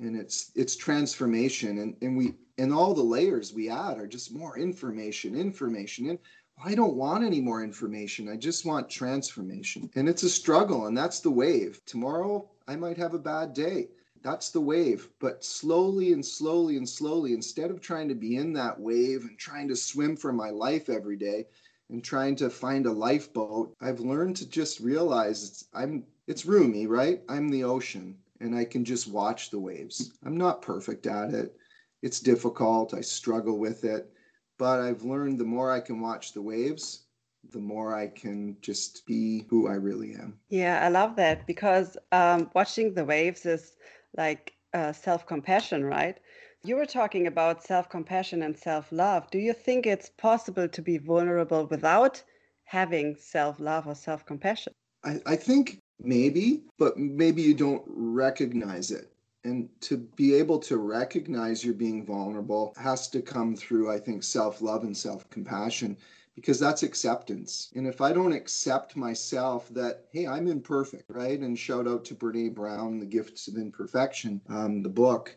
And 0.00 0.16
it's 0.16 0.50
it's 0.54 0.76
transformation. 0.76 1.78
And 1.78 1.96
and 2.00 2.16
we 2.16 2.34
and 2.62 2.72
all 2.72 2.94
the 2.94 3.02
layers 3.02 3.52
we 3.52 3.68
add 3.68 3.98
are 3.98 4.06
just 4.06 4.32
more 4.32 4.56
information 4.56 5.34
information 5.34 6.10
and 6.10 6.18
i 6.64 6.76
don't 6.76 6.94
want 6.94 7.24
any 7.24 7.40
more 7.40 7.64
information. 7.64 8.28
I 8.28 8.36
just 8.36 8.64
want 8.64 8.88
transformation. 8.88 9.90
And 9.96 10.08
it's 10.08 10.22
a 10.22 10.28
struggle 10.28 10.86
and 10.86 10.96
that's 10.96 11.18
the 11.18 11.30
wave. 11.30 11.80
Tomorrow 11.86 12.48
i 12.68 12.76
might 12.76 12.98
have 12.98 13.14
a 13.14 13.18
bad 13.32 13.52
day. 13.52 13.88
That's 14.22 14.50
the 14.50 14.60
wave. 14.60 15.08
But 15.18 15.44
slowly 15.44 16.12
and 16.12 16.24
slowly 16.24 16.76
and 16.76 16.88
slowly 16.88 17.32
instead 17.32 17.72
of 17.72 17.80
trying 17.80 18.08
to 18.10 18.14
be 18.14 18.36
in 18.36 18.52
that 18.52 18.78
wave 18.78 19.22
and 19.22 19.36
trying 19.36 19.66
to 19.68 19.74
swim 19.74 20.16
for 20.16 20.32
my 20.32 20.50
life 20.50 20.88
every 20.88 21.16
day 21.16 21.46
and 21.90 22.04
trying 22.04 22.36
to 22.36 22.48
find 22.48 22.86
a 22.86 22.92
lifeboat 22.92 23.74
i've 23.80 23.98
learned 23.98 24.36
to 24.36 24.48
just 24.48 24.78
realize 24.78 25.38
it's 25.48 25.64
i'm 25.74 26.04
it's 26.28 26.46
Rumi 26.46 26.86
right? 26.86 27.22
I'm 27.28 27.48
the 27.48 27.64
ocean 27.64 28.18
and 28.40 28.54
i 28.54 28.64
can 28.64 28.84
just 28.84 29.08
watch 29.08 29.50
the 29.50 29.58
waves. 29.58 30.12
I'm 30.24 30.36
not 30.36 30.62
perfect 30.62 31.06
at 31.08 31.34
it 31.34 31.56
it's 32.02 32.20
difficult. 32.20 32.94
I 32.94 33.00
struggle 33.00 33.58
with 33.58 33.84
it. 33.84 34.12
But 34.58 34.80
I've 34.80 35.02
learned 35.02 35.38
the 35.38 35.44
more 35.44 35.72
I 35.72 35.80
can 35.80 36.00
watch 36.00 36.32
the 36.32 36.42
waves, 36.42 37.06
the 37.50 37.58
more 37.58 37.94
I 37.94 38.08
can 38.08 38.56
just 38.60 39.06
be 39.06 39.46
who 39.48 39.68
I 39.68 39.74
really 39.74 40.14
am. 40.14 40.38
Yeah, 40.50 40.84
I 40.84 40.88
love 40.88 41.16
that 41.16 41.46
because 41.46 41.96
um, 42.12 42.50
watching 42.54 42.94
the 42.94 43.04
waves 43.04 43.46
is 43.46 43.76
like 44.16 44.52
uh, 44.74 44.92
self 44.92 45.26
compassion, 45.26 45.84
right? 45.84 46.18
You 46.64 46.76
were 46.76 46.86
talking 46.86 47.26
about 47.26 47.64
self 47.64 47.88
compassion 47.88 48.42
and 48.42 48.56
self 48.56 48.92
love. 48.92 49.30
Do 49.30 49.38
you 49.38 49.52
think 49.52 49.86
it's 49.86 50.10
possible 50.10 50.68
to 50.68 50.82
be 50.82 50.98
vulnerable 50.98 51.66
without 51.66 52.22
having 52.64 53.16
self 53.16 53.58
love 53.58 53.86
or 53.86 53.94
self 53.94 54.24
compassion? 54.26 54.72
I, 55.04 55.20
I 55.26 55.36
think 55.36 55.78
maybe, 56.00 56.62
but 56.78 56.96
maybe 56.96 57.42
you 57.42 57.54
don't 57.54 57.82
recognize 57.86 58.90
it 58.90 59.11
and 59.44 59.68
to 59.80 59.96
be 59.96 60.34
able 60.34 60.58
to 60.58 60.76
recognize 60.76 61.64
you're 61.64 61.74
being 61.74 62.04
vulnerable 62.04 62.72
has 62.76 63.08
to 63.08 63.20
come 63.20 63.56
through 63.56 63.90
i 63.90 63.98
think 63.98 64.22
self-love 64.22 64.84
and 64.84 64.96
self-compassion 64.96 65.96
because 66.34 66.58
that's 66.58 66.82
acceptance. 66.82 67.70
And 67.74 67.86
if 67.86 68.00
i 68.00 68.12
don't 68.12 68.32
accept 68.32 68.96
myself 68.96 69.68
that 69.70 70.06
hey 70.12 70.26
i'm 70.26 70.48
imperfect 70.48 71.10
right 71.10 71.38
and 71.38 71.58
shout 71.58 71.86
out 71.86 72.04
to 72.06 72.14
brene 72.14 72.54
brown 72.54 72.98
the 72.98 73.06
gifts 73.06 73.48
of 73.48 73.56
imperfection 73.56 74.40
um, 74.48 74.82
the 74.82 74.88
book 74.88 75.36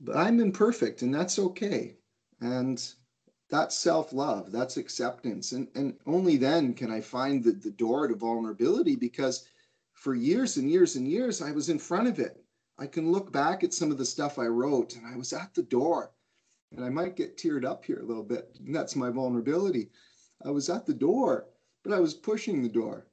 but 0.00 0.16
i'm 0.16 0.40
imperfect 0.40 1.02
and 1.02 1.14
that's 1.14 1.38
okay. 1.38 1.96
And 2.40 2.84
that's 3.50 3.76
self-love 3.78 4.50
that's 4.50 4.78
acceptance. 4.78 5.52
And, 5.52 5.68
and 5.74 5.94
only 6.06 6.36
then 6.36 6.74
can 6.74 6.90
i 6.90 7.00
find 7.00 7.44
the, 7.44 7.52
the 7.52 7.70
door 7.70 8.08
to 8.08 8.14
vulnerability 8.14 8.96
because 8.96 9.46
for 9.92 10.14
years 10.14 10.56
and 10.56 10.68
years 10.70 10.96
and 10.96 11.06
years 11.06 11.40
i 11.42 11.52
was 11.52 11.68
in 11.68 11.78
front 11.78 12.08
of 12.08 12.18
it 12.18 12.41
I 12.82 12.88
can 12.88 13.12
look 13.12 13.30
back 13.30 13.62
at 13.62 13.72
some 13.72 13.92
of 13.92 13.98
the 13.98 14.04
stuff 14.04 14.40
I 14.40 14.46
wrote 14.46 14.96
and 14.96 15.06
I 15.06 15.16
was 15.16 15.32
at 15.32 15.54
the 15.54 15.62
door. 15.62 16.10
And 16.72 16.84
I 16.84 16.88
might 16.88 17.14
get 17.14 17.38
teared 17.38 17.64
up 17.64 17.84
here 17.84 18.00
a 18.00 18.04
little 18.04 18.24
bit. 18.24 18.58
And 18.58 18.74
that's 18.74 18.96
my 18.96 19.08
vulnerability. 19.08 19.90
I 20.44 20.50
was 20.50 20.68
at 20.68 20.84
the 20.84 20.94
door, 20.94 21.46
but 21.84 21.92
I 21.92 22.00
was 22.00 22.12
pushing 22.12 22.60
the 22.60 22.68
door. 22.68 23.06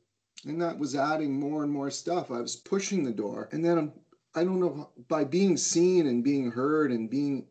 And 0.45 0.59
that 0.59 0.79
was 0.79 0.95
adding 0.95 1.39
more 1.39 1.61
and 1.61 1.71
more 1.71 1.91
stuff. 1.91 2.31
I 2.31 2.41
was 2.41 2.55
pushing 2.55 3.03
the 3.03 3.11
door. 3.11 3.47
And 3.51 3.63
then 3.63 3.77
I'm, 3.77 3.93
I 4.33 4.43
don't 4.43 4.59
know, 4.59 4.89
by 5.07 5.23
being 5.23 5.55
seen 5.55 6.07
and 6.07 6.23
being 6.23 6.49
heard 6.49 6.91
and 6.91 7.07
being 7.07 7.45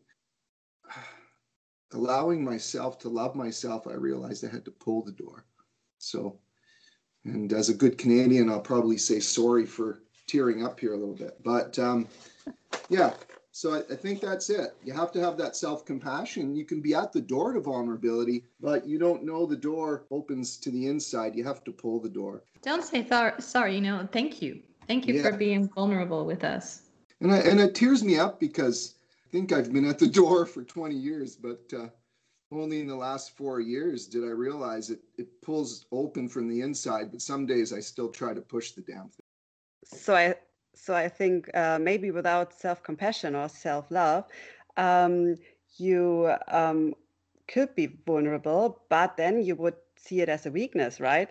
allowing 1.93 2.43
myself 2.43 2.99
to 2.99 3.07
love 3.07 3.33
myself, 3.33 3.87
I 3.87 3.93
realized 3.93 4.43
I 4.43 4.49
had 4.49 4.65
to 4.65 4.71
pull 4.71 5.03
the 5.03 5.13
door. 5.13 5.45
So, 5.99 6.37
and 7.23 7.53
as 7.53 7.69
a 7.69 7.73
good 7.73 7.97
Canadian, 7.97 8.49
I'll 8.49 8.59
probably 8.59 8.97
say 8.97 9.21
sorry 9.21 9.65
for 9.65 10.01
tearing 10.29 10.63
up 10.65 10.79
here 10.79 10.93
a 10.93 10.97
little 10.97 11.15
bit. 11.15 11.37
But 11.43 11.77
um, 11.79 12.07
yeah, 12.89 13.13
so 13.51 13.73
I, 13.73 13.79
I, 13.91 13.95
think 13.95 14.21
that's 14.21 14.49
it. 14.49 14.75
You 14.85 14.93
have 14.93 15.11
to 15.13 15.19
have 15.19 15.37
that 15.37 15.55
self 15.55 15.85
compassion. 15.85 16.55
You 16.55 16.65
can 16.65 16.81
be 16.81 16.93
at 16.93 17.11
the 17.11 17.21
door 17.21 17.53
to 17.53 17.59
vulnerability, 17.59 18.43
but 18.61 18.87
you 18.87 18.99
don't 18.99 19.25
know 19.25 19.45
the 19.45 19.57
door 19.57 20.05
opens 20.11 20.57
to 20.57 20.71
the 20.71 20.87
inside. 20.87 21.35
You 21.35 21.43
have 21.43 21.63
to 21.65 21.71
pull 21.71 21.99
the 21.99 22.09
door. 22.09 22.43
Don't 22.61 22.83
say 22.83 23.03
th- 23.03 23.39
sorry, 23.39 23.75
you 23.75 23.81
know, 23.81 24.07
thank 24.11 24.41
you. 24.41 24.61
Thank 24.87 25.07
you 25.07 25.15
yeah. 25.15 25.23
for 25.23 25.31
being 25.33 25.67
vulnerable 25.69 26.25
with 26.25 26.43
us. 26.43 26.83
And, 27.21 27.33
I, 27.33 27.39
and 27.39 27.59
it 27.59 27.75
tears 27.75 28.03
me 28.03 28.17
up 28.17 28.39
because 28.39 28.95
I 29.27 29.29
think 29.31 29.51
I've 29.51 29.73
been 29.73 29.85
at 29.85 29.99
the 29.99 30.07
door 30.21 30.45
for 30.45 30.63
20 30.63 30.95
years, 30.95 31.35
but 31.35 31.61
uh, 31.77 31.87
only 32.51 32.79
in 32.79 32.87
the 32.87 32.95
last 32.95 33.35
four 33.37 33.59
years 33.59 34.07
did 34.07 34.23
I 34.23 34.31
realize 34.31 34.89
it, 34.89 35.01
it 35.17 35.41
pulls 35.41 35.85
open 35.91 36.27
from 36.27 36.47
the 36.47 36.61
inside, 36.61 37.11
but 37.11 37.21
some 37.21 37.45
days 37.45 37.73
I 37.73 37.79
still 37.79 38.09
try 38.09 38.33
to 38.33 38.41
push 38.41 38.71
the 38.71 38.81
damn 38.81 39.09
thing. 39.09 39.28
So 39.91 40.15
I, 40.15 40.35
so 40.73 40.93
I 40.93 41.09
think 41.09 41.49
uh, 41.53 41.79
maybe 41.79 42.11
without 42.11 42.53
self-compassion 42.53 43.35
or 43.35 43.49
self-love, 43.49 44.25
um, 44.77 45.35
you 45.77 46.33
um, 46.47 46.93
could 47.47 47.73
be 47.75 47.87
vulnerable, 48.05 48.81
but 48.89 49.17
then 49.17 49.41
you 49.43 49.55
would 49.55 49.75
see 49.95 50.21
it 50.21 50.29
as 50.29 50.45
a 50.45 50.51
weakness, 50.51 50.99
right? 50.99 51.29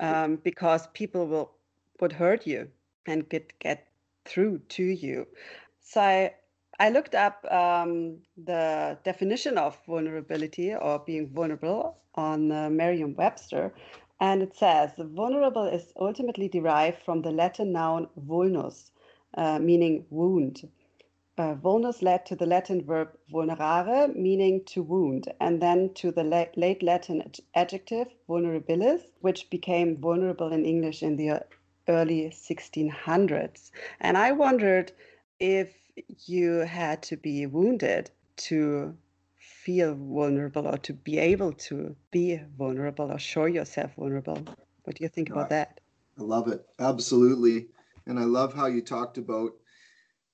Um, 0.00 0.36
because 0.36 0.86
people 0.88 1.26
will 1.26 1.52
would 2.00 2.12
hurt 2.12 2.46
you 2.46 2.68
and 3.06 3.28
get 3.28 3.58
get 3.58 3.88
through 4.24 4.58
to 4.68 4.82
you. 4.84 5.26
So 5.80 6.00
I 6.00 6.34
I 6.78 6.90
looked 6.90 7.14
up 7.14 7.44
um, 7.50 8.18
the 8.36 8.98
definition 9.04 9.56
of 9.56 9.78
vulnerability 9.86 10.74
or 10.74 10.98
being 10.98 11.28
vulnerable 11.28 11.96
on 12.14 12.52
uh, 12.52 12.68
Merriam-Webster, 12.70 13.72
and 14.20 14.42
it 14.42 14.54
says 14.54 14.92
vulnerable 14.98 15.64
is 15.64 15.92
ultimately 15.96 16.48
derived 16.48 17.02
from 17.02 17.22
the 17.22 17.30
Latin 17.30 17.72
noun 17.72 18.08
vulnus, 18.16 18.90
uh, 19.34 19.58
meaning 19.58 20.06
wound. 20.10 20.68
Uh, 21.38 21.54
vulnus 21.54 22.00
led 22.00 22.24
to 22.24 22.34
the 22.34 22.46
Latin 22.46 22.82
verb 22.82 23.08
vulnerare, 23.30 24.14
meaning 24.16 24.64
to 24.64 24.82
wound, 24.82 25.30
and 25.38 25.60
then 25.60 25.92
to 25.92 26.10
the 26.10 26.24
la- 26.24 26.46
late 26.56 26.82
Latin 26.82 27.20
ad- 27.20 27.40
adjective 27.54 28.08
vulnerabilis, 28.26 29.02
which 29.20 29.50
became 29.50 29.98
vulnerable 29.98 30.50
in 30.50 30.64
English 30.64 31.02
in 31.02 31.16
the 31.16 31.42
early 31.88 32.30
1600s. 32.30 33.70
And 34.00 34.16
I 34.16 34.32
wondered 34.32 34.92
if 35.38 35.74
you 36.26 36.60
had 36.60 37.02
to 37.02 37.16
be 37.16 37.46
wounded 37.46 38.10
to 38.36 38.96
feel 39.66 39.96
vulnerable 39.96 40.68
or 40.68 40.78
to 40.78 40.92
be 40.92 41.18
able 41.18 41.52
to 41.52 41.96
be 42.12 42.40
vulnerable 42.56 43.10
or 43.10 43.18
show 43.18 43.46
yourself 43.46 43.96
vulnerable. 43.96 44.40
What 44.84 44.94
do 44.94 45.02
you 45.02 45.08
think 45.08 45.30
about 45.30 45.50
that? 45.50 45.80
I 46.16 46.22
love 46.22 46.46
it. 46.46 46.64
Absolutely. 46.78 47.66
And 48.06 48.16
I 48.16 48.22
love 48.22 48.54
how 48.54 48.66
you 48.66 48.80
talked 48.80 49.18
about 49.18 49.50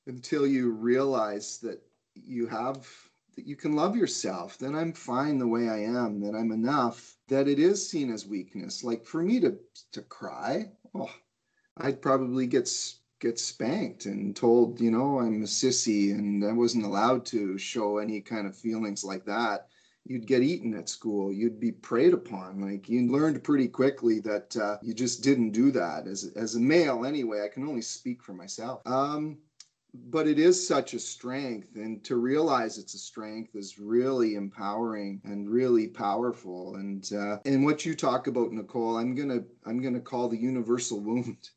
until 0.07 0.47
you 0.47 0.73
realize 0.73 1.59
that 1.63 1.81
you 2.15 2.47
have 2.47 2.87
that 3.35 3.47
you 3.47 3.57
can 3.57 3.75
love 3.75 3.97
yourself, 3.97 4.59
then 4.59 4.75
I'm 4.75 4.93
fine 4.93 5.39
the 5.39 5.47
way 5.47 5.71
I 5.71 5.79
am, 5.79 6.21
that 6.21 6.35
I'm 6.35 6.53
enough, 6.53 7.17
that 7.29 7.49
it 7.49 7.59
is 7.59 7.89
seen 7.89 8.13
as 8.13 8.27
weakness. 8.27 8.85
Like 8.85 9.07
for 9.07 9.23
me 9.23 9.41
to 9.41 9.57
to 9.93 10.03
cry, 10.03 10.71
oh, 10.95 11.11
I'd 11.79 12.03
probably 12.03 12.47
get 12.47 12.69
get 13.23 13.39
spanked 13.39 14.07
and 14.07 14.35
told, 14.35 14.81
you 14.81 14.91
know, 14.91 15.21
I'm 15.21 15.43
a 15.43 15.47
sissy 15.47 16.11
and 16.11 16.45
I 16.45 16.53
wasn't 16.53 16.85
allowed 16.85 17.25
to 17.27 17.57
show 17.57 17.99
any 17.99 18.21
kind 18.21 18.49
of 18.49 18.57
feelings 18.57 19.05
like 19.05 19.25
that. 19.27 19.69
You'd 20.05 20.27
get 20.27 20.43
eaten 20.43 20.75
at 20.75 20.89
school. 20.89 21.33
You'd 21.33 21.61
be 21.61 21.71
preyed 21.71 22.13
upon. 22.13 22.61
Like 22.61 22.89
you 22.89 23.07
learned 23.07 23.45
pretty 23.45 23.69
quickly 23.69 24.19
that 24.21 24.57
uh, 24.57 24.79
you 24.83 24.93
just 24.93 25.23
didn't 25.23 25.53
do 25.53 25.71
that. 25.71 26.09
As 26.09 26.33
as 26.35 26.57
a 26.57 26.61
male, 26.61 27.05
anyway, 27.05 27.43
I 27.45 27.49
can 27.49 27.67
only 27.69 27.83
speak 27.83 28.25
for 28.25 28.33
myself. 28.33 28.83
Um, 28.85 29.39
but 29.95 30.27
it 30.27 30.41
is 30.41 30.67
such 30.67 30.95
a 30.95 30.99
strength 30.99 31.77
and 31.77 32.03
to 32.03 32.17
realize 32.17 32.79
it's 32.79 32.95
a 32.95 32.99
strength 32.99 33.55
is 33.55 33.79
really 33.79 34.35
empowering 34.35 35.21
and 35.25 35.49
really 35.49 35.87
powerful 35.87 36.77
and 36.77 37.13
uh, 37.13 37.39
and 37.45 37.63
what 37.63 37.85
you 37.85 37.95
talk 37.95 38.27
about 38.27 38.53
nicole 38.53 38.97
i'm 38.97 39.15
gonna 39.15 39.41
i'm 39.67 39.83
gonna 39.83 40.01
call 40.01 40.31
the 40.31 40.37
universal 40.37 40.99
wound 40.99 41.51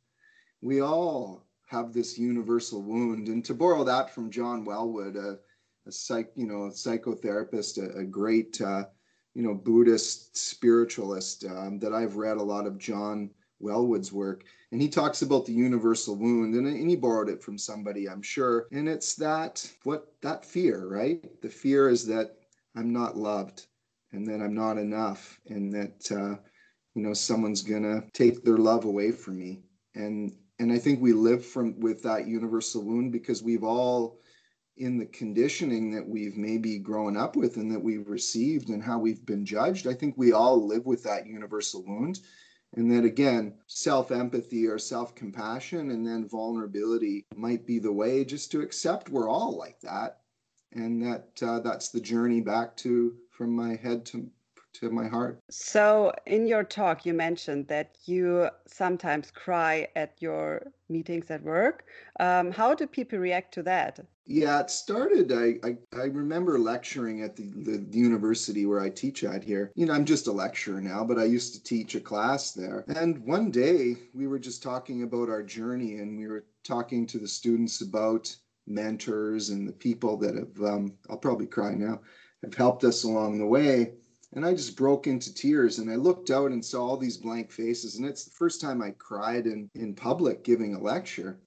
we 0.62 0.82
all 0.82 1.45
have 1.66 1.94
this 1.94 2.18
universal 2.18 2.82
wound. 2.82 3.28
And 3.28 3.44
to 3.46 3.54
borrow 3.54 3.84
that 3.84 4.14
from 4.14 4.32
John 4.32 4.66
Welwood, 4.66 5.16
a, 5.16 5.40
a 5.88 5.92
psych, 5.92 6.32
you 6.36 6.48
know, 6.48 6.66
a 6.66 6.72
psychotherapist, 6.72 7.78
a, 7.78 8.00
a 8.00 8.04
great, 8.04 8.62
uh, 8.62 8.86
you 9.34 9.42
know, 9.42 9.54
Buddhist 9.54 10.38
spiritualist 10.38 11.46
um, 11.46 11.80
that 11.80 11.94
I've 11.94 12.16
read 12.16 12.38
a 12.38 12.44
lot 12.44 12.66
of 12.66 12.78
John 12.78 13.30
Welwood's 13.62 14.12
work. 14.14 14.46
And 14.72 14.82
he 14.82 14.90
talks 14.90 15.22
about 15.22 15.46
the 15.46 15.54
universal 15.54 16.16
wound, 16.16 16.56
and, 16.56 16.68
and 16.68 16.90
he 16.90 16.96
borrowed 16.96 17.30
it 17.30 17.42
from 17.42 17.58
somebody, 17.58 18.10
I'm 18.10 18.22
sure. 18.22 18.68
And 18.72 18.90
it's 18.90 19.16
that, 19.16 19.70
what, 19.84 20.14
that 20.22 20.46
fear, 20.46 20.88
right? 20.88 21.42
The 21.42 21.50
fear 21.50 21.90
is 21.90 22.06
that 22.08 22.38
I'm 22.76 22.92
not 22.92 23.18
loved 23.18 23.68
and 24.12 24.28
that 24.28 24.42
I'm 24.42 24.54
not 24.54 24.78
enough 24.78 25.40
and 25.48 25.74
that, 25.74 26.12
uh, 26.12 26.42
you 26.94 27.02
know, 27.02 27.14
someone's 27.14 27.62
gonna 27.62 28.04
take 28.14 28.44
their 28.44 28.58
love 28.58 28.86
away 28.86 29.12
from 29.12 29.38
me. 29.38 29.64
And 29.96 30.36
and 30.60 30.72
I 30.72 30.80
think 30.80 31.02
we 31.02 31.14
live 31.14 31.46
from 31.46 31.80
with 31.80 32.04
that 32.04 32.28
universal 32.28 32.84
wound 32.84 33.12
because 33.12 33.44
we've 33.44 33.64
all 33.64 34.20
in 34.78 34.98
the 34.98 35.06
conditioning 35.06 35.92
that 35.92 36.08
we've 36.08 36.36
maybe 36.36 36.80
grown 36.80 37.16
up 37.16 37.36
with 37.36 37.58
and 37.58 37.72
that 37.72 37.80
we've 37.80 38.08
received 38.08 38.70
and 38.70 38.84
how 38.84 39.00
we've 39.00 39.26
been 39.26 39.46
judged. 39.46 39.88
I 39.88 39.94
think 39.94 40.16
we 40.18 40.34
all 40.34 40.66
live 40.66 40.86
with 40.86 41.04
that 41.04 41.28
universal 41.28 41.84
wound. 41.86 42.20
And 42.76 42.92
that 42.92 43.06
again, 43.06 43.54
self 43.68 44.12
empathy 44.12 44.68
or 44.68 44.78
self 44.78 45.16
compassion 45.16 45.92
and 45.92 46.06
then 46.06 46.28
vulnerability 46.28 47.26
might 47.36 47.66
be 47.66 47.80
the 47.80 47.92
way 47.92 48.26
just 48.26 48.52
to 48.52 48.62
accept 48.62 49.10
we're 49.10 49.30
all 49.30 49.58
like 49.58 49.80
that. 49.82 50.22
And 50.74 51.02
that 51.04 51.30
uh, 51.42 51.60
that's 51.60 51.90
the 51.90 52.02
journey 52.02 52.42
back 52.42 52.76
to 52.78 53.16
from 53.30 53.56
my 53.56 53.76
head 53.76 54.06
to 54.08 54.30
to 54.80 54.90
my 54.90 55.08
heart. 55.08 55.40
So, 55.50 56.12
in 56.26 56.48
your 56.48 56.64
talk, 56.64 57.06
you 57.06 57.14
mentioned 57.14 57.68
that 57.68 57.98
you 58.06 58.50
sometimes 58.68 59.32
cry 59.32 59.88
at 59.96 60.14
your 60.20 60.72
meetings 60.90 61.32
at 61.32 61.42
work. 61.44 61.86
Um, 62.20 62.52
how 62.52 62.74
do 62.74 62.88
people 62.88 63.20
react 63.20 63.54
to 63.56 63.64
that? 63.64 64.00
Yeah, 64.28 64.60
it 64.60 64.72
started. 64.72 65.32
I, 65.32 65.68
I, 65.68 65.78
I 65.96 66.06
remember 66.06 66.58
lecturing 66.58 67.22
at 67.22 67.36
the, 67.36 67.52
the, 67.56 67.78
the 67.78 67.98
university 67.98 68.66
where 68.66 68.80
I 68.80 68.90
teach 68.90 69.24
at 69.24 69.44
here. 69.44 69.72
You 69.76 69.86
know, 69.86 69.94
I'm 69.94 70.06
just 70.06 70.28
a 70.28 70.32
lecturer 70.32 70.82
now, 70.82 71.04
but 71.04 71.20
I 71.20 71.26
used 71.26 71.54
to 71.54 71.64
teach 71.64 71.94
a 71.94 72.00
class 72.00 72.52
there. 72.52 72.86
And 72.88 73.20
one 73.20 73.52
day 73.52 73.98
we 74.16 74.26
were 74.26 74.40
just 74.40 74.64
talking 74.64 75.04
about 75.04 75.30
our 75.30 75.44
journey 75.44 75.98
and 76.00 76.18
we 76.18 76.28
were 76.28 76.46
talking 76.64 77.06
to 77.08 77.20
the 77.20 77.28
students 77.28 77.82
about 77.82 78.36
mentors 78.66 79.50
and 79.50 79.68
the 79.68 79.74
people 79.74 80.18
that 80.18 80.36
have, 80.36 80.62
um, 80.64 80.94
I'll 81.08 81.18
probably 81.18 81.46
cry 81.46 81.76
now, 81.76 82.02
have 82.42 82.56
helped 82.56 82.84
us 82.84 83.04
along 83.04 83.38
the 83.38 83.46
way. 83.46 83.94
And 84.36 84.46
I 84.46 84.54
just 84.54 84.76
broke 84.76 85.08
into 85.08 85.34
tears 85.34 85.80
and 85.80 85.90
I 85.90 85.96
looked 85.96 86.30
out 86.30 86.52
and 86.52 86.64
saw 86.64 86.86
all 86.86 86.98
these 86.98 87.18
blank 87.18 87.52
faces. 87.52 87.96
And 87.96 88.06
it's 88.06 88.26
the 88.26 88.32
first 88.32 88.62
time 88.62 88.82
I 88.82 88.92
cried 88.92 89.48
in, 89.48 89.70
in 89.76 89.96
public 89.96 90.44
giving 90.44 90.76
a 90.76 90.80
lecture. 90.80 91.40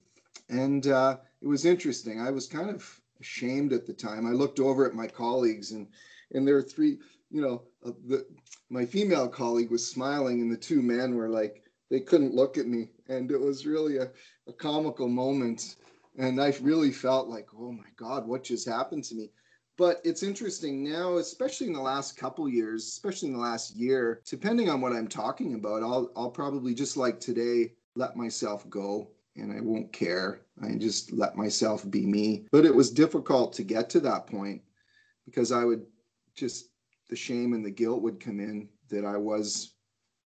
And 0.49 0.87
uh, 0.87 1.17
it 1.41 1.47
was 1.47 1.65
interesting. 1.65 2.19
I 2.19 2.31
was 2.31 2.47
kind 2.47 2.69
of 2.69 2.99
ashamed 3.21 3.73
at 3.73 3.85
the 3.85 3.93
time. 3.93 4.25
I 4.25 4.31
looked 4.31 4.59
over 4.59 4.87
at 4.87 4.95
my 4.95 5.07
colleagues 5.07 5.71
and 5.71 5.87
and 6.31 6.47
there 6.47 6.55
were 6.55 6.61
three, 6.61 6.99
you 7.31 7.41
know, 7.41 7.63
uh, 7.85 7.91
the, 8.07 8.25
my 8.69 8.85
female 8.85 9.27
colleague 9.27 9.71
was 9.71 9.85
smiling 9.85 10.41
and 10.41 10.51
the 10.51 10.57
two 10.57 10.81
men 10.81 11.15
were 11.15 11.29
like, 11.29 11.63
they 11.89 11.99
couldn't 11.99 12.35
look 12.35 12.57
at 12.57 12.67
me. 12.67 12.89
And 13.07 13.31
it 13.31 13.39
was 13.39 13.65
really 13.65 13.97
a, 13.97 14.11
a 14.47 14.53
comical 14.53 15.07
moment. 15.07 15.75
And 16.17 16.41
I 16.41 16.53
really 16.61 16.91
felt 16.91 17.27
like, 17.27 17.47
oh 17.57 17.71
my 17.71 17.89
God, 17.97 18.27
what 18.27 18.43
just 18.43 18.67
happened 18.67 19.03
to 19.05 19.15
me? 19.15 19.31
But 19.79 20.01
it's 20.03 20.23
interesting 20.23 20.83
now, 20.83 21.19
especially 21.19 21.67
in 21.67 21.73
the 21.73 21.79
last 21.79 22.17
couple 22.17 22.49
years, 22.49 22.85
especially 22.85 23.29
in 23.29 23.33
the 23.35 23.39
last 23.39 23.77
year, 23.77 24.21
depending 24.25 24.69
on 24.69 24.81
what 24.81 24.91
I'm 24.91 25.07
talking 25.07 25.53
about, 25.53 25.83
I'll 25.83 26.11
I'll 26.17 26.29
probably 26.29 26.73
just 26.73 26.97
like 26.97 27.21
today 27.21 27.71
let 27.95 28.17
myself 28.17 28.69
go 28.69 29.07
and 29.37 29.53
I 29.53 29.61
won't 29.61 29.93
care. 29.93 30.41
I 30.61 30.75
just 30.75 31.13
let 31.13 31.37
myself 31.37 31.89
be 31.89 32.05
me. 32.05 32.45
But 32.51 32.65
it 32.65 32.75
was 32.75 32.91
difficult 32.91 33.53
to 33.53 33.63
get 33.63 33.89
to 33.91 34.01
that 34.01 34.27
point 34.27 34.61
because 35.25 35.53
I 35.53 35.63
would 35.63 35.85
just 36.35 36.71
the 37.09 37.15
shame 37.15 37.53
and 37.53 37.65
the 37.65 37.71
guilt 37.71 38.01
would 38.01 38.19
come 38.19 38.41
in 38.41 38.67
that 38.89 39.05
I 39.05 39.15
was 39.15 39.75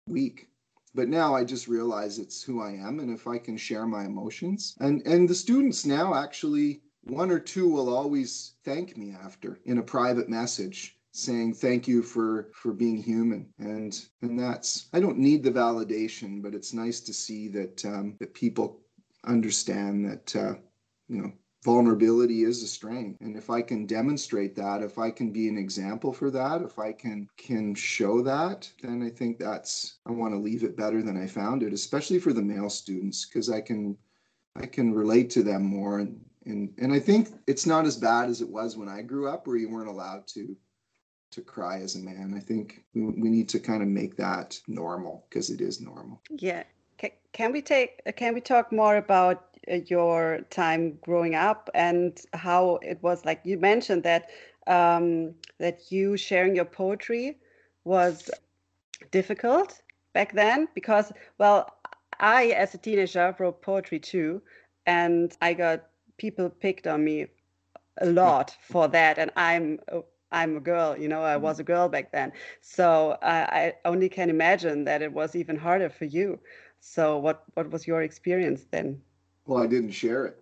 weak. 0.07 0.47
But 0.95 1.09
now 1.09 1.35
I 1.35 1.43
just 1.43 1.67
realize 1.67 2.21
it's 2.21 2.41
who 2.41 2.63
I 2.63 2.71
am 2.71 3.01
and 3.01 3.13
if 3.13 3.27
I 3.27 3.39
can 3.39 3.57
share 3.57 3.89
my 3.89 4.05
emotions. 4.05 4.77
And 4.79 5.05
and 5.09 5.29
the 5.29 5.35
students 5.35 5.85
now 5.85 6.15
actually 6.15 6.83
one 7.05 7.31
or 7.31 7.39
two 7.39 7.69
will 7.69 7.95
always 7.95 8.53
thank 8.65 8.97
me 8.97 9.13
after 9.13 9.59
in 9.65 9.79
a 9.79 9.83
private 9.83 10.29
message 10.29 10.97
saying 11.13 11.55
thank 11.55 11.89
you 11.89 12.03
for 12.03 12.51
for 12.55 12.73
being 12.73 13.03
human. 13.03 13.49
And 13.59 13.99
and 14.23 14.39
that's 14.39 14.89
i 14.93 15.01
don't 15.01 15.19
need 15.19 15.43
the 15.43 15.51
validation 15.51 16.43
but 16.43 16.55
it's 16.55 16.73
nice 16.73 17.01
to 17.01 17.13
see 17.13 17.49
that 17.49 17.85
um, 17.85 18.17
that 18.21 18.35
people 18.35 18.81
understand 19.25 20.09
that 20.09 20.37
uh, 20.37 20.55
you 21.09 21.21
know, 21.21 21.33
vulnerability 21.63 22.45
is 22.45 22.63
a 22.63 22.67
strength. 22.67 23.21
And 23.21 23.37
if 23.37 23.51
i 23.51 23.61
can 23.61 23.87
demonstrate 23.87 24.55
that 24.57 24.83
if 24.83 24.99
i 24.99 25.11
can 25.11 25.33
be 25.33 25.49
an 25.49 25.59
example 25.59 26.13
for 26.13 26.31
that 26.31 26.63
if 26.63 26.79
i 26.79 26.93
can 26.93 27.29
can 27.37 27.75
show 27.75 28.23
that 28.23 28.71
then 28.83 29.03
i 29.03 29.11
think 29.11 29.39
that's 29.39 29.99
i 30.07 30.11
want 30.11 30.33
to 30.33 30.39
leave 30.39 30.63
it 30.65 30.77
better 30.77 31.03
than 31.03 31.17
i 31.21 31.27
found 31.27 31.63
it 31.63 31.73
especially 31.73 32.19
for 32.19 32.33
the 32.33 32.41
male 32.41 32.71
students 32.71 33.27
because 33.27 33.51
i 33.51 33.61
can 33.61 33.97
i 34.57 34.65
can 34.65 34.95
relate 34.95 35.29
to 35.31 35.43
them 35.43 35.63
more 35.63 35.99
and 35.99 36.25
and 36.51 36.73
and 36.79 36.93
i 36.93 36.99
think 36.99 37.29
it's 37.47 37.67
not 37.67 37.87
as 37.87 37.97
bad 37.97 38.29
as 38.29 38.41
it 38.41 38.49
was 38.49 38.77
when 38.77 38.89
i 38.89 39.01
grew 39.01 39.29
up 39.29 39.47
where 39.47 39.57
you 39.57 39.71
weren't 39.71 39.89
allowed 39.89 40.27
to 40.27 40.57
to 41.31 41.41
cry 41.41 41.81
as 41.81 41.95
a 41.95 42.01
man. 42.01 42.35
I 42.37 42.41
think 42.41 42.85
we, 42.95 43.03
we 43.03 43.31
need 43.31 43.49
to 43.51 43.61
kind 43.61 43.83
of 43.83 43.89
make 43.89 44.17
that 44.17 44.61
normal 44.67 45.27
because 45.29 45.51
it 45.51 45.61
is 45.61 45.81
normal. 45.81 46.21
Yeah. 46.31 46.65
Can, 46.99 47.11
can 47.33 47.53
we 47.53 47.63
take 47.63 48.03
can 48.17 48.35
we 48.35 48.41
talk 48.41 48.73
more 48.73 48.97
about 48.97 49.45
uh, 49.71 49.77
your 49.87 50.41
time 50.51 50.99
growing 51.03 51.35
up 51.35 51.71
and 51.75 52.21
how 52.35 52.79
it 52.83 52.99
was 53.03 53.25
like 53.25 53.41
you 53.45 53.59
mentioned 53.59 54.03
that 54.03 54.31
um, 54.67 55.35
that 55.59 55.91
you 55.91 56.17
sharing 56.17 56.55
your 56.55 56.65
poetry 56.65 57.39
was 57.85 58.31
difficult 59.11 59.81
back 60.13 60.35
then 60.35 60.69
because 60.75 61.11
well 61.39 61.75
i 62.21 62.49
as 62.49 62.75
a 62.75 62.79
teenager 62.79 63.35
wrote 63.39 63.63
poetry 63.63 63.99
too 63.99 64.43
and 64.85 65.39
i 65.41 65.55
got 65.55 65.90
people 66.25 66.49
picked 66.51 66.87
on 66.87 67.05
me 67.05 67.27
a 68.01 68.07
lot 68.07 68.57
for 68.73 68.89
that 68.89 69.19
and 69.19 69.31
i'm 69.37 69.79
i'm 70.33 70.57
a 70.57 70.61
girl 70.61 70.97
you 71.03 71.09
know 71.09 71.23
i 71.23 71.37
was 71.37 71.59
a 71.59 71.65
girl 71.73 71.89
back 71.89 72.13
then 72.13 72.33
so 72.61 73.17
I, 73.23 73.37
I 73.61 73.75
only 73.85 74.09
can 74.09 74.31
imagine 74.31 74.85
that 74.85 75.03
it 75.03 75.13
was 75.13 75.35
even 75.35 75.57
harder 75.57 75.91
for 75.91 76.05
you 76.05 76.39
so 76.81 77.19
what 77.19 77.45
what 77.55 77.71
was 77.71 77.87
your 77.87 78.03
experience 78.03 78.67
then 78.71 79.01
well, 79.51 79.63
I 79.63 79.67
didn't 79.67 79.91
share 79.91 80.27
it. 80.27 80.39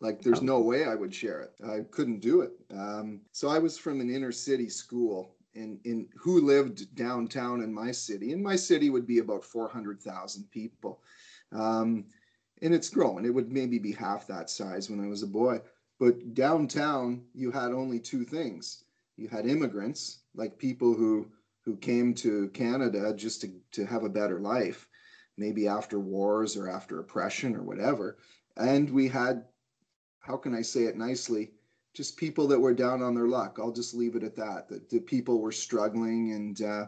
Like, 0.00 0.22
there's 0.22 0.42
no 0.42 0.60
way 0.60 0.84
I 0.84 0.94
would 0.94 1.14
share 1.14 1.40
it. 1.40 1.52
I 1.66 1.80
couldn't 1.90 2.20
do 2.20 2.42
it. 2.42 2.52
Um, 2.72 3.22
so 3.32 3.48
I 3.48 3.58
was 3.58 3.78
from 3.78 4.00
an 4.00 4.10
inner 4.10 4.32
city 4.32 4.68
school 4.68 5.34
in, 5.54 5.80
in 5.84 6.06
who 6.16 6.40
lived 6.40 6.94
downtown 6.94 7.62
in 7.62 7.74
my 7.74 7.90
city. 7.90 8.32
And 8.32 8.42
my 8.42 8.54
city 8.56 8.90
would 8.90 9.08
be 9.08 9.18
about 9.18 9.44
400,000 9.44 10.50
people. 10.50 11.00
Um, 11.52 12.04
and 12.62 12.74
it's 12.74 12.88
growing. 12.88 13.24
It 13.24 13.34
would 13.34 13.52
maybe 13.52 13.78
be 13.78 13.92
half 13.92 14.26
that 14.26 14.50
size 14.50 14.88
when 14.88 15.00
I 15.00 15.08
was 15.08 15.22
a 15.22 15.26
boy. 15.26 15.60
But 15.98 16.34
downtown, 16.34 17.22
you 17.34 17.50
had 17.50 17.72
only 17.72 18.00
two 18.00 18.24
things. 18.24 18.84
You 19.16 19.28
had 19.28 19.46
immigrants, 19.46 20.22
like 20.34 20.58
people 20.58 20.94
who 20.94 21.28
who 21.64 21.76
came 21.76 22.12
to 22.12 22.48
Canada 22.48 23.14
just 23.14 23.40
to, 23.40 23.50
to 23.72 23.86
have 23.86 24.04
a 24.04 24.08
better 24.08 24.38
life, 24.38 24.86
maybe 25.36 25.66
after 25.66 25.98
wars 25.98 26.56
or 26.56 26.68
after 26.68 27.00
oppression 27.00 27.56
or 27.56 27.62
whatever 27.62 28.18
and 28.56 28.90
we 28.90 29.08
had 29.08 29.44
how 30.20 30.36
can 30.36 30.54
i 30.54 30.62
say 30.62 30.84
it 30.84 30.96
nicely 30.96 31.50
just 31.94 32.16
people 32.16 32.46
that 32.46 32.58
were 32.58 32.74
down 32.74 33.02
on 33.02 33.14
their 33.14 33.28
luck 33.28 33.58
i'll 33.60 33.72
just 33.72 33.94
leave 33.94 34.14
it 34.14 34.22
at 34.22 34.36
that 34.36 34.68
that 34.68 34.88
the 34.90 35.00
people 35.00 35.40
were 35.40 35.52
struggling 35.52 36.32
and 36.32 36.62
uh, 36.62 36.86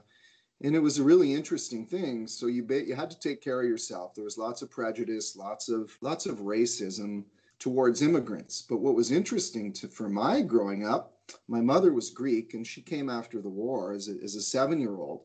and 0.63 0.75
it 0.75 0.81
was 0.81 0.99
a 0.99 1.05
really 1.05 1.35
interesting 1.35 1.87
thing 1.87 2.27
so 2.27 2.47
you 2.47 2.67
you 2.71 2.95
had 2.95 3.11
to 3.11 3.19
take 3.19 3.43
care 3.43 3.61
of 3.61 3.69
yourself 3.69 4.15
there 4.15 4.25
was 4.25 4.39
lots 4.39 4.63
of 4.63 4.71
prejudice 4.71 5.37
lots 5.37 5.69
of 5.69 5.97
lots 6.01 6.27
of 6.27 6.39
racism 6.39 7.25
towards 7.59 8.03
immigrants 8.03 8.63
but 8.69 8.79
what 8.79 8.95
was 8.95 9.13
interesting 9.13 9.73
to 9.73 9.89
for 9.89 10.09
my 10.09 10.41
growing 10.41 10.87
up 10.87 11.15
my 11.49 11.61
mother 11.61 11.93
was 11.93 12.11
greek 12.11 12.55
and 12.55 12.67
she 12.67 12.81
came 12.81 13.09
after 13.11 13.41
the 13.41 13.49
war 13.49 13.93
as 13.93 14.09
a, 14.09 14.15
as 14.23 14.35
a 14.35 14.43
seven 14.43 14.81
year 14.81 14.97
old 14.97 15.25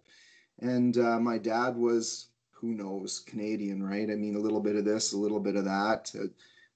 and 0.59 0.97
uh, 0.97 1.19
my 1.19 1.37
dad 1.37 1.75
was 1.75 2.27
who 2.61 2.75
knows 2.75 3.23
Canadian, 3.25 3.81
right? 3.81 4.09
I 4.09 4.15
mean, 4.15 4.35
a 4.35 4.39
little 4.39 4.59
bit 4.59 4.75
of 4.75 4.85
this, 4.85 5.13
a 5.13 5.17
little 5.17 5.39
bit 5.39 5.55
of 5.55 5.65
that. 5.65 6.11
Uh, 6.15 6.27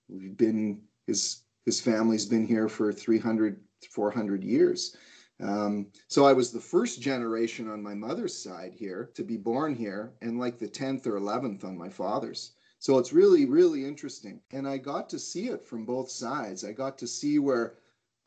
we've 0.10 0.36
been 0.36 0.82
his 1.06 1.44
his 1.66 1.80
family's 1.80 2.26
been 2.26 2.46
here 2.46 2.68
for 2.68 2.92
300 2.92 3.62
400 3.92 4.44
years. 4.44 4.98
Um, 5.42 5.88
so 6.08 6.26
I 6.26 6.34
was 6.34 6.52
the 6.52 6.60
first 6.60 7.02
generation 7.02 7.70
on 7.70 7.84
my 7.84 7.94
mother's 7.94 8.38
side 8.38 8.74
here 8.74 9.12
to 9.16 9.24
be 9.24 9.38
born 9.38 9.76
here, 9.76 10.14
and 10.22 10.40
like 10.40 10.58
the 10.58 10.68
10th 10.68 11.06
or 11.08 11.20
11th 11.20 11.64
on 11.64 11.78
my 11.78 11.90
father's. 11.90 12.52
So 12.80 12.98
it's 12.98 13.14
really, 13.14 13.46
really 13.46 13.86
interesting. 13.86 14.42
And 14.52 14.68
I 14.68 14.78
got 14.78 15.10
to 15.10 15.20
see 15.20 15.48
it 15.48 15.64
from 15.64 15.86
both 15.86 16.10
sides. 16.10 16.64
I 16.64 16.72
got 16.72 16.98
to 17.00 17.08
see 17.08 17.40
where 17.40 17.78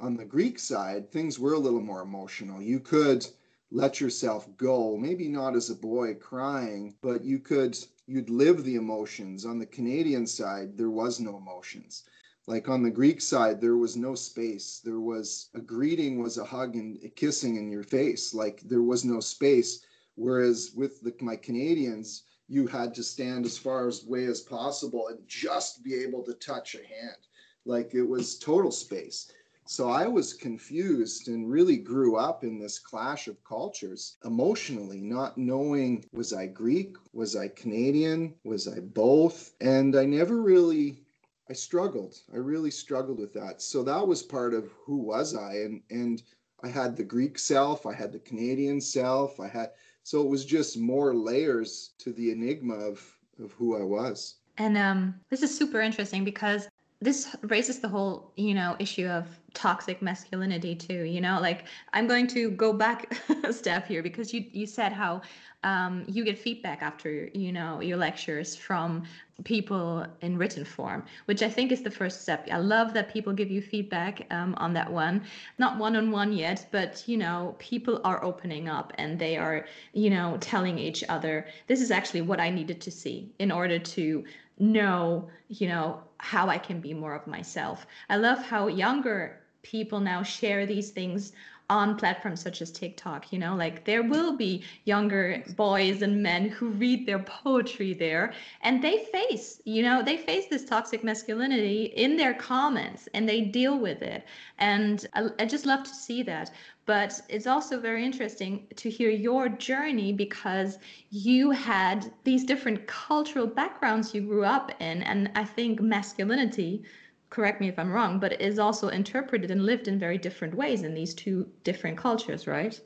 on 0.01 0.17
the 0.17 0.25
Greek 0.25 0.59
side, 0.59 1.11
things 1.11 1.39
were 1.39 1.55
a 1.55 1.59
little 1.59 1.81
more 1.81 2.03
emotional. 2.03 2.61
You 2.61 2.81
could 2.81 3.27
let 3.71 4.01
yourself 4.01 4.49
go 4.57 4.97
maybe 4.97 5.29
not 5.29 5.55
as 5.55 5.69
a 5.69 5.75
boy 5.75 6.15
crying 6.15 6.95
but 7.03 7.23
you 7.23 7.39
could 7.39 7.77
you'd 8.07 8.31
live 8.31 8.65
the 8.65 8.77
emotions 8.77 9.45
on 9.45 9.59
the 9.59 9.67
canadian 9.67 10.27
side 10.27 10.77
there 10.77 10.91
was 10.91 11.21
no 11.21 11.37
emotions 11.37 12.05
like 12.49 12.67
on 12.67 12.83
the 12.83 12.91
greek 12.91 13.21
side 13.21 13.61
there 13.61 13.77
was 13.77 13.95
no 13.95 14.15
space 14.15 14.81
there 14.83 15.01
was 15.01 15.51
a 15.55 15.61
greeting 15.61 16.23
was 16.23 16.39
a 16.39 16.45
hug 16.45 16.77
and 16.77 16.99
a 17.05 17.09
kissing 17.11 17.57
in 17.57 17.71
your 17.71 17.83
face 17.83 18.33
like 18.33 18.63
there 18.63 18.83
was 18.83 19.05
no 19.05 19.21
space 19.21 19.85
whereas 20.15 20.73
with 20.75 21.01
the, 21.03 21.15
my 21.21 21.37
canadians 21.37 22.23
you 22.49 22.67
had 22.67 22.95
to 22.95 23.03
stand 23.03 23.45
as 23.45 23.59
far 23.59 23.91
away 24.07 24.25
as 24.25 24.41
possible 24.41 25.09
and 25.09 25.19
just 25.27 25.85
be 25.85 25.95
able 25.95 26.23
to 26.23 26.33
touch 26.35 26.75
a 26.75 26.79
hand 26.79 27.21
like 27.67 27.95
it 27.95 28.03
was 28.03 28.39
total 28.39 28.73
space 28.73 29.31
so 29.67 29.91
I 29.91 30.07
was 30.07 30.33
confused 30.33 31.29
and 31.29 31.51
really 31.51 31.77
grew 31.77 32.17
up 32.17 32.43
in 32.43 32.59
this 32.59 32.79
clash 32.79 33.29
of 33.29 33.45
cultures 33.45 34.17
emotionally, 34.25 35.03
not 35.03 35.37
knowing 35.37 36.07
was 36.11 36.33
I 36.33 36.47
Greek? 36.47 36.97
Was 37.13 37.37
I 37.37 37.49
Canadian? 37.49 38.33
Was 38.45 38.67
I 38.67 38.81
both? 38.81 39.53
And 39.61 39.95
I 39.95 40.07
never 40.07 40.41
really 40.41 41.05
I 41.51 41.55
struggled. 41.55 42.21
I 42.33 42.37
really 42.37 42.71
struggled 42.71 43.19
with 43.19 43.33
that. 43.35 43.63
So 43.63 43.83
that 43.83 44.07
was 44.07 44.23
part 44.23 44.55
of 44.55 44.71
who 44.85 44.97
was 44.97 45.35
I 45.35 45.55
and 45.55 45.83
and 45.91 46.23
I 46.63 46.69
had 46.69 46.97
the 46.97 47.05
Greek 47.05 47.39
self, 47.39 47.87
I 47.87 47.95
had 47.95 48.13
the 48.13 48.19
Canadian 48.19 48.81
self, 48.81 49.41
I 49.41 49.49
had 49.49 49.71
so 50.03 50.21
it 50.23 50.29
was 50.29 50.45
just 50.45 50.79
more 50.79 51.15
layers 51.15 51.91
to 51.99 52.13
the 52.13 52.31
enigma 52.31 52.75
of 52.75 53.01
of 53.43 53.53
who 53.53 53.77
I 53.77 53.83
was. 53.83 54.37
And 54.59 54.77
um, 54.77 55.15
this 55.31 55.43
is 55.43 55.57
super 55.57 55.81
interesting 55.81 56.25
because 56.25 56.69
this 57.01 57.37
raises 57.43 57.79
the 57.79 57.89
whole 57.89 58.33
you 58.37 58.55
know 58.55 58.75
issue 58.79 59.07
of 59.07 59.27
toxic 59.55 60.03
masculinity 60.03 60.75
too 60.75 61.05
you 61.05 61.21
know 61.21 61.41
like 61.41 61.65
i'm 61.93 62.07
going 62.07 62.27
to 62.27 62.51
go 62.51 62.73
back 62.73 63.17
a 63.45 63.53
step 63.53 63.87
here 63.87 64.03
because 64.03 64.35
you 64.35 64.45
you 64.53 64.67
said 64.67 64.93
how 64.93 65.21
um, 65.65 66.05
you 66.07 66.25
get 66.25 66.39
feedback 66.39 66.83
after 66.83 67.29
you 67.35 67.51
know 67.51 67.81
your 67.81 67.97
lectures 67.97 68.55
from 68.55 69.03
people 69.43 70.07
in 70.21 70.37
written 70.39 70.65
form 70.65 71.05
which 71.25 71.43
i 71.43 71.49
think 71.49 71.73
is 71.73 71.83
the 71.83 71.91
first 71.91 72.23
step. 72.23 72.47
I 72.51 72.59
love 72.59 72.95
that 72.95 73.13
people 73.13 73.33
give 73.33 73.51
you 73.51 73.61
feedback 73.61 74.27
um, 74.31 74.55
on 74.59 74.73
that 74.75 74.91
one. 74.93 75.23
Not 75.59 75.79
one-on-one 75.79 76.33
yet 76.33 76.67
but 76.71 77.03
you 77.07 77.17
know 77.17 77.57
people 77.59 78.01
are 78.05 78.23
opening 78.23 78.69
up 78.69 78.93
and 78.99 79.19
they 79.19 79.37
are 79.37 79.67
you 79.93 80.11
know 80.11 80.37
telling 80.41 80.79
each 80.79 81.03
other 81.09 81.47
this 81.67 81.81
is 81.81 81.91
actually 81.91 82.23
what 82.23 82.41
i 82.41 82.51
needed 82.51 82.81
to 82.83 82.91
see 82.91 83.33
in 83.39 83.51
order 83.51 83.79
to 83.79 84.25
know, 84.59 85.29
you 85.49 85.69
know, 85.69 86.03
how 86.19 86.49
I 86.49 86.59
can 86.59 86.81
be 86.81 86.95
more 86.95 87.15
of 87.15 87.27
myself. 87.27 87.87
I 88.09 88.17
love 88.17 88.43
how 88.43 88.67
younger 88.67 89.41
people 89.63 90.01
now 90.01 90.23
share 90.23 90.67
these 90.67 90.91
things 90.91 91.33
on 91.71 91.97
platforms 91.97 92.41
such 92.41 92.63
as 92.63 92.71
TikTok, 92.71 93.33
you 93.33 93.39
know, 93.39 93.55
like 93.55 93.85
there 93.85 94.03
will 94.03 94.37
be 94.37 94.65
younger 94.85 95.43
boys 95.57 96.01
and 96.03 96.23
men 96.23 96.49
who 96.49 96.71
read 96.71 97.07
their 97.07 97.19
poetry 97.19 97.93
there 97.93 98.33
and 98.63 98.83
they 98.83 99.05
face, 99.13 99.61
you 99.65 99.83
know, 99.83 100.03
they 100.03 100.17
face 100.17 100.47
this 100.49 100.65
toxic 100.65 101.05
masculinity 101.05 101.85
in 101.85 102.17
their 102.17 102.33
comments 102.35 103.09
and 103.13 103.29
they 103.29 103.43
deal 103.43 103.79
with 103.79 104.01
it. 104.01 104.25
And 104.59 105.07
I, 105.15 105.29
I 105.39 105.45
just 105.45 105.67
love 105.67 105.85
to 105.85 105.95
see 105.95 106.23
that. 106.23 106.51
But 106.87 107.21
it's 107.29 107.47
also 107.47 107.79
very 107.79 108.03
interesting 108.03 108.67
to 108.77 108.89
hear 108.89 109.11
your 109.11 109.51
journey 109.51 110.11
because 110.11 110.79
you 111.11 111.51
had 111.51 112.11
these 112.25 112.45
different 112.45 112.87
cultural 112.87 113.47
backgrounds 113.47 114.15
you 114.15 114.23
grew 114.23 114.45
up 114.45 114.73
in. 114.81 115.03
And 115.03 115.31
I 115.35 115.45
think 115.45 115.83
masculinity 115.83 116.85
correct 117.31 117.61
me 117.61 117.69
if 117.69 117.79
I'm 117.79 117.93
wrong, 117.93 118.19
but 118.19 118.33
it 118.33 118.41
is 118.41 118.59
also 118.59 118.89
interpreted 118.89 119.51
and 119.51 119.65
lived 119.65 119.89
in 119.89 119.99
very 119.99 120.19
different 120.19 120.55
ways 120.55 120.83
in 120.83 120.95
these 120.95 121.15
two 121.15 121.49
different 121.65 121.97
cultures, 121.97 122.47
right? 122.47 122.79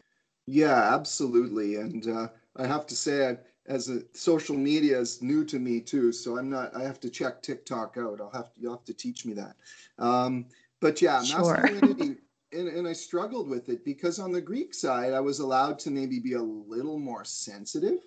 Yeah, 0.46 0.94
absolutely. 0.94 1.76
And 1.76 2.08
uh, 2.08 2.28
I 2.56 2.66
have 2.66 2.86
to 2.88 2.96
say, 2.96 3.30
I, 3.30 3.38
as 3.66 3.88
a 3.88 4.02
social 4.12 4.56
media 4.56 4.98
is 4.98 5.22
new 5.22 5.44
to 5.44 5.58
me 5.58 5.80
too, 5.80 6.12
so 6.12 6.36
I'm 6.36 6.50
not. 6.50 6.74
I 6.74 6.82
have 6.82 6.98
to 7.00 7.10
check 7.10 7.42
TikTok 7.42 7.96
out. 7.98 8.20
I'll 8.20 8.30
have 8.30 8.52
to. 8.54 8.60
You'll 8.60 8.72
have 8.72 8.84
to 8.84 8.94
teach 8.94 9.24
me 9.24 9.34
that. 9.34 9.56
Um, 9.98 10.46
but 10.80 11.00
yeah, 11.00 11.22
sure. 11.22 11.62
masculinity. 11.62 12.16
and, 12.52 12.68
and 12.68 12.88
I 12.88 12.92
struggled 12.92 13.48
with 13.48 13.68
it 13.68 13.84
because 13.84 14.18
on 14.18 14.32
the 14.32 14.40
Greek 14.40 14.74
side, 14.74 15.12
I 15.12 15.20
was 15.20 15.38
allowed 15.38 15.78
to 15.80 15.90
maybe 15.90 16.18
be 16.18 16.32
a 16.32 16.42
little 16.42 16.98
more 16.98 17.24
sensitive 17.24 18.00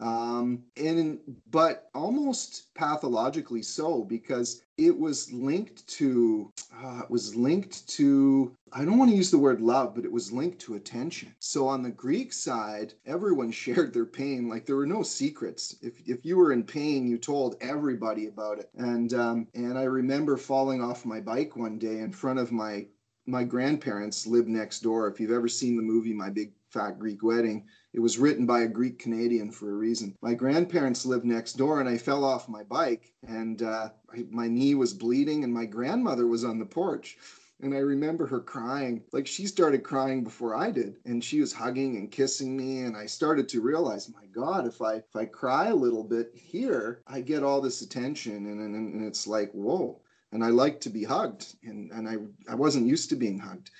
Um, 0.00 0.64
and 0.76 1.18
but 1.50 1.90
almost 1.94 2.74
pathologically 2.74 3.62
so 3.62 4.02
because 4.02 4.62
it 4.78 4.98
was 4.98 5.30
linked 5.32 5.86
to 5.86 6.50
uh, 6.74 7.02
it 7.04 7.10
was 7.10 7.36
linked 7.36 7.86
to 7.88 8.54
I 8.72 8.84
don't 8.84 8.98
want 8.98 9.10
to 9.10 9.16
use 9.16 9.30
the 9.30 9.38
word 9.38 9.60
love, 9.60 9.94
but 9.94 10.04
it 10.04 10.12
was 10.12 10.32
linked 10.32 10.58
to 10.60 10.74
attention. 10.74 11.34
So 11.40 11.68
on 11.68 11.82
the 11.82 11.90
Greek 11.90 12.32
side, 12.32 12.94
everyone 13.04 13.50
shared 13.62 13.92
their 13.92 14.06
pain. 14.06 14.48
Like 14.48 14.64
there 14.64 14.76
were 14.76 14.86
no 14.86 15.02
secrets. 15.02 15.76
If 15.82 16.00
if 16.08 16.24
you 16.24 16.36
were 16.38 16.52
in 16.52 16.64
pain, 16.64 17.06
you 17.06 17.18
told 17.18 17.56
everybody 17.60 18.26
about 18.26 18.58
it. 18.58 18.70
And 18.76 19.12
um, 19.12 19.46
and 19.54 19.78
I 19.78 19.84
remember 19.84 20.36
falling 20.36 20.82
off 20.82 21.04
my 21.04 21.20
bike 21.20 21.54
one 21.56 21.78
day 21.78 21.98
in 21.98 22.12
front 22.12 22.38
of 22.38 22.50
my 22.50 22.86
my 23.26 23.44
grandparents 23.44 24.26
lived 24.26 24.48
next 24.48 24.80
door. 24.80 25.06
If 25.06 25.20
you've 25.20 25.30
ever 25.30 25.48
seen 25.48 25.76
the 25.76 25.82
movie 25.82 26.12
My 26.12 26.30
Big 26.30 26.52
Fat 26.70 26.98
Greek 26.98 27.22
Wedding, 27.22 27.66
it 27.92 28.00
was 28.00 28.18
written 28.18 28.46
by 28.46 28.62
a 28.62 28.68
Greek 28.68 28.98
Canadian 28.98 29.50
for 29.50 29.70
a 29.70 29.74
reason. 29.74 30.16
My 30.22 30.34
grandparents 30.34 31.04
lived 31.04 31.24
next 31.24 31.54
door, 31.54 31.80
and 31.80 31.88
I 31.88 31.98
fell 31.98 32.24
off 32.24 32.48
my 32.48 32.62
bike, 32.62 33.12
and 33.26 33.62
uh, 33.62 33.90
my 34.30 34.48
knee 34.48 34.74
was 34.74 34.94
bleeding, 34.94 35.44
and 35.44 35.52
my 35.52 35.66
grandmother 35.66 36.26
was 36.26 36.44
on 36.44 36.58
the 36.58 36.66
porch. 36.66 37.18
And 37.62 37.74
I 37.74 37.78
remember 37.78 38.26
her 38.26 38.40
crying. 38.40 39.04
Like 39.12 39.26
she 39.28 39.46
started 39.46 39.84
crying 39.84 40.24
before 40.24 40.56
I 40.56 40.72
did. 40.72 40.96
And 41.04 41.22
she 41.22 41.40
was 41.40 41.52
hugging 41.52 41.96
and 41.96 42.10
kissing 42.10 42.56
me. 42.56 42.80
And 42.80 42.96
I 42.96 43.06
started 43.06 43.48
to 43.50 43.60
realize, 43.60 44.12
my 44.12 44.26
God, 44.32 44.66
if 44.66 44.82
I 44.82 44.94
if 44.94 45.14
I 45.14 45.26
cry 45.26 45.68
a 45.68 45.74
little 45.74 46.02
bit 46.02 46.32
here, 46.34 47.02
I 47.06 47.20
get 47.20 47.44
all 47.44 47.60
this 47.60 47.80
attention. 47.80 48.46
And, 48.46 48.60
and, 48.60 48.74
and 48.74 49.06
it's 49.06 49.28
like, 49.28 49.52
whoa. 49.52 50.00
And 50.32 50.42
I 50.42 50.48
like 50.48 50.80
to 50.80 50.90
be 50.90 51.04
hugged. 51.04 51.54
And, 51.62 51.92
and 51.92 52.08
I, 52.08 52.16
I 52.50 52.56
wasn't 52.56 52.88
used 52.88 53.10
to 53.10 53.16
being 53.16 53.38
hugged. 53.38 53.70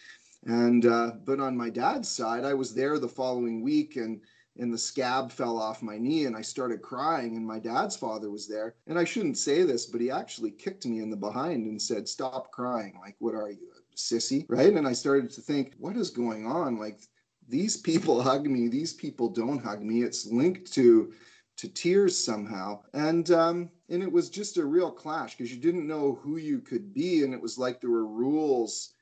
And 0.47 0.87
uh, 0.87 1.13
but 1.25 1.41
on 1.41 1.57
my 1.57 1.71
dad's 1.71 2.09
side, 2.09 2.45
I 2.45 2.55
was 2.55 2.75
there 2.75 2.99
the 2.99 3.09
following 3.09 3.63
week 3.63 3.97
and 3.97 4.21
and 4.59 4.73
the 4.73 4.79
scab 4.79 5.33
fell 5.33 5.57
off 5.59 5.83
my 5.83 5.97
knee 5.97 6.27
and 6.27 6.37
I 6.37 6.43
started 6.43 6.83
crying 6.83 7.37
and 7.37 7.47
my 7.47 7.59
dad's 7.59 7.97
father 7.97 8.31
was 8.31 8.47
there. 8.47 8.75
And 8.87 8.99
I 8.99 9.05
shouldn't 9.05 9.39
say 9.39 9.63
this, 9.63 9.87
but 9.87 10.01
he 10.01 10.11
actually 10.11 10.51
kicked 10.51 10.85
me 10.85 11.01
in 11.01 11.11
the 11.11 11.17
behind 11.17 11.67
and 11.67 11.81
said, 11.81 12.09
"Stop 12.09 12.51
crying. 12.51 12.99
Like 13.01 13.17
what 13.19 13.35
are 13.35 13.51
you, 13.51 13.69
sissy?" 13.97 14.45
Right? 14.49 14.73
And 14.73 14.87
I 14.87 14.93
started 14.93 15.31
to 15.31 15.41
think, 15.41 15.75
what 15.79 15.97
is 15.97 16.11
going 16.11 16.47
on? 16.47 16.79
Like 16.79 17.01
these 17.49 17.77
people 17.77 18.23
hug 18.31 18.47
me, 18.47 18.69
these 18.69 18.93
people 18.93 19.29
don't 19.29 19.63
hug 19.63 19.83
me. 19.83 20.03
It's 20.03 20.27
linked 20.27 20.73
to 20.73 21.13
to 21.59 21.69
tears 21.69 22.17
somehow. 22.19 22.83
And 22.95 23.31
um 23.31 23.71
and 23.89 24.03
it 24.03 24.11
was 24.11 24.29
just 24.29 24.57
a 24.57 24.65
real 24.65 24.91
clash 24.91 25.37
because 25.37 25.53
you 25.55 25.61
didn't 25.61 25.87
know 25.87 26.19
who 26.23 26.37
you 26.37 26.61
could 26.61 26.93
be 26.93 27.23
and 27.23 27.33
it 27.33 27.41
was 27.41 27.59
like 27.59 27.81
there 27.81 27.91
were 27.91 28.07
rules 28.07 28.95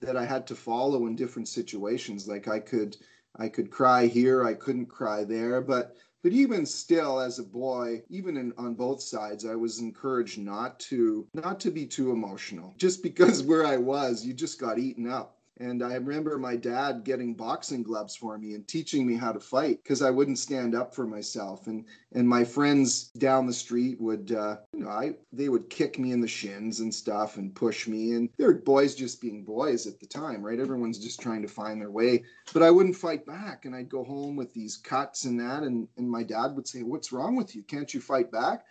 that 0.00 0.16
I 0.16 0.24
had 0.24 0.46
to 0.48 0.54
follow 0.54 1.06
in 1.06 1.16
different 1.16 1.48
situations. 1.48 2.28
Like 2.28 2.48
I 2.48 2.60
could 2.60 2.96
I 3.38 3.48
could 3.48 3.70
cry 3.70 4.06
here, 4.06 4.44
I 4.44 4.54
couldn't 4.54 4.86
cry 4.86 5.24
there, 5.24 5.60
but 5.60 5.96
but 6.22 6.32
even 6.32 6.66
still 6.66 7.20
as 7.20 7.38
a 7.38 7.44
boy 7.44 8.02
even 8.08 8.36
in, 8.36 8.52
on 8.58 8.74
both 8.74 9.00
sides 9.00 9.46
i 9.46 9.54
was 9.54 9.78
encouraged 9.78 10.40
not 10.40 10.80
to 10.80 11.24
not 11.34 11.60
to 11.60 11.70
be 11.70 11.86
too 11.86 12.10
emotional 12.10 12.74
just 12.78 13.00
because 13.00 13.42
where 13.44 13.64
i 13.64 13.76
was 13.76 14.26
you 14.26 14.34
just 14.34 14.58
got 14.58 14.76
eaten 14.76 15.08
up 15.08 15.35
and 15.58 15.82
I 15.82 15.94
remember 15.94 16.38
my 16.38 16.56
dad 16.56 17.04
getting 17.04 17.34
boxing 17.34 17.82
gloves 17.82 18.14
for 18.14 18.36
me 18.36 18.54
and 18.54 18.66
teaching 18.68 19.06
me 19.06 19.16
how 19.16 19.32
to 19.32 19.40
fight 19.40 19.82
because 19.82 20.02
I 20.02 20.10
wouldn't 20.10 20.38
stand 20.38 20.74
up 20.74 20.94
for 20.94 21.06
myself. 21.06 21.66
And 21.66 21.84
and 22.12 22.28
my 22.28 22.44
friends 22.44 23.08
down 23.18 23.46
the 23.46 23.52
street 23.52 24.00
would, 24.00 24.32
uh, 24.32 24.56
you 24.72 24.80
know, 24.80 24.90
I 24.90 25.14
they 25.32 25.48
would 25.48 25.70
kick 25.70 25.98
me 25.98 26.12
in 26.12 26.20
the 26.20 26.28
shins 26.28 26.80
and 26.80 26.94
stuff 26.94 27.36
and 27.36 27.54
push 27.54 27.88
me. 27.88 28.12
And 28.12 28.28
they're 28.36 28.54
boys 28.54 28.94
just 28.94 29.20
being 29.20 29.44
boys 29.44 29.86
at 29.86 29.98
the 29.98 30.06
time, 30.06 30.42
right? 30.42 30.60
Everyone's 30.60 30.98
just 30.98 31.20
trying 31.20 31.42
to 31.42 31.48
find 31.48 31.80
their 31.80 31.90
way. 31.90 32.24
But 32.52 32.62
I 32.62 32.70
wouldn't 32.70 32.96
fight 32.96 33.24
back, 33.24 33.64
and 33.64 33.74
I'd 33.74 33.88
go 33.88 34.04
home 34.04 34.36
with 34.36 34.52
these 34.52 34.76
cuts 34.76 35.24
and 35.24 35.40
that. 35.40 35.62
And 35.62 35.88
and 35.96 36.10
my 36.10 36.22
dad 36.22 36.54
would 36.54 36.68
say, 36.68 36.82
"What's 36.82 37.12
wrong 37.12 37.34
with 37.34 37.56
you? 37.56 37.62
Can't 37.62 37.92
you 37.92 38.00
fight 38.00 38.30
back?" 38.30 38.64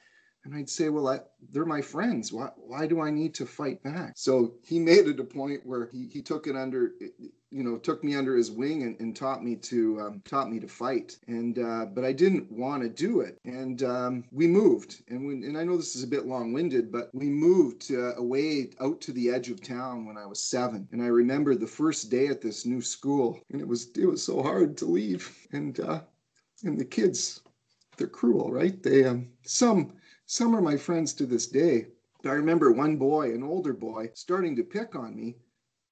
And 0.46 0.54
I'd 0.54 0.70
say, 0.70 0.90
well, 0.90 1.08
I, 1.08 1.20
they're 1.52 1.66
my 1.66 1.82
friends. 1.82 2.32
Why, 2.32 2.50
why 2.56 2.86
do 2.86 3.02
I 3.02 3.10
need 3.10 3.34
to 3.36 3.48
fight 3.48 3.82
back? 3.82 4.14
So 4.16 4.54
he 4.64 4.78
made 4.78 5.08
it 5.08 5.20
a 5.20 5.24
point 5.24 5.66
where 5.66 5.90
he, 5.92 6.08
he 6.08 6.22
took 6.22 6.46
it 6.46 6.56
under, 6.56 6.92
you 7.50 7.64
know, 7.64 7.78
took 7.78 8.04
me 8.04 8.16
under 8.16 8.38
his 8.38 8.52
wing 8.52 8.84
and, 8.84 8.96
and 9.00 9.16
taught 9.16 9.44
me 9.44 9.56
to 9.56 10.00
um, 10.02 10.22
taught 10.24 10.52
me 10.52 10.60
to 10.60 10.68
fight. 10.68 11.18
And 11.28 11.58
uh, 11.58 11.86
but 11.86 12.06
I 12.06 12.14
didn't 12.14 12.52
want 12.52 12.84
to 12.84 12.90
do 12.90 13.22
it. 13.22 13.40
And 13.44 13.82
um, 13.82 14.24
we 14.32 14.46
moved. 14.46 15.02
And 15.08 15.26
we, 15.26 15.34
and 15.34 15.58
I 15.58 15.64
know 15.64 15.78
this 15.78 15.96
is 15.96 16.04
a 16.04 16.08
bit 16.08 16.28
long 16.28 16.54
winded, 16.54 16.92
but 16.92 17.10
we 17.14 17.28
moved 17.28 17.92
uh, 17.92 18.14
away 18.16 18.70
out 18.80 19.02
to 19.02 19.14
the 19.14 19.32
edge 19.32 19.50
of 19.50 19.62
town 19.62 20.06
when 20.06 20.18
I 20.18 20.28
was 20.28 20.40
seven. 20.40 20.88
And 20.92 21.02
I 21.02 21.08
remember 21.08 21.56
the 21.56 21.66
first 21.66 22.12
day 22.12 22.28
at 22.28 22.42
this 22.42 22.68
new 22.68 22.82
school, 22.82 23.40
and 23.52 23.60
it 23.60 23.68
was 23.68 23.90
it 23.98 24.06
was 24.06 24.22
so 24.22 24.44
hard 24.44 24.78
to 24.78 24.86
leave. 24.86 25.48
And 25.54 25.80
uh, 25.80 26.02
and 26.64 26.80
the 26.80 26.86
kids, 26.86 27.42
they're 27.98 28.06
cruel, 28.08 28.52
right? 28.52 28.82
They 28.84 29.06
um, 29.06 29.30
some 29.44 29.94
some 30.26 30.56
are 30.56 30.62
my 30.62 30.78
friends 30.78 31.14
to 31.14 31.26
this 31.26 31.48
day. 31.48 31.88
I 32.26 32.32
remember 32.32 32.72
one 32.72 32.98
boy, 32.98 33.34
an 33.34 33.44
older 33.44 33.74
boy, 33.74 34.10
starting 34.16 34.56
to 34.56 34.64
pick 34.64 34.96
on 34.96 35.16
me, 35.16 35.36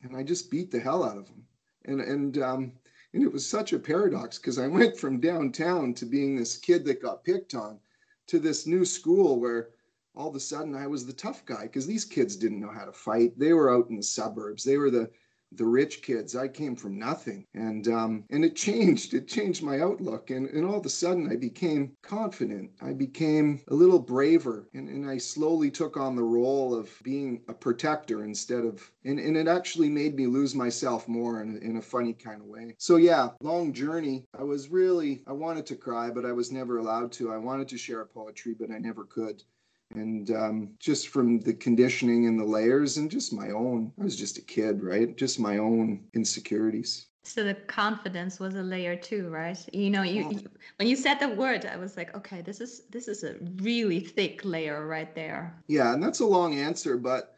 and 0.01 0.15
I 0.15 0.23
just 0.23 0.49
beat 0.49 0.71
the 0.71 0.79
hell 0.79 1.03
out 1.03 1.17
of 1.17 1.27
him. 1.27 1.45
And 1.85 2.01
and 2.01 2.37
um, 2.39 2.73
and 3.13 3.21
it 3.21 3.31
was 3.31 3.45
such 3.45 3.73
a 3.73 3.79
paradox 3.79 4.39
because 4.39 4.57
I 4.57 4.67
went 4.79 4.97
from 4.97 5.19
downtown 5.19 5.93
to 5.95 6.05
being 6.05 6.35
this 6.35 6.57
kid 6.57 6.85
that 6.85 7.01
got 7.01 7.23
picked 7.23 7.53
on 7.53 7.79
to 8.27 8.39
this 8.39 8.65
new 8.65 8.85
school 8.85 9.39
where 9.39 9.69
all 10.15 10.29
of 10.29 10.35
a 10.35 10.39
sudden 10.39 10.75
I 10.75 10.87
was 10.87 11.05
the 11.05 11.13
tough 11.13 11.45
guy 11.45 11.63
because 11.63 11.85
these 11.85 12.05
kids 12.05 12.35
didn't 12.35 12.59
know 12.59 12.71
how 12.71 12.85
to 12.85 12.93
fight. 12.93 13.37
They 13.37 13.53
were 13.53 13.73
out 13.73 13.89
in 13.89 13.97
the 13.97 14.03
suburbs. 14.03 14.63
They 14.63 14.77
were 14.77 14.91
the 14.91 15.11
the 15.57 15.65
rich 15.65 16.01
kids. 16.01 16.35
I 16.35 16.47
came 16.47 16.75
from 16.75 16.97
nothing, 16.97 17.45
and 17.53 17.87
um, 17.87 18.25
and 18.29 18.43
it 18.43 18.55
changed. 18.55 19.13
It 19.13 19.27
changed 19.27 19.63
my 19.63 19.79
outlook, 19.79 20.29
and 20.29 20.47
and 20.49 20.65
all 20.65 20.79
of 20.79 20.85
a 20.85 20.89
sudden 20.89 21.31
I 21.31 21.35
became 21.35 21.95
confident. 22.01 22.71
I 22.81 22.93
became 22.93 23.61
a 23.67 23.73
little 23.73 23.99
braver, 23.99 24.67
and, 24.73 24.89
and 24.89 25.09
I 25.09 25.17
slowly 25.17 25.71
took 25.71 25.97
on 25.97 26.15
the 26.15 26.23
role 26.23 26.73
of 26.73 26.89
being 27.03 27.41
a 27.47 27.53
protector 27.53 28.23
instead 28.23 28.65
of. 28.65 28.89
And, 29.05 29.19
and 29.19 29.35
it 29.35 29.47
actually 29.47 29.89
made 29.89 30.15
me 30.15 30.27
lose 30.27 30.55
myself 30.55 31.07
more 31.09 31.41
in, 31.41 31.57
in 31.57 31.77
a 31.77 31.81
funny 31.81 32.13
kind 32.13 32.41
of 32.41 32.47
way. 32.47 32.75
So 32.77 32.95
yeah, 32.95 33.29
long 33.41 33.73
journey. 33.73 34.25
I 34.37 34.43
was 34.43 34.69
really 34.69 35.23
I 35.27 35.33
wanted 35.33 35.65
to 35.67 35.75
cry, 35.75 36.09
but 36.09 36.25
I 36.25 36.31
was 36.31 36.51
never 36.51 36.77
allowed 36.77 37.11
to. 37.13 37.31
I 37.31 37.37
wanted 37.37 37.67
to 37.69 37.77
share 37.77 38.05
poetry, 38.05 38.55
but 38.57 38.71
I 38.71 38.77
never 38.77 39.05
could 39.05 39.43
and 39.91 40.31
um, 40.31 40.69
just 40.79 41.09
from 41.09 41.39
the 41.39 41.53
conditioning 41.53 42.27
and 42.27 42.39
the 42.39 42.43
layers 42.43 42.97
and 42.97 43.11
just 43.11 43.33
my 43.33 43.49
own 43.49 43.91
i 43.99 44.03
was 44.03 44.15
just 44.15 44.37
a 44.37 44.41
kid 44.41 44.83
right? 44.83 45.15
Just 45.17 45.39
my 45.39 45.57
own 45.57 46.03
insecurities. 46.13 47.07
So 47.25 47.43
the 47.43 47.53
confidence 47.53 48.39
was 48.39 48.55
a 48.55 48.61
layer 48.61 48.95
too 48.95 49.29
right? 49.29 49.57
You 49.73 49.89
know 49.89 50.03
you, 50.03 50.29
you, 50.29 50.49
when 50.77 50.87
you 50.87 50.95
said 50.95 51.19
the 51.19 51.29
word 51.29 51.65
i 51.65 51.77
was 51.77 51.95
like 51.97 52.15
okay 52.15 52.41
this 52.41 52.59
is 52.59 52.83
this 52.89 53.07
is 53.07 53.23
a 53.23 53.35
really 53.57 53.99
thick 53.99 54.43
layer 54.43 54.87
right 54.87 55.13
there. 55.15 55.55
Yeah 55.67 55.93
and 55.93 56.03
that's 56.03 56.19
a 56.19 56.25
long 56.25 56.57
answer 56.57 56.97
but 56.97 57.35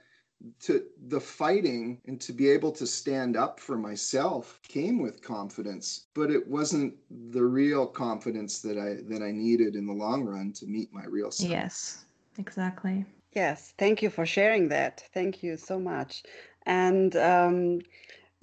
to 0.59 0.83
the 1.07 1.19
fighting 1.19 1.99
and 2.05 2.19
to 2.21 2.33
be 2.33 2.49
able 2.49 2.71
to 2.71 2.85
stand 2.85 3.35
up 3.35 3.59
for 3.59 3.77
myself 3.77 4.59
came 4.67 5.01
with 5.01 5.21
confidence 5.21 6.07
but 6.13 6.29
it 6.29 6.45
wasn't 6.47 6.93
the 7.31 7.43
real 7.43 7.87
confidence 7.87 8.59
that 8.59 8.77
i 8.77 9.01
that 9.09 9.23
i 9.23 9.31
needed 9.31 9.75
in 9.75 9.87
the 9.87 9.93
long 9.93 10.23
run 10.23 10.51
to 10.51 10.67
meet 10.67 10.93
my 10.93 11.05
real 11.05 11.31
self. 11.31 11.49
Yes 11.49 12.04
Exactly. 12.37 13.05
Yes, 13.33 13.73
thank 13.77 14.01
you 14.01 14.09
for 14.09 14.25
sharing 14.25 14.69
that. 14.69 15.03
Thank 15.13 15.43
you 15.43 15.57
so 15.57 15.79
much. 15.79 16.23
And 16.65 17.15
um, 17.15 17.81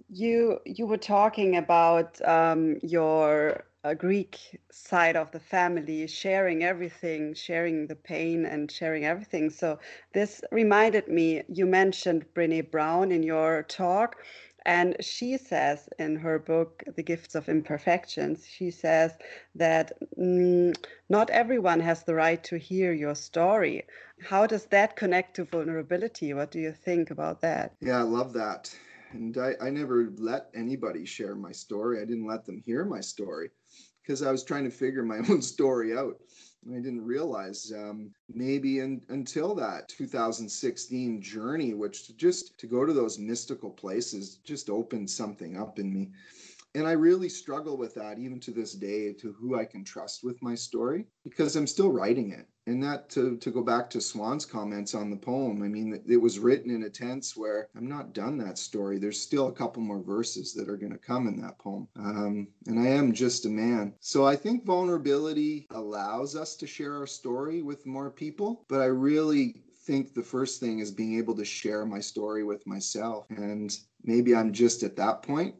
you 0.08 0.60
you 0.66 0.86
were 0.86 0.98
talking 0.98 1.56
about 1.56 2.20
um, 2.26 2.78
your 2.82 3.64
uh, 3.84 3.94
Greek 3.94 4.60
side 4.70 5.16
of 5.16 5.30
the 5.32 5.40
family, 5.40 6.06
sharing 6.06 6.62
everything, 6.64 7.34
sharing 7.34 7.86
the 7.86 7.96
pain, 7.96 8.44
and 8.46 8.70
sharing 8.70 9.04
everything. 9.04 9.50
So 9.50 9.78
this 10.12 10.42
reminded 10.52 11.08
me. 11.08 11.42
You 11.48 11.66
mentioned 11.66 12.26
Brene 12.34 12.70
Brown 12.70 13.10
in 13.12 13.22
your 13.22 13.62
talk, 13.62 14.16
and 14.64 14.96
she 15.00 15.36
says 15.36 15.88
in 15.98 16.16
her 16.16 16.38
book, 16.38 16.84
The 16.96 17.02
Gifts 17.02 17.34
of 17.34 17.48
Imperfections, 17.48 18.46
she 18.46 18.70
says 18.70 19.12
that 19.54 19.92
mm, 20.18 20.76
not 21.08 21.30
everyone 21.30 21.80
has 21.80 22.04
the 22.04 22.14
right 22.14 22.42
to 22.44 22.58
hear 22.58 22.92
your 22.92 23.14
story. 23.14 23.84
How 24.20 24.46
does 24.46 24.66
that 24.66 24.96
connect 24.96 25.36
to 25.36 25.44
vulnerability? 25.44 26.32
What 26.32 26.50
do 26.50 26.60
you 26.60 26.72
think 26.72 27.10
about 27.10 27.40
that? 27.40 27.74
Yeah, 27.80 27.98
I 27.98 28.02
love 28.02 28.32
that. 28.34 28.74
And 29.12 29.36
I, 29.36 29.54
I 29.60 29.70
never 29.70 30.10
let 30.16 30.48
anybody 30.54 31.04
share 31.04 31.34
my 31.34 31.52
story. 31.52 32.00
I 32.00 32.04
didn't 32.04 32.26
let 32.26 32.44
them 32.46 32.62
hear 32.64 32.84
my 32.84 33.00
story 33.00 33.50
because 34.02 34.22
I 34.22 34.30
was 34.30 34.44
trying 34.44 34.64
to 34.64 34.70
figure 34.70 35.02
my 35.02 35.18
own 35.28 35.42
story 35.42 35.96
out. 35.96 36.18
I 36.70 36.76
didn't 36.76 37.04
realize 37.04 37.72
um, 37.74 38.12
maybe 38.32 38.78
in, 38.78 39.02
until 39.08 39.54
that 39.56 39.88
2016 39.88 41.20
journey, 41.20 41.74
which 41.74 42.16
just 42.16 42.58
to 42.58 42.66
go 42.66 42.84
to 42.84 42.92
those 42.92 43.18
mystical 43.18 43.70
places 43.70 44.36
just 44.44 44.70
opened 44.70 45.10
something 45.10 45.56
up 45.56 45.78
in 45.78 45.92
me. 45.92 46.10
And 46.74 46.86
I 46.86 46.92
really 46.92 47.28
struggle 47.28 47.76
with 47.76 47.94
that 47.94 48.18
even 48.18 48.40
to 48.40 48.50
this 48.50 48.72
day 48.72 49.12
to 49.14 49.32
who 49.32 49.58
I 49.58 49.64
can 49.64 49.84
trust 49.84 50.24
with 50.24 50.40
my 50.40 50.54
story 50.54 51.06
because 51.24 51.56
I'm 51.56 51.66
still 51.66 51.92
writing 51.92 52.30
it. 52.30 52.46
And 52.66 52.82
that 52.84 53.10
to, 53.10 53.36
to 53.38 53.50
go 53.50 53.62
back 53.62 53.90
to 53.90 54.00
Swan's 54.00 54.46
comments 54.46 54.94
on 54.94 55.10
the 55.10 55.16
poem, 55.16 55.62
I 55.62 55.68
mean, 55.68 56.00
it 56.06 56.16
was 56.16 56.38
written 56.38 56.70
in 56.70 56.84
a 56.84 56.90
tense 56.90 57.36
where 57.36 57.68
I'm 57.76 57.88
not 57.88 58.12
done 58.12 58.38
that 58.38 58.56
story. 58.56 58.98
There's 58.98 59.20
still 59.20 59.48
a 59.48 59.52
couple 59.52 59.82
more 59.82 60.00
verses 60.00 60.54
that 60.54 60.68
are 60.68 60.76
going 60.76 60.92
to 60.92 60.98
come 60.98 61.26
in 61.26 61.40
that 61.40 61.58
poem. 61.58 61.88
Um, 61.96 62.48
and 62.66 62.78
I 62.78 62.86
am 62.86 63.12
just 63.12 63.46
a 63.46 63.48
man. 63.48 63.94
So 63.98 64.24
I 64.24 64.36
think 64.36 64.64
vulnerability 64.64 65.66
allows 65.70 66.36
us 66.36 66.54
to 66.56 66.66
share 66.66 66.96
our 66.96 67.06
story 67.06 67.62
with 67.62 67.84
more 67.84 68.10
people. 68.10 68.64
But 68.68 68.80
I 68.80 68.86
really 68.86 69.62
think 69.84 70.14
the 70.14 70.22
first 70.22 70.60
thing 70.60 70.78
is 70.78 70.92
being 70.92 71.18
able 71.18 71.34
to 71.34 71.44
share 71.44 71.84
my 71.84 71.98
story 71.98 72.44
with 72.44 72.64
myself. 72.66 73.26
And 73.30 73.76
maybe 74.04 74.36
I'm 74.36 74.52
just 74.52 74.84
at 74.84 74.96
that 74.96 75.22
point 75.22 75.56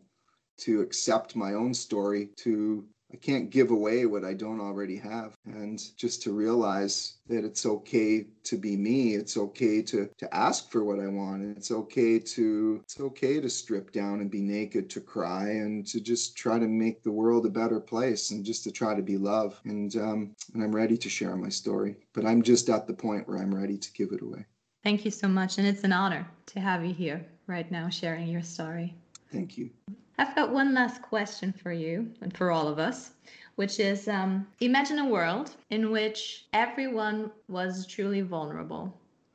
to 0.59 0.81
accept 0.81 1.35
my 1.35 1.55
own 1.55 1.75
story, 1.75 2.31
to 2.37 2.85
I 3.13 3.17
can't 3.17 3.51
give 3.51 3.71
away 3.71 4.07
what 4.07 4.25
I 4.25 4.33
don't 4.33 4.61
already 4.61 4.97
have. 4.97 5.35
And 5.45 5.83
just 5.97 6.23
to 6.23 6.33
realize 6.33 7.19
that 7.29 7.45
it's 7.45 7.67
okay 7.67 8.27
to 8.45 8.57
be 8.57 8.77
me. 8.77 9.15
It's 9.15 9.37
okay 9.37 9.83
to 9.83 10.09
to 10.19 10.35
ask 10.35 10.71
for 10.71 10.83
what 10.83 10.99
I 10.99 11.09
want. 11.09 11.57
It's 11.57 11.71
okay 11.71 12.19
to 12.19 12.81
it's 12.83 12.99
okay 13.01 13.41
to 13.41 13.51
strip 13.51 13.93
down 13.93 14.21
and 14.21 14.31
be 14.31 14.41
naked, 14.41 14.89
to 14.91 15.01
cry, 15.01 15.49
and 15.49 15.87
to 15.89 16.01
just 16.01 16.37
try 16.37 16.59
to 16.59 16.67
make 16.67 17.03
the 17.03 17.13
world 17.13 17.45
a 17.47 17.51
better 17.51 17.81
place, 17.81 18.31
and 18.31 18.45
just 18.45 18.65
to 18.65 18.73
try 18.73 18.95
to 18.95 19.03
be 19.03 19.19
love. 19.19 19.61
And 19.65 19.95
um, 19.97 20.35
and 20.55 20.63
I'm 20.63 20.75
ready 20.75 20.97
to 20.97 21.09
share 21.09 21.37
my 21.37 21.51
story. 21.51 21.97
But 22.15 22.25
I'm 22.25 22.43
just 22.43 22.71
at 22.71 22.87
the 22.87 22.95
point 22.95 23.29
where 23.29 23.39
I'm 23.39 23.55
ready 23.55 23.77
to 23.77 23.93
give 23.93 24.13
it 24.13 24.23
away. 24.23 24.47
Thank 24.83 25.05
you 25.05 25.11
so 25.11 25.29
much, 25.29 25.59
and 25.59 25.67
it's 25.67 25.85
an 25.85 25.93
honor 25.93 26.27
to 26.47 26.61
have 26.61 26.85
you 26.85 26.95
here 26.95 27.25
right 27.47 27.71
now 27.71 27.89
sharing 27.89 28.27
your 28.29 28.43
story. 28.43 28.95
Thank 29.31 29.57
you. 29.57 29.71
I've 30.19 30.35
got 30.35 30.53
one 30.53 30.75
last 30.75 31.03
question 31.03 31.53
for 31.53 31.73
you 31.73 32.11
and 32.21 32.37
for 32.37 32.51
all 32.51 32.69
of 32.69 32.79
us, 32.79 33.13
which 33.57 33.81
is 33.81 34.09
um, 34.09 34.47
imagine 34.61 34.99
a 34.99 35.09
world 35.09 35.57
in 35.71 35.91
which 35.91 36.47
everyone 36.53 37.31
was 37.49 37.87
truly 37.87 38.21
vulnerable. 38.21 38.93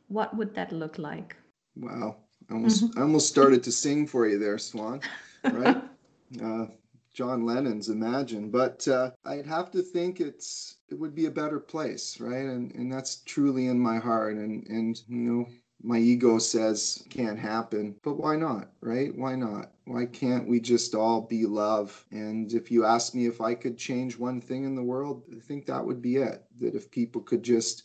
What 0.07 0.35
would 0.37 0.53
that 0.55 0.71
look 0.71 0.97
like? 0.97 1.35
Wow. 1.75 2.17
I 2.49 2.53
almost, 2.53 2.83
mm-hmm. 2.83 2.99
I 2.99 3.01
almost 3.01 3.27
started 3.27 3.63
to 3.63 3.71
sing 3.71 4.07
for 4.07 4.27
you 4.27 4.39
there, 4.39 4.57
Swan, 4.57 5.01
right? 5.43 5.77
uh, 6.43 6.65
John 7.13 7.45
Lennon's 7.45 7.89
Imagine, 7.89 8.51
but 8.51 8.87
uh, 8.87 9.09
I'd 9.25 9.47
have 9.47 9.71
to 9.71 9.81
think 9.81 10.21
it's 10.21 10.75
it 10.89 10.99
would 10.99 11.15
be 11.15 11.25
a 11.25 11.31
better 11.31 11.59
place, 11.59 12.19
right? 12.19 12.45
And 12.45 12.71
and 12.75 12.91
that's 12.91 13.23
truly 13.23 13.67
in 13.67 13.79
my 13.79 13.97
heart. 13.97 14.35
And 14.35 14.65
and 14.67 15.01
you 15.07 15.17
know, 15.17 15.47
my 15.83 15.97
ego 15.97 16.39
says 16.39 17.03
can't 17.09 17.37
happen, 17.37 17.95
but 18.03 18.15
why 18.15 18.35
not, 18.35 18.71
right? 18.81 19.15
Why 19.15 19.35
not? 19.35 19.71
Why 19.85 20.05
can't 20.05 20.47
we 20.47 20.59
just 20.59 20.95
all 20.95 21.21
be 21.21 21.45
love? 21.45 22.05
And 22.11 22.51
if 22.51 22.71
you 22.71 22.83
ask 22.83 23.13
me 23.13 23.27
if 23.27 23.41
I 23.41 23.55
could 23.55 23.77
change 23.77 24.17
one 24.17 24.41
thing 24.41 24.63
in 24.63 24.75
the 24.75 24.83
world, 24.83 25.23
I 25.35 25.39
think 25.39 25.65
that 25.65 25.85
would 25.85 26.01
be 26.01 26.17
it. 26.17 26.43
That 26.59 26.75
if 26.75 26.91
people 26.91 27.21
could 27.21 27.43
just 27.43 27.83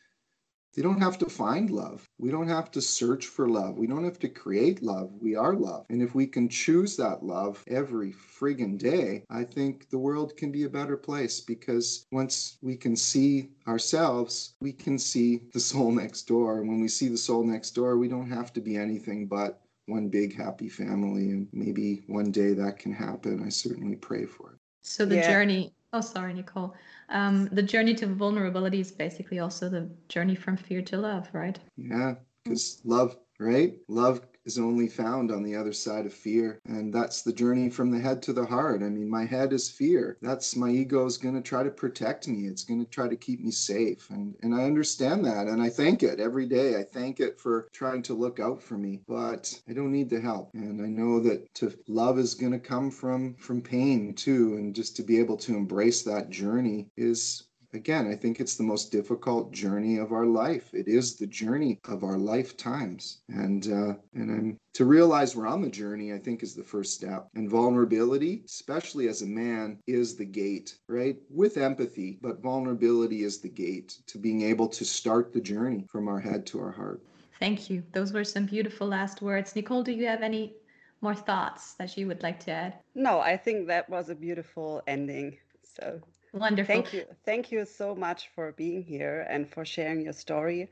they 0.75 0.83
don't 0.83 1.01
have 1.01 1.19
to 1.19 1.27
find 1.27 1.71
love. 1.71 2.09
We 2.19 2.31
don't 2.31 2.49
have 2.49 2.71
to 2.73 2.81
search 2.81 3.27
for 3.27 3.49
love. 3.49 3.77
We 3.77 3.87
don't 3.87 4.05
have 4.05 4.19
to 4.21 4.29
create 4.29 4.83
love. 4.83 5.11
We 5.21 5.37
are 5.37 5.55
love. 5.55 5.87
And 5.91 6.03
if 6.03 6.15
we 6.15 6.27
can 6.27 6.49
choose 6.49 6.97
that 6.97 7.23
love 7.23 7.63
every 7.67 8.13
friggin' 8.13 8.79
day, 8.79 9.25
I 9.29 9.45
think 9.45 9.91
the 9.91 9.99
world 9.99 10.37
can 10.37 10.51
be 10.51 10.65
a 10.65 10.71
better 10.71 10.97
place 10.97 11.41
because 11.41 12.07
once 12.11 12.59
we 12.63 12.77
can 12.77 12.97
see 12.97 13.51
ourselves, 13.69 14.55
we 14.61 14.73
can 14.73 14.99
see 14.99 15.43
the 15.53 15.61
soul 15.61 15.93
next 15.93 16.23
door. 16.23 16.61
And 16.61 16.69
when 16.69 16.81
we 16.81 16.89
see 16.89 17.09
the 17.09 17.19
soul 17.19 17.45
next 17.45 17.73
door, 17.73 17.99
we 17.99 18.09
don't 18.09 18.31
have 18.31 18.53
to 18.55 18.61
be 18.61 18.77
anything 18.77 19.27
but 19.27 19.61
one 19.87 20.09
big 20.09 20.35
happy 20.35 20.69
family. 20.69 21.31
And 21.31 21.49
maybe 21.53 22.03
one 22.07 22.31
day 22.31 22.55
that 22.55 22.79
can 22.79 22.93
happen. 22.93 23.43
I 23.45 23.51
certainly 23.51 23.97
pray 23.97 24.25
for 24.25 24.53
it. 24.53 24.59
So 24.81 25.05
the 25.05 25.17
yeah. 25.17 25.31
journey 25.31 25.73
Oh, 25.95 26.01
sorry, 26.01 26.33
Nicole. 26.33 26.75
Um, 27.13 27.49
the 27.53 27.63
journey 27.63 27.95
to 27.95 28.07
vulnerability 28.07 28.81
is 28.81 28.91
basically 28.91 29.39
also 29.39 29.69
the 29.69 29.89
journey 30.09 30.35
from 30.35 30.57
fear 30.57 30.83
to 30.83 30.97
love, 30.97 31.29
right? 31.33 31.59
Yeah, 31.77 32.15
because 32.43 32.81
love, 32.85 33.17
right? 33.39 33.75
Love 33.89 34.23
is 34.45 34.59
only 34.59 34.89
found 34.89 35.31
on 35.31 35.43
the 35.43 35.57
other 35.57 35.73
side 35.73 36.07
of 36.07 36.13
fear. 36.13 36.61
And 36.67 36.93
that's 36.93 37.23
the 37.23 37.33
journey 37.33 37.71
from 37.71 37.91
the 37.91 38.01
head 38.01 38.23
to 38.23 38.33
the 38.33 38.45
heart. 38.45 38.83
I 38.83 38.89
mean, 38.89 39.09
my 39.09 39.25
head 39.25 39.53
is 39.53 39.71
fear. 39.71 40.17
That's 40.21 40.57
my 40.57 40.71
ego 40.71 41.07
is 41.07 41.19
going 41.19 41.35
to 41.35 41.41
try 41.41 41.63
to 41.63 41.71
protect 41.71 42.29
me. 42.29 42.47
It's 42.47 42.65
going 42.65 42.85
to 42.85 42.91
try 42.91 43.09
to 43.09 43.17
keep 43.17 43.41
me 43.41 43.51
safe. 43.51 44.09
And, 44.11 44.35
and 44.43 44.55
I 44.55 44.65
understand 44.65 45.25
that. 45.27 45.47
And 45.47 45.63
I 45.63 45.69
thank 45.69 46.03
it 46.03 46.21
every 46.21 46.47
day. 46.47 46.77
I 46.77 46.85
thank 46.85 47.21
it 47.21 47.41
for 47.41 47.69
trying 47.73 48.03
to 48.03 48.15
look 48.15 48.41
out 48.41 48.63
for 48.63 48.77
me. 48.77 49.01
But 49.07 49.61
I 49.69 49.73
don't 49.73 49.93
need 49.93 50.11
the 50.11 50.21
help. 50.21 50.51
And 50.55 50.83
I 50.83 50.89
know 50.89 51.21
that 51.21 51.55
to 51.55 51.73
love 51.89 52.19
is 52.19 52.35
going 52.35 52.53
to 52.53 52.59
come 52.59 52.91
from 52.91 53.35
from 53.35 53.63
pain 53.63 54.15
too. 54.15 54.57
And 54.57 54.75
just 54.75 54.97
to 54.97 55.03
be 55.03 55.19
able 55.19 55.37
to 55.39 55.57
embrace 55.57 56.03
that 56.03 56.31
journey 56.31 56.89
is 56.97 57.45
again, 57.73 58.11
I 58.11 58.15
think 58.15 58.41
it's 58.41 58.57
the 58.57 58.63
most 58.63 58.93
difficult 58.93 59.53
journey 59.53 59.99
of 59.99 60.13
our 60.13 60.27
life. 60.27 60.73
It 60.73 60.89
is 60.89 61.17
the 61.17 61.27
journey 61.27 61.81
of 61.89 62.05
our 62.05 62.19
lifetimes, 62.19 63.23
and 63.29 63.67
uh, 63.67 63.95
and 64.15 64.31
I'm, 64.31 64.59
to 64.75 64.85
realize 64.85 65.35
we're 65.35 65.47
on 65.47 65.63
the 65.63 65.71
journey. 65.71 66.13
I 66.13 66.19
think 66.19 66.43
is 66.43 66.55
the 66.55 66.63
first 66.63 66.95
step. 66.95 67.29
And 67.35 67.49
vulnerability, 67.49 68.43
especially 68.47 69.09
as 69.09 69.23
a 69.23 69.27
man, 69.27 69.79
is 69.87 70.17
the 70.17 70.25
gate, 70.25 70.77
right? 70.89 71.17
With 71.31 71.57
empathy, 71.57 72.19
but 72.21 72.43
vulnerability 72.43 73.25
is 73.25 73.39
the 73.39 73.49
gate 73.49 73.99
to 74.07 74.19
being 74.19 74.43
able 74.43 74.69
to 74.69 74.85
start 74.85 75.33
the 75.33 75.41
journey 75.41 75.87
from 75.91 76.09
our 76.09 76.21
head 76.21 76.47
to 76.47 76.61
our 76.61 76.73
heart. 76.73 77.03
Thank 77.39 77.71
you. 77.71 77.83
Those 77.93 78.13
were 78.13 78.25
some 78.25 78.47
beautiful 78.47 78.87
last 78.87 79.21
words. 79.21 79.57
Nicole, 79.57 79.83
do 79.83 79.93
you 79.93 80.07
have 80.07 80.23
any 80.23 80.55
more 81.01 81.15
thoughts 81.15 81.75
that 81.75 81.97
you 81.97 82.07
would 82.07 82.23
like 82.23 82.39
to 82.45 82.53
add? 82.53 82.75
No, 82.95 83.19
I 83.19 83.37
think 83.37 83.67
that 83.67 83.91
was 83.91 84.09
a 84.09 84.15
beautiful 84.15 84.83
ending. 84.87 85.37
So 85.65 86.01
Wonderful. 86.33 86.75
Thank 86.75 86.93
you. 86.95 87.05
Thank 87.25 87.53
you 87.53 87.65
so 87.67 87.95
much 87.95 88.29
for 88.35 88.53
being 88.53 88.83
here 88.83 89.27
and 89.29 89.49
for 89.49 89.65
sharing 89.65 90.01
your 90.01 90.15
story 90.15 90.71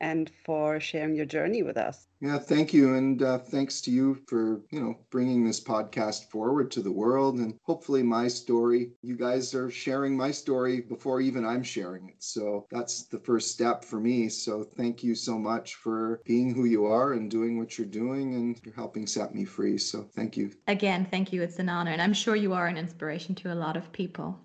and 0.00 0.30
for 0.44 0.78
sharing 0.80 1.14
your 1.14 1.26
journey 1.26 1.62
with 1.62 1.76
us. 1.76 2.06
Yeah, 2.20 2.38
thank 2.38 2.74
you, 2.74 2.94
and 2.94 3.22
uh, 3.22 3.38
thanks 3.38 3.80
to 3.82 3.92
you 3.92 4.18
for 4.26 4.60
you 4.70 4.80
know 4.80 4.96
bringing 5.10 5.44
this 5.44 5.60
podcast 5.60 6.30
forward 6.30 6.70
to 6.72 6.82
the 6.82 6.90
world, 6.90 7.38
and 7.38 7.54
hopefully 7.62 8.02
my 8.02 8.26
story. 8.26 8.90
You 9.02 9.16
guys 9.16 9.54
are 9.54 9.70
sharing 9.70 10.16
my 10.16 10.32
story 10.32 10.80
before 10.80 11.20
even 11.20 11.44
I'm 11.44 11.62
sharing 11.62 12.08
it, 12.08 12.22
so 12.22 12.66
that's 12.70 13.04
the 13.04 13.20
first 13.20 13.52
step 13.52 13.84
for 13.84 14.00
me. 14.00 14.28
So 14.28 14.64
thank 14.64 15.04
you 15.04 15.14
so 15.14 15.38
much 15.38 15.76
for 15.76 16.20
being 16.24 16.52
who 16.52 16.64
you 16.64 16.86
are 16.86 17.12
and 17.12 17.30
doing 17.30 17.56
what 17.56 17.78
you're 17.78 17.86
doing, 17.86 18.34
and 18.34 18.60
you're 18.64 18.74
helping 18.74 19.06
set 19.06 19.32
me 19.32 19.44
free. 19.44 19.78
So 19.78 20.02
thank 20.02 20.36
you 20.36 20.50
again. 20.66 21.06
Thank 21.08 21.32
you. 21.32 21.42
It's 21.42 21.60
an 21.60 21.68
honor, 21.68 21.92
and 21.92 22.02
I'm 22.02 22.14
sure 22.14 22.34
you 22.34 22.52
are 22.52 22.66
an 22.66 22.76
inspiration 22.76 23.36
to 23.36 23.52
a 23.52 23.54
lot 23.54 23.76
of 23.76 23.92
people. 23.92 24.38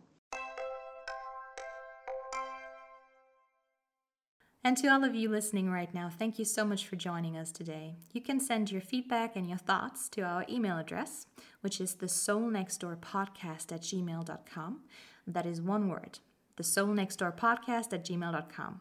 And 4.66 4.78
to 4.78 4.88
all 4.88 5.04
of 5.04 5.14
you 5.14 5.28
listening 5.28 5.70
right 5.70 5.94
now, 5.94 6.10
thank 6.10 6.40
you 6.40 6.46
so 6.46 6.64
much 6.64 6.88
for 6.88 6.96
joining 6.96 7.36
us 7.36 7.52
today. 7.52 7.96
You 8.14 8.22
can 8.22 8.40
send 8.40 8.72
your 8.72 8.80
feedback 8.80 9.36
and 9.36 9.50
your 9.50 9.58
thoughts 9.58 10.08
to 10.10 10.22
our 10.22 10.46
email 10.50 10.78
address, 10.78 11.26
which 11.60 11.82
is 11.82 11.96
the 11.96 12.08
soul 12.08 12.50
next 12.50 12.78
door 12.78 12.96
podcast 12.96 13.74
at 13.74 13.82
gmail.com. 13.82 14.80
That 15.28 15.46
is 15.46 15.62
one 15.62 15.90
word, 15.90 16.20
the 16.56 16.64
soul 16.64 16.88
next 16.88 17.18
door 17.18 17.34
podcast 17.34 17.92
at 17.92 18.06
gmail.com. 18.06 18.80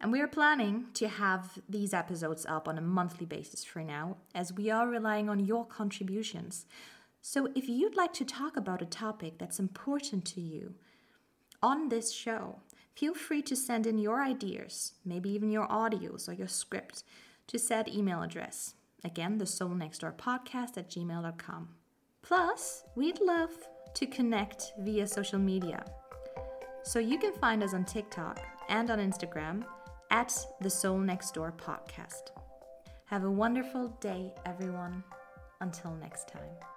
And 0.00 0.10
we 0.10 0.22
are 0.22 0.26
planning 0.26 0.86
to 0.94 1.08
have 1.08 1.58
these 1.68 1.92
episodes 1.92 2.46
up 2.46 2.66
on 2.66 2.78
a 2.78 2.82
monthly 2.82 3.26
basis 3.26 3.62
for 3.62 3.82
now, 3.82 4.16
as 4.34 4.54
we 4.54 4.70
are 4.70 4.88
relying 4.88 5.28
on 5.28 5.44
your 5.44 5.66
contributions. 5.66 6.64
So 7.20 7.50
if 7.54 7.68
you'd 7.68 7.96
like 7.96 8.14
to 8.14 8.24
talk 8.24 8.56
about 8.56 8.80
a 8.80 8.86
topic 8.86 9.34
that's 9.36 9.60
important 9.60 10.24
to 10.26 10.40
you 10.40 10.74
on 11.62 11.90
this 11.90 12.10
show, 12.10 12.60
Feel 12.94 13.14
free 13.14 13.42
to 13.42 13.56
send 13.56 13.86
in 13.86 13.98
your 13.98 14.22
ideas, 14.22 14.92
maybe 15.04 15.30
even 15.30 15.50
your 15.50 15.66
audios 15.68 16.28
or 16.28 16.32
your 16.32 16.48
script, 16.48 17.02
to 17.48 17.58
said 17.58 17.88
email 17.88 18.22
address. 18.22 18.74
Again, 19.04 19.38
the 19.38 19.46
soul 19.46 19.70
next 19.70 19.98
door 19.98 20.14
podcast 20.16 20.78
at 20.78 20.88
gmail.com. 20.88 21.68
Plus, 22.22 22.84
we'd 22.94 23.20
love 23.20 23.50
to 23.94 24.06
connect 24.06 24.72
via 24.78 25.06
social 25.06 25.38
media. 25.38 25.84
So 26.84 26.98
you 26.98 27.18
can 27.18 27.32
find 27.34 27.62
us 27.62 27.74
on 27.74 27.84
TikTok 27.84 28.40
and 28.68 28.90
on 28.90 28.98
Instagram 28.98 29.64
at 30.10 30.34
the 30.60 30.70
Soul 30.70 30.98
Next 30.98 31.34
Door 31.34 31.54
podcast. 31.58 32.30
Have 33.06 33.24
a 33.24 33.30
wonderful 33.30 33.88
day, 34.00 34.32
everyone. 34.46 35.02
Until 35.60 35.94
next 35.96 36.28
time. 36.28 36.73